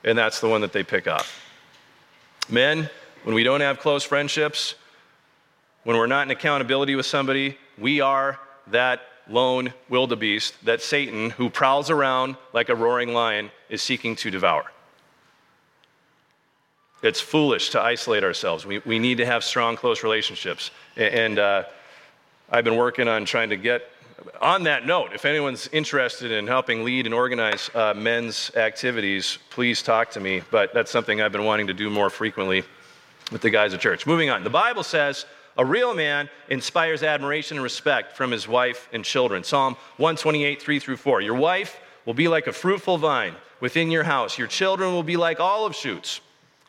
and 0.05 0.17
that's 0.17 0.39
the 0.39 0.47
one 0.47 0.61
that 0.61 0.71
they 0.71 0.83
pick 0.83 1.05
off. 1.05 1.43
Men, 2.47 2.89
when 3.23 3.35
we 3.35 3.43
don't 3.43 3.61
have 3.61 3.79
close 3.79 4.05
friendships, 4.05 4.75
when 5.83 5.97
we're 5.97 6.07
not 6.07 6.25
in 6.25 6.31
accountability 6.31 6.95
with 6.95 7.07
somebody, 7.07 7.57
we 7.77 7.99
are 7.99 8.39
that 8.67 9.01
lone 9.27 9.73
wildebeest 9.89 10.63
that 10.63 10.81
Satan, 10.81 11.31
who 11.31 11.49
prowls 11.49 11.89
around 11.89 12.37
like 12.53 12.69
a 12.69 12.75
roaring 12.75 13.13
lion, 13.13 13.51
is 13.67 13.81
seeking 13.81 14.15
to 14.15 14.31
devour. 14.31 14.71
It's 17.01 17.21
foolish 17.21 17.69
to 17.69 17.81
isolate 17.81 18.23
ourselves. 18.23 18.65
We, 18.65 18.79
we 18.79 18.99
need 18.99 19.19
to 19.19 19.25
have 19.25 19.43
strong, 19.43 19.77
close 19.77 20.03
relationships. 20.03 20.71
And 20.97 21.39
uh, 21.39 21.63
I've 22.49 22.65
been 22.65 22.75
working 22.75 23.07
on 23.07 23.23
trying 23.23 23.49
to 23.51 23.57
get, 23.57 23.83
on 24.41 24.63
that 24.63 24.85
note, 24.85 25.13
if 25.13 25.23
anyone's 25.23 25.69
interested 25.69 26.31
in 26.31 26.45
helping 26.45 26.83
lead 26.83 27.05
and 27.05 27.13
organize 27.13 27.69
uh, 27.73 27.93
men's 27.93 28.53
activities, 28.55 29.39
please 29.49 29.81
talk 29.81 30.11
to 30.11 30.19
me. 30.19 30.41
But 30.51 30.73
that's 30.73 30.91
something 30.91 31.21
I've 31.21 31.31
been 31.31 31.45
wanting 31.45 31.67
to 31.67 31.73
do 31.73 31.89
more 31.89 32.09
frequently 32.09 32.63
with 33.31 33.41
the 33.41 33.49
guys 33.49 33.73
at 33.73 33.79
church. 33.79 34.05
Moving 34.05 34.29
on. 34.29 34.43
The 34.43 34.49
Bible 34.49 34.83
says, 34.83 35.25
a 35.57 35.65
real 35.65 35.93
man 35.93 36.29
inspires 36.49 37.01
admiration 37.01 37.57
and 37.57 37.63
respect 37.63 38.17
from 38.17 38.31
his 38.31 38.45
wife 38.45 38.89
and 38.91 39.05
children. 39.05 39.45
Psalm 39.45 39.75
128, 39.97 40.61
3 40.61 40.79
through 40.79 40.97
4. 40.97 41.21
Your 41.21 41.35
wife 41.35 41.79
will 42.05 42.13
be 42.13 42.27
like 42.27 42.47
a 42.47 42.53
fruitful 42.53 42.97
vine 42.97 43.35
within 43.61 43.89
your 43.89 44.03
house. 44.03 44.37
Your 44.37 44.47
children 44.47 44.91
will 44.91 45.03
be 45.03 45.15
like 45.15 45.39
olive 45.39 45.75
shoots 45.75 46.19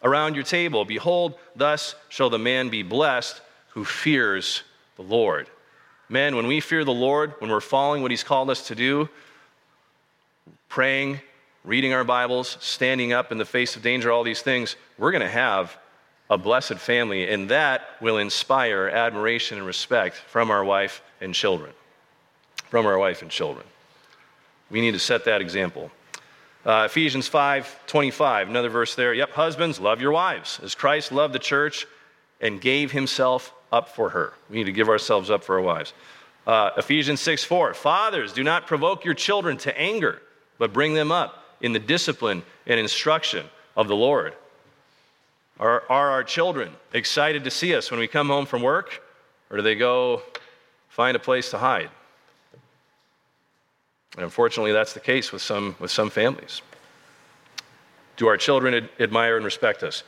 around 0.02 0.34
your 0.34 0.44
table. 0.44 0.84
Behold, 0.84 1.34
thus 1.54 1.94
shall 2.08 2.30
the 2.30 2.38
man 2.38 2.68
be 2.68 2.82
blessed 2.82 3.40
who 3.70 3.84
fears 3.84 4.62
the 4.96 5.02
Lord. 5.02 5.48
Men, 6.08 6.34
when 6.34 6.46
we 6.46 6.60
fear 6.60 6.84
the 6.84 6.92
Lord, 6.92 7.34
when 7.38 7.50
we're 7.50 7.60
following 7.60 8.02
what 8.02 8.10
He's 8.10 8.24
called 8.24 8.50
us 8.50 8.66
to 8.68 8.74
do, 8.74 9.08
praying, 10.68 11.20
reading 11.64 11.92
our 11.92 12.04
Bibles, 12.04 12.56
standing 12.60 13.12
up 13.12 13.30
in 13.32 13.38
the 13.38 13.44
face 13.44 13.76
of 13.76 13.82
danger, 13.82 14.10
all 14.10 14.24
these 14.24 14.42
things, 14.42 14.76
we're 14.98 15.12
going 15.12 15.22
to 15.22 15.28
have 15.28 15.76
a 16.28 16.38
blessed 16.38 16.74
family, 16.74 17.28
and 17.28 17.48
that 17.50 17.82
will 18.00 18.18
inspire 18.18 18.88
admiration 18.88 19.58
and 19.58 19.66
respect 19.66 20.16
from 20.16 20.50
our 20.50 20.64
wife 20.64 21.02
and 21.20 21.34
children. 21.34 21.72
From 22.68 22.86
our 22.86 22.98
wife 22.98 23.22
and 23.22 23.30
children. 23.30 23.66
We 24.70 24.80
need 24.80 24.92
to 24.92 25.00
set 25.00 25.24
that 25.24 25.40
example. 25.40 25.90
Uh, 26.64 26.84
Ephesians 26.86 27.26
5 27.26 27.86
25, 27.86 28.48
another 28.48 28.68
verse 28.68 28.94
there. 28.94 29.14
Yep, 29.14 29.30
husbands, 29.30 29.80
love 29.80 30.00
your 30.00 30.12
wives 30.12 30.60
as 30.62 30.74
Christ 30.74 31.10
loved 31.10 31.34
the 31.34 31.38
church 31.38 31.86
and 32.40 32.60
gave 32.60 32.92
himself 32.92 33.54
up 33.72 33.88
for 33.88 34.10
her. 34.10 34.34
We 34.50 34.58
need 34.58 34.64
to 34.64 34.72
give 34.72 34.88
ourselves 34.88 35.30
up 35.30 35.42
for 35.42 35.56
our 35.56 35.62
wives. 35.62 35.92
Uh, 36.46 36.70
Ephesians 36.76 37.20
6 37.20 37.44
4, 37.44 37.74
fathers, 37.74 38.32
do 38.32 38.44
not 38.44 38.66
provoke 38.66 39.04
your 39.04 39.14
children 39.14 39.56
to 39.58 39.78
anger, 39.78 40.20
but 40.58 40.72
bring 40.72 40.94
them 40.94 41.10
up 41.10 41.44
in 41.60 41.72
the 41.72 41.78
discipline 41.78 42.42
and 42.66 42.78
instruction 42.78 43.46
of 43.76 43.88
the 43.88 43.96
Lord. 43.96 44.34
Are, 45.58 45.84
are 45.90 46.10
our 46.10 46.24
children 46.24 46.72
excited 46.92 47.44
to 47.44 47.50
see 47.50 47.74
us 47.74 47.90
when 47.90 48.00
we 48.00 48.08
come 48.08 48.28
home 48.28 48.46
from 48.46 48.62
work, 48.62 49.02
or 49.50 49.58
do 49.58 49.62
they 49.62 49.74
go 49.74 50.22
find 50.88 51.16
a 51.16 51.20
place 51.20 51.50
to 51.50 51.58
hide? 51.58 51.90
And 54.16 54.24
unfortunately, 54.24 54.72
that's 54.72 54.92
the 54.92 55.00
case 55.00 55.32
with 55.32 55.42
some, 55.42 55.76
with 55.78 55.90
some 55.90 56.10
families. 56.10 56.62
Do 58.16 58.26
our 58.26 58.36
children 58.36 58.74
ad- 58.74 58.90
admire 58.98 59.36
and 59.36 59.44
respect 59.44 59.82
us? 59.82 60.02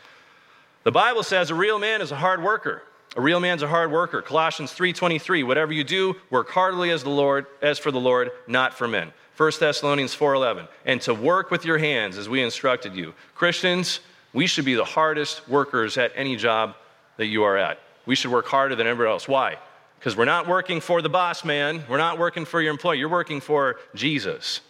The 0.85 0.93
Bible 0.93 1.23
says 1.23 1.51
a 1.51 1.55
real 1.55 1.79
man 1.79 2.01
is 2.01 2.11
a 2.11 2.17
hard 2.17 2.43
worker. 2.43 2.83
A 3.17 3.21
real 3.21 3.41
man's 3.41 3.63
a 3.63 3.69
hard 3.69 3.93
worker. 3.93 4.23
Colossians 4.23 4.73
3:23, 4.73 5.43
whatever 5.43 5.73
you 5.73 5.85
do, 5.85 6.17
work 6.31 6.51
heartily 6.51 6.91
as 6.91 7.03
the 7.03 7.11
Lord, 7.11 7.47
as 7.61 7.79
for 7.79 7.91
the 7.91 8.01
Lord, 8.01 8.33
not 8.47 8.75
for 8.75 8.89
men. 8.89 9.13
1 9.37 9.61
Thessalonians 9.61 10.15
4:11, 10.15 10.67
and 10.85 11.01
to 11.03 11.15
work 11.15 11.51
with 11.51 11.65
your 11.65 11.79
hands 11.79 12.17
as 12.17 12.29
we 12.29 12.43
instructed 12.43 12.95
you. 12.95 13.15
Christians, 13.35 14.01
we 14.33 14.47
should 14.47 14.65
be 14.65 14.75
the 14.75 14.85
hardest 14.85 15.47
workers 15.49 15.99
at 15.99 16.13
any 16.15 16.37
job 16.37 16.75
that 17.19 17.27
you 17.27 17.45
are 17.45 17.57
at. 17.57 17.79
We 18.07 18.15
should 18.15 18.31
work 18.31 18.47
harder 18.47 18.75
than 18.75 18.87
everybody 18.87 19.13
else. 19.13 19.29
Why? 19.29 19.59
Because 20.03 20.17
we're 20.17 20.25
not 20.25 20.49
working 20.49 20.81
for 20.81 21.01
the 21.01 21.09
boss 21.09 21.45
man, 21.45 21.85
we're 21.89 21.97
not 21.97 22.19
working 22.19 22.45
for 22.45 22.61
your 22.61 22.73
employer, 22.73 22.97
you're 22.97 23.09
working 23.09 23.41
for 23.41 23.77
Jesus 23.95 24.61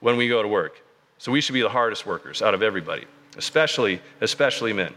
when 0.00 0.16
we 0.16 0.28
go 0.28 0.40
to 0.40 0.48
work. 0.48 0.82
So 1.18 1.30
we 1.30 1.42
should 1.42 1.52
be 1.52 1.60
the 1.60 1.68
hardest 1.68 2.06
workers 2.06 2.40
out 2.40 2.54
of 2.54 2.62
everybody, 2.62 3.04
especially, 3.36 4.00
especially 4.22 4.72
men. 4.72 4.94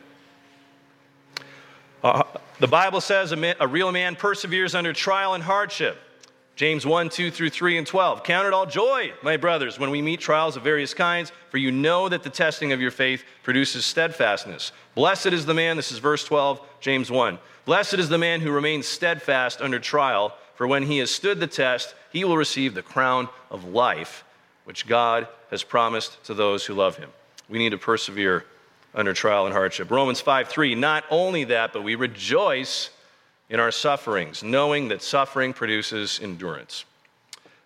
Uh, 2.02 2.24
the 2.60 2.70
Bible 2.70 3.02
says 3.02 3.34
a, 3.34 3.36
man, 3.36 3.56
a 3.60 3.68
real 3.68 3.92
man 3.92 4.16
perseveres 4.16 4.76
under 4.76 4.94
trial 4.94 5.34
and 5.34 5.44
hardship. 5.44 5.98
James 6.62 6.86
1, 6.86 7.10
2 7.10 7.32
through 7.32 7.50
3 7.50 7.80
and 7.80 7.88
12. 7.88 8.22
Count 8.22 8.46
it 8.46 8.54
all 8.54 8.68
joy, 8.68 9.12
my 9.24 9.36
brothers, 9.36 9.80
when 9.80 9.90
we 9.90 10.00
meet 10.00 10.20
trials 10.20 10.56
of 10.56 10.62
various 10.62 10.94
kinds, 10.94 11.32
for 11.50 11.58
you 11.58 11.72
know 11.72 12.08
that 12.08 12.22
the 12.22 12.30
testing 12.30 12.72
of 12.72 12.80
your 12.80 12.92
faith 12.92 13.24
produces 13.42 13.84
steadfastness. 13.84 14.72
Blessed 14.94 15.34
is 15.34 15.48
the 15.48 15.56
man, 15.56 15.76
this 15.76 15.92
is 15.92 15.98
verse 15.98 16.24
12, 16.24 16.62
James 16.80 17.10
1. 17.10 17.40
Blessed 17.66 17.96
is 17.96 18.10
the 18.10 18.18
man 18.20 18.42
who 18.42 18.52
remains 18.52 18.88
steadfast 18.88 19.60
under 19.60 19.80
trial, 19.80 20.36
for 20.54 20.68
when 20.68 20.84
he 20.84 21.00
has 21.00 21.10
stood 21.10 21.40
the 21.40 21.48
test, 21.48 21.96
he 22.12 22.24
will 22.24 22.38
receive 22.38 22.76
the 22.76 22.84
crown 22.84 23.28
of 23.50 23.66
life, 23.66 24.24
which 24.66 24.86
God 24.86 25.28
has 25.50 25.64
promised 25.64 26.24
to 26.26 26.36
those 26.36 26.64
who 26.64 26.76
love 26.76 26.96
him. 26.96 27.10
We 27.50 27.58
need 27.58 27.72
to 27.72 27.80
persevere 27.80 28.46
under 28.94 29.16
trial 29.16 29.48
and 29.48 29.56
hardship. 29.56 29.90
Romans 29.90 30.22
5 30.22 30.48
3, 30.48 30.76
not 30.76 31.06
only 31.10 31.44
that, 31.46 31.74
but 31.74 31.84
we 31.84 31.96
rejoice 31.96 32.92
in 33.52 33.60
our 33.60 33.70
sufferings, 33.70 34.42
knowing 34.42 34.88
that 34.88 35.04
suffering 35.04 35.52
produces 35.54 36.20
endurance. 36.24 36.86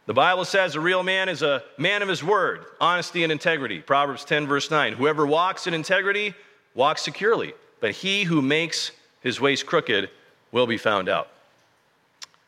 The 0.07 0.13
Bible 0.13 0.43
says 0.43 0.75
a 0.75 0.79
real 0.79 1.03
man 1.03 1.29
is 1.29 1.43
a 1.43 1.63
man 1.77 2.01
of 2.01 2.09
his 2.09 2.23
word, 2.23 2.65
honesty 2.81 3.23
and 3.23 3.31
integrity. 3.31 3.79
Proverbs 3.79 4.25
10, 4.25 4.47
verse 4.47 4.69
9. 4.69 4.93
Whoever 4.93 5.25
walks 5.25 5.67
in 5.67 5.73
integrity 5.73 6.33
walks 6.73 7.03
securely, 7.03 7.53
but 7.79 7.91
he 7.91 8.23
who 8.23 8.41
makes 8.41 8.91
his 9.21 9.39
ways 9.39 9.61
crooked 9.63 10.09
will 10.51 10.67
be 10.67 10.77
found 10.77 11.07
out. 11.07 11.29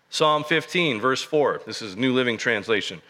Psalm 0.10 0.44
15, 0.44 1.00
verse 1.00 1.22
4. 1.22 1.62
This 1.66 1.82
is 1.82 1.96
New 1.96 2.14
Living 2.14 2.38
Translation. 2.38 3.02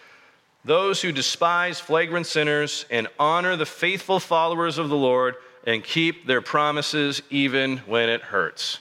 Those 0.66 1.02
who 1.02 1.14
despise 1.14 1.80
flagrant 1.80 2.26
sinners 2.26 2.86
and 2.90 3.08
honor 3.18 3.56
the 3.56 3.66
faithful 3.66 4.20
followers 4.20 4.78
of 4.78 4.90
the 4.90 4.98
Lord 4.98 5.36
and 5.66 5.84
keep 5.84 6.28
their 6.28 6.42
promises 6.42 7.22
even 7.30 7.78
when 7.80 8.10
it 8.10 8.22
hurts. 8.22 8.80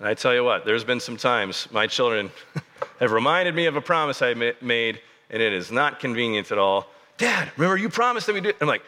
And 0.00 0.08
I 0.08 0.14
tell 0.14 0.34
you 0.34 0.42
what, 0.42 0.64
there's 0.64 0.82
been 0.82 0.98
some 0.98 1.16
times 1.16 1.68
my 1.70 1.86
children 1.86 2.32
have 2.98 3.12
reminded 3.12 3.54
me 3.54 3.66
of 3.66 3.76
a 3.76 3.80
promise 3.80 4.20
I 4.20 4.34
made, 4.60 5.00
and 5.30 5.40
it 5.40 5.52
is 5.52 5.70
not 5.70 6.00
convenient 6.00 6.50
at 6.50 6.58
all 6.58 6.88
Dad, 7.20 7.52
remember 7.58 7.76
you 7.76 7.90
promised 7.90 8.26
that 8.28 8.32
we 8.32 8.40
do. 8.40 8.50
I'm 8.62 8.66
like, 8.66 8.82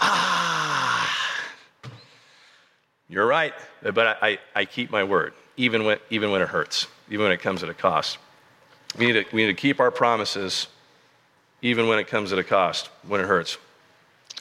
ah, 0.00 1.38
you're 3.08 3.24
right. 3.24 3.54
But 3.82 3.98
I, 4.00 4.16
I, 4.20 4.38
I 4.56 4.64
keep 4.64 4.90
my 4.90 5.04
word, 5.04 5.32
even 5.56 5.84
when, 5.84 5.98
even 6.10 6.32
when 6.32 6.42
it 6.42 6.48
hurts, 6.48 6.88
even 7.08 7.22
when 7.22 7.30
it 7.30 7.40
comes 7.40 7.62
at 7.62 7.68
a 7.68 7.74
cost. 7.74 8.18
We 8.98 9.06
need, 9.06 9.12
to, 9.12 9.24
we 9.32 9.42
need 9.46 9.56
to 9.56 9.60
keep 9.60 9.78
our 9.78 9.92
promises, 9.92 10.66
even 11.62 11.86
when 11.86 12.00
it 12.00 12.08
comes 12.08 12.32
at 12.32 12.40
a 12.40 12.44
cost, 12.44 12.88
when 13.06 13.20
it 13.20 13.28
hurts. 13.28 13.58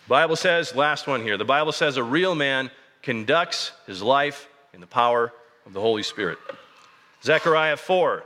Bible 0.08 0.36
says, 0.36 0.74
last 0.74 1.06
one 1.06 1.22
here, 1.22 1.38
the 1.38 1.46
Bible 1.46 1.74
says 1.74 1.96
a 1.98 2.04
real 2.04 2.34
man 2.34 2.72
conducts 3.04 3.72
his 3.86 4.02
life 4.02 4.50
in 4.74 4.82
the 4.82 4.88
power 4.88 5.32
of 5.66 5.74
the 5.74 5.82
Holy 5.82 6.04
Spirit. 6.04 6.38
Zechariah 7.24 7.78
4, 7.78 8.24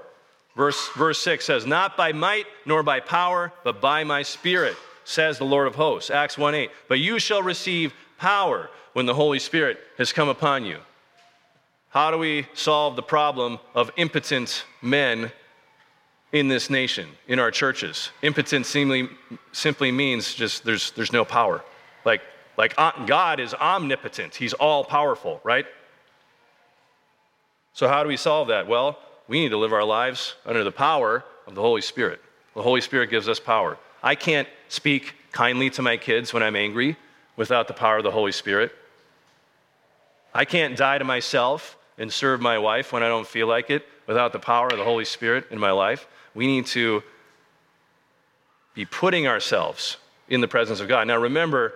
verse, 0.56 0.89
verse 0.96 1.20
6 1.20 1.46
says, 1.46 1.66
Not 1.66 1.98
by 1.98 2.12
might 2.12 2.46
nor 2.66 2.84
by 2.84 3.00
power, 3.00 3.52
but 3.64 3.82
by 3.82 4.04
my 4.04 4.22
spirit, 4.22 4.76
says 5.04 5.38
the 5.38 5.46
Lord 5.46 5.68
of 5.68 5.76
hosts. 5.76 6.10
Acts 6.10 6.38
1 6.38 6.56
8, 6.56 6.72
But 6.88 7.00
you 7.00 7.20
shall 7.20 7.42
receive 7.42 7.94
power 8.18 8.70
when 8.94 9.06
the 9.06 9.14
Holy 9.14 9.39
Spirit 9.39 9.80
has 9.98 10.14
come 10.14 10.30
upon 10.30 10.66
you. 10.66 10.78
How 11.89 12.12
do 12.12 12.18
we 12.18 12.48
solve 12.54 12.96
the 12.96 13.04
problem 13.04 13.60
of 13.76 13.92
impotent 13.98 14.64
men 14.82 15.32
in 16.32 16.48
this 16.48 16.70
nation, 16.70 17.10
in 17.28 17.39
our 17.39 17.52
churches? 17.52 18.12
Impotent 18.22 18.66
simply, 18.66 19.10
simply 19.52 19.92
means 19.92 20.34
just 20.34 20.64
there's, 20.64 20.92
there's 20.92 21.12
no 21.12 21.26
power. 21.26 21.62
Like, 22.06 22.22
like 22.58 22.74
uh, 22.78 23.06
God 23.06 23.39
is 23.39 23.54
omnipotent, 23.54 24.36
He's 24.36 24.54
all 24.54 24.84
powerful, 24.86 25.42
right? 25.44 25.66
So, 27.74 27.88
how 27.88 28.03
do 28.03 28.09
we 28.09 28.17
solve 28.17 28.49
that? 28.49 28.67
Well, 28.67 28.99
we 29.28 29.39
need 29.39 29.49
to 29.49 29.57
live 29.57 29.74
our 29.74 29.84
lives 29.84 30.36
under 30.45 30.63
the 30.63 30.72
power 30.72 31.24
of 31.47 31.55
the 31.55 31.61
Holy 31.61 31.82
Spirit. 31.82 32.22
The 32.53 32.61
Holy 32.61 32.82
Spirit 32.82 33.09
gives 33.09 33.30
us 33.30 33.39
power. 33.39 33.78
I 34.03 34.15
can't 34.15 34.47
speak 34.67 35.15
kindly 35.32 35.69
to 35.72 35.82
my 35.82 35.97
kids 35.97 36.34
when 36.34 36.43
I'm 36.43 36.55
angry 36.55 36.97
without 37.38 37.67
the 37.67 37.74
power 37.74 37.97
of 37.97 38.03
the 38.03 38.11
Holy 38.11 38.32
Spirit. 38.32 38.74
I 40.34 40.45
can't 40.45 40.76
die 40.78 40.97
to 40.97 41.03
myself 41.03 41.78
and 41.97 42.11
serve 42.11 42.41
my 42.41 42.57
wife 42.57 42.91
when 42.91 43.03
I 43.03 43.07
don't 43.07 43.28
feel 43.28 43.47
like 43.47 43.69
it 43.69 43.86
without 44.07 44.34
the 44.34 44.39
power 44.39 44.67
of 44.67 44.78
the 44.78 44.84
Holy 44.84 45.05
Spirit 45.05 45.45
in 45.51 45.59
my 45.59 45.72
life. 45.72 46.07
We 46.34 46.47
need 46.47 46.65
to 46.67 47.03
be 48.74 48.86
putting 48.86 49.28
ourselves 49.28 49.97
in 50.30 50.41
the 50.41 50.47
presence 50.47 50.80
of 50.80 50.88
God. 50.88 51.07
Now, 51.07 51.17
remember, 51.17 51.74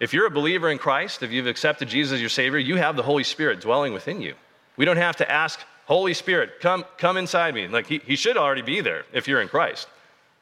if 0.00 0.12
you're 0.12 0.26
a 0.26 0.30
believer 0.30 0.70
in 0.70 0.78
Christ, 0.78 1.22
if 1.22 1.30
you've 1.30 1.46
accepted 1.46 1.88
Jesus 1.88 2.14
as 2.14 2.20
your 2.20 2.28
Savior, 2.28 2.58
you 2.58 2.76
have 2.76 2.96
the 2.96 3.02
Holy 3.02 3.24
Spirit 3.24 3.60
dwelling 3.60 3.92
within 3.92 4.20
you. 4.20 4.34
We 4.76 4.84
don't 4.84 4.96
have 4.96 5.16
to 5.16 5.30
ask, 5.30 5.60
Holy 5.86 6.14
Spirit, 6.14 6.60
come, 6.60 6.84
come 6.98 7.16
inside 7.16 7.54
me. 7.54 7.68
Like, 7.68 7.86
he, 7.86 7.98
he 7.98 8.16
should 8.16 8.36
already 8.36 8.62
be 8.62 8.80
there 8.80 9.04
if 9.12 9.28
you're 9.28 9.40
in 9.40 9.48
Christ. 9.48 9.88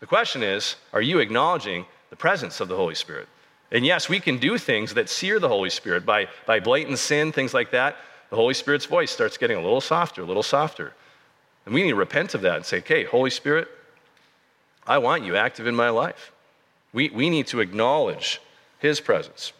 The 0.01 0.07
question 0.07 0.43
is, 0.43 0.77
are 0.93 1.03
you 1.03 1.19
acknowledging 1.19 1.87
the 2.11 2.17
presence 2.17 2.61
of 2.61 2.69
the 2.69 2.77
Holy 2.77 2.95
Spirit? 2.95 3.29
And 3.71 3.85
yes, 3.85 4.09
we 4.09 4.21
can 4.21 4.39
do 4.39 4.59
things 4.59 4.95
that 4.95 5.09
sear 5.09 5.39
the 5.39 5.49
Holy 5.49 5.71
Spirit 5.71 6.07
by, 6.07 6.29
by 6.47 6.61
blatant 6.61 6.99
sin, 6.99 7.33
things 7.33 7.55
like 7.55 7.71
that. 7.73 7.97
The 8.31 8.37
Holy 8.37 8.55
Spirit's 8.55 8.87
voice 8.87 9.11
starts 9.11 9.37
getting 9.37 9.57
a 9.57 9.63
little 9.63 9.81
softer, 9.81 10.23
a 10.23 10.27
little 10.27 10.43
softer. 10.43 10.93
And 11.67 11.75
we 11.75 11.83
need 11.83 11.91
to 11.91 11.97
repent 11.97 12.35
of 12.35 12.43
that 12.43 12.57
and 12.57 12.65
say, 12.65 12.79
okay, 12.79 13.05
Holy 13.05 13.31
Spirit, 13.31 13.69
I 14.87 14.99
want 14.99 15.25
you 15.25 15.37
active 15.37 15.67
in 15.67 15.75
my 15.75 15.89
life. 15.89 16.33
We, 16.93 17.09
we 17.11 17.31
need 17.31 17.47
to 17.49 17.61
acknowledge 17.61 18.41
His 18.79 19.01
presence 19.01 19.53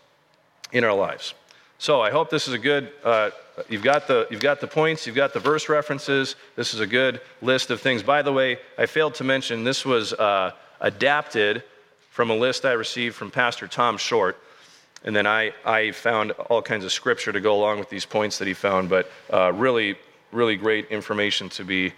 in 0.71 0.85
our 0.85 0.95
lives. 0.95 1.35
So 1.79 2.01
I 2.01 2.11
hope 2.11 2.31
this 2.31 2.47
is 2.47 2.55
a 2.55 2.59
good, 2.59 2.91
uh, 3.03 3.31
you've, 3.69 3.83
got 3.83 4.07
the, 4.07 4.27
you've 4.31 4.41
got 4.41 4.61
the 4.61 4.67
points, 4.67 5.07
you've 5.07 5.17
got 5.17 5.33
the 5.33 5.41
verse 5.41 5.69
references. 5.69 6.37
This 6.57 6.75
is 6.75 6.81
a 6.81 6.87
good 6.87 7.21
list 7.43 7.71
of 7.71 7.81
things. 7.81 8.03
By 8.03 8.23
the 8.23 8.33
way, 8.33 8.59
I 8.79 8.87
failed 8.87 9.15
to 9.17 9.25
mention 9.25 9.65
this 9.65 9.85
was 9.85 10.13
uh, 10.13 10.53
adapted 10.81 11.63
from 12.11 12.31
a 12.31 12.35
list 12.35 12.65
I 12.65 12.73
received 12.73 13.17
from 13.17 13.31
Pastor 13.31 13.67
Tom 13.67 13.97
Short. 13.97 14.39
And 15.05 15.15
then 15.15 15.27
I, 15.27 15.53
I 15.65 15.91
found 15.91 16.31
all 16.33 16.63
kinds 16.63 16.85
of 16.85 16.93
scripture 16.93 17.33
to 17.33 17.41
go 17.41 17.55
along 17.55 17.79
with 17.79 17.91
these 17.91 18.07
points 18.07 18.39
that 18.39 18.49
he 18.49 18.55
found, 18.55 18.89
but 18.89 19.11
uh, 19.33 19.53
really, 19.53 19.97
really 20.33 20.57
great 20.57 20.89
information 20.89 21.49
to 21.51 21.65
be 21.65 21.93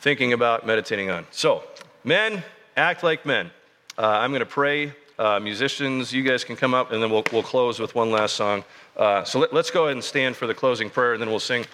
thinking 0.00 0.32
about, 0.32 0.66
meditating 0.66 1.10
on. 1.10 1.26
So, 1.30 1.64
men, 2.04 2.42
act 2.76 3.02
like 3.02 3.26
men. 3.26 3.50
Uh, 3.98 4.06
I'm 4.06 4.30
going 4.30 4.40
to 4.40 4.46
pray. 4.46 4.94
Uh, 5.20 5.38
musicians, 5.38 6.14
you 6.14 6.22
guys 6.22 6.44
can 6.44 6.56
come 6.56 6.72
up, 6.72 6.92
and 6.92 7.02
then 7.02 7.10
we'll, 7.10 7.22
we'll 7.30 7.42
close 7.42 7.78
with 7.78 7.94
one 7.94 8.10
last 8.10 8.36
song. 8.36 8.64
Uh, 8.96 9.22
so 9.22 9.38
let, 9.38 9.52
us 9.52 9.70
go 9.70 9.84
ahead 9.84 9.92
and 9.92 10.02
stand 10.02 10.34
for 10.34 10.46
the 10.46 10.54
closing 10.54 10.88
prayer, 10.88 11.12
and 11.12 11.20
then 11.20 11.28
we'll 11.28 11.38
sing, 11.38 11.66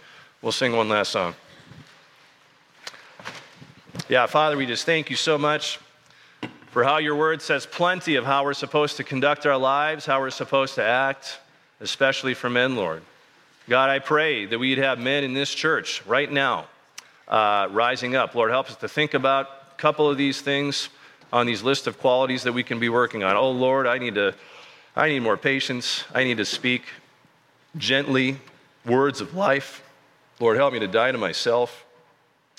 we'll 0.43 0.51
sing 0.51 0.75
one 0.75 0.89
last 0.89 1.13
song. 1.13 1.33
Yeah, 4.09 4.27
Father, 4.27 4.57
we 4.57 4.67
just 4.67 4.85
thank 4.85 5.11
you 5.11 5.15
so 5.15 5.39
much 5.39 5.79
for 6.73 6.83
how 6.83 6.99
your 6.99 7.15
word 7.15 7.41
says 7.41 7.67
plenty 7.67 8.17
of 8.17 8.25
how 8.25 8.43
we're 8.43 8.53
supposed 8.53 8.97
to 8.97 9.05
conduct 9.05 9.47
our 9.47 9.57
lives, 9.57 10.05
how 10.07 10.19
we're 10.19 10.31
supposed 10.31 10.75
to 10.75 10.83
act, 10.83 11.39
especially 11.81 12.35
for 12.35 12.51
men, 12.51 12.75
Lord. 12.75 13.01
God, 13.69 13.91
I 13.91 14.01
pray 14.01 14.47
that 14.47 14.59
we'd 14.59 14.79
have 14.79 14.99
men 14.99 15.23
in 15.23 15.35
this 15.35 15.55
church 15.55 16.05
right 16.05 16.33
now 16.33 16.67
uh, 17.29 17.69
rising 17.71 18.17
up. 18.17 18.35
Lord, 18.35 18.51
help 18.51 18.69
us 18.69 18.77
to 18.79 18.89
think 18.89 19.15
about 19.15 19.47
a 19.73 19.77
couple 19.77 20.11
of 20.11 20.19
these 20.19 20.41
things 20.41 20.89
on 21.33 21.47
these 21.47 21.63
list 21.63 21.87
of 21.87 21.99
qualities 21.99 22.45
that 22.45 22.53
we 22.53 22.63
can 22.63 22.79
be 22.79 22.89
working 22.89 23.25
on. 23.25 23.37
Oh 23.37 23.51
Lord, 23.51 23.87
I 23.87 23.99
need 23.99 24.15
to 24.15 24.35
I 24.95 25.09
need 25.09 25.21
more 25.21 25.37
patience. 25.37 26.05
I 26.15 26.25
need 26.25 26.39
to 26.39 26.45
speak 26.45 26.85
gently 27.77 28.39
words 28.87 29.21
of 29.21 29.35
life. 29.35 29.83
Lord, 30.41 30.57
help 30.57 30.73
me 30.73 30.79
to 30.81 30.89
die 30.89 31.13
to 31.13 31.19
myself 31.19 31.85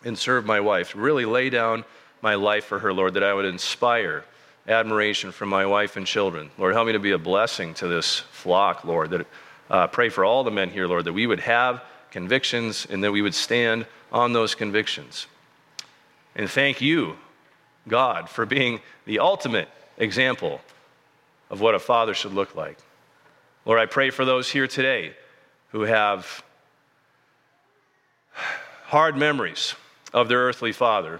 and 0.06 0.18
serve 0.18 0.46
my 0.46 0.60
wife. 0.60 0.94
Really 0.96 1.26
lay 1.26 1.50
down 1.50 1.84
my 2.22 2.36
life 2.36 2.66
for 2.66 2.80
her, 2.80 2.94
Lord, 2.94 3.16
that 3.16 3.24
I 3.24 3.34
would 3.34 3.46
inspire 3.46 4.24
admiration 4.68 5.32
from 5.32 5.50
my 5.50 5.66
wife 5.66 5.98
and 5.98 6.06
children. 6.06 6.52
Lord, 6.58 6.74
help 6.74 6.88
me 6.88 6.94
to 6.94 7.00
be 7.00 7.12
a 7.12 7.18
blessing 7.18 7.74
to 7.76 7.88
this 7.88 8.20
flock, 8.20 8.84
Lord. 8.84 9.10
That 9.12 9.28
uh, 9.70 9.88
pray 9.88 10.10
for 10.10 10.24
all 10.24 10.44
the 10.44 10.52
men 10.52 10.70
here, 10.70 10.88
Lord, 10.88 11.06
that 11.06 11.14
we 11.14 11.26
would 11.26 11.40
have 11.40 11.84
convictions 12.12 12.86
and 12.90 13.04
that 13.04 13.12
we 13.12 13.22
would 13.22 13.36
stand 13.36 13.86
on 14.12 14.34
those 14.34 14.56
convictions. 14.56 15.28
And 16.36 16.50
thank 16.50 16.82
you 16.82 17.18
God 17.88 18.30
for 18.30 18.46
being 18.46 18.82
the 19.06 19.20
ultimate 19.20 19.70
example 19.98 20.62
of 21.50 21.62
what 21.62 21.76
a 21.76 21.80
father 21.80 22.14
should 22.14 22.34
look 22.34 22.56
like. 22.56 22.78
Lord, 23.66 23.80
I 23.80 23.86
pray 23.86 24.10
for 24.10 24.26
those 24.26 24.50
here 24.50 24.68
today 24.68 25.14
who 25.72 25.82
have 25.82 26.44
hard 28.86 29.18
memories 29.18 29.76
of 30.14 30.30
their 30.30 30.40
earthly 30.40 30.72
father. 30.72 31.20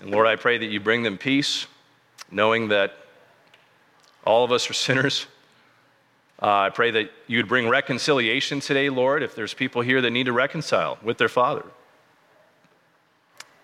And 0.00 0.10
Lord, 0.10 0.26
I 0.26 0.36
pray 0.36 0.58
that 0.58 0.66
you 0.66 0.80
bring 0.80 1.02
them 1.02 1.16
peace, 1.16 1.66
knowing 2.30 2.68
that 2.68 2.94
all 4.24 4.44
of 4.44 4.52
us 4.52 4.68
are 4.68 4.74
sinners. 4.74 5.26
Uh, 6.40 6.46
I 6.46 6.70
pray 6.70 6.90
that 6.90 7.10
you'd 7.28 7.48
bring 7.48 7.68
reconciliation 7.68 8.60
today, 8.60 8.90
Lord, 8.90 9.22
if 9.22 9.34
there's 9.34 9.54
people 9.54 9.80
here 9.80 10.00
that 10.00 10.10
need 10.10 10.26
to 10.26 10.32
reconcile 10.32 10.98
with 11.02 11.18
their 11.18 11.28
father. 11.28 11.64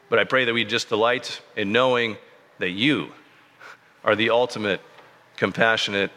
But 0.08 0.18
I 0.18 0.24
pray 0.24 0.44
that 0.44 0.54
we 0.54 0.64
just 0.64 0.88
delight 0.88 1.40
in 1.56 1.72
knowing 1.72 2.16
that 2.58 2.70
you 2.70 3.12
are 4.04 4.16
the 4.16 4.30
ultimate, 4.30 4.80
compassionate, 5.36 6.10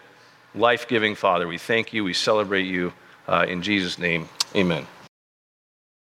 life 0.55 0.87
giving 0.87 1.15
Father. 1.15 1.47
We 1.47 1.57
thank 1.57 1.93
you. 1.93 2.03
We 2.03 2.13
celebrate 2.13 2.65
you. 2.65 2.93
Uh, 3.27 3.45
in 3.47 3.61
Jesus' 3.61 3.99
name, 3.99 4.27
amen. 4.55 4.87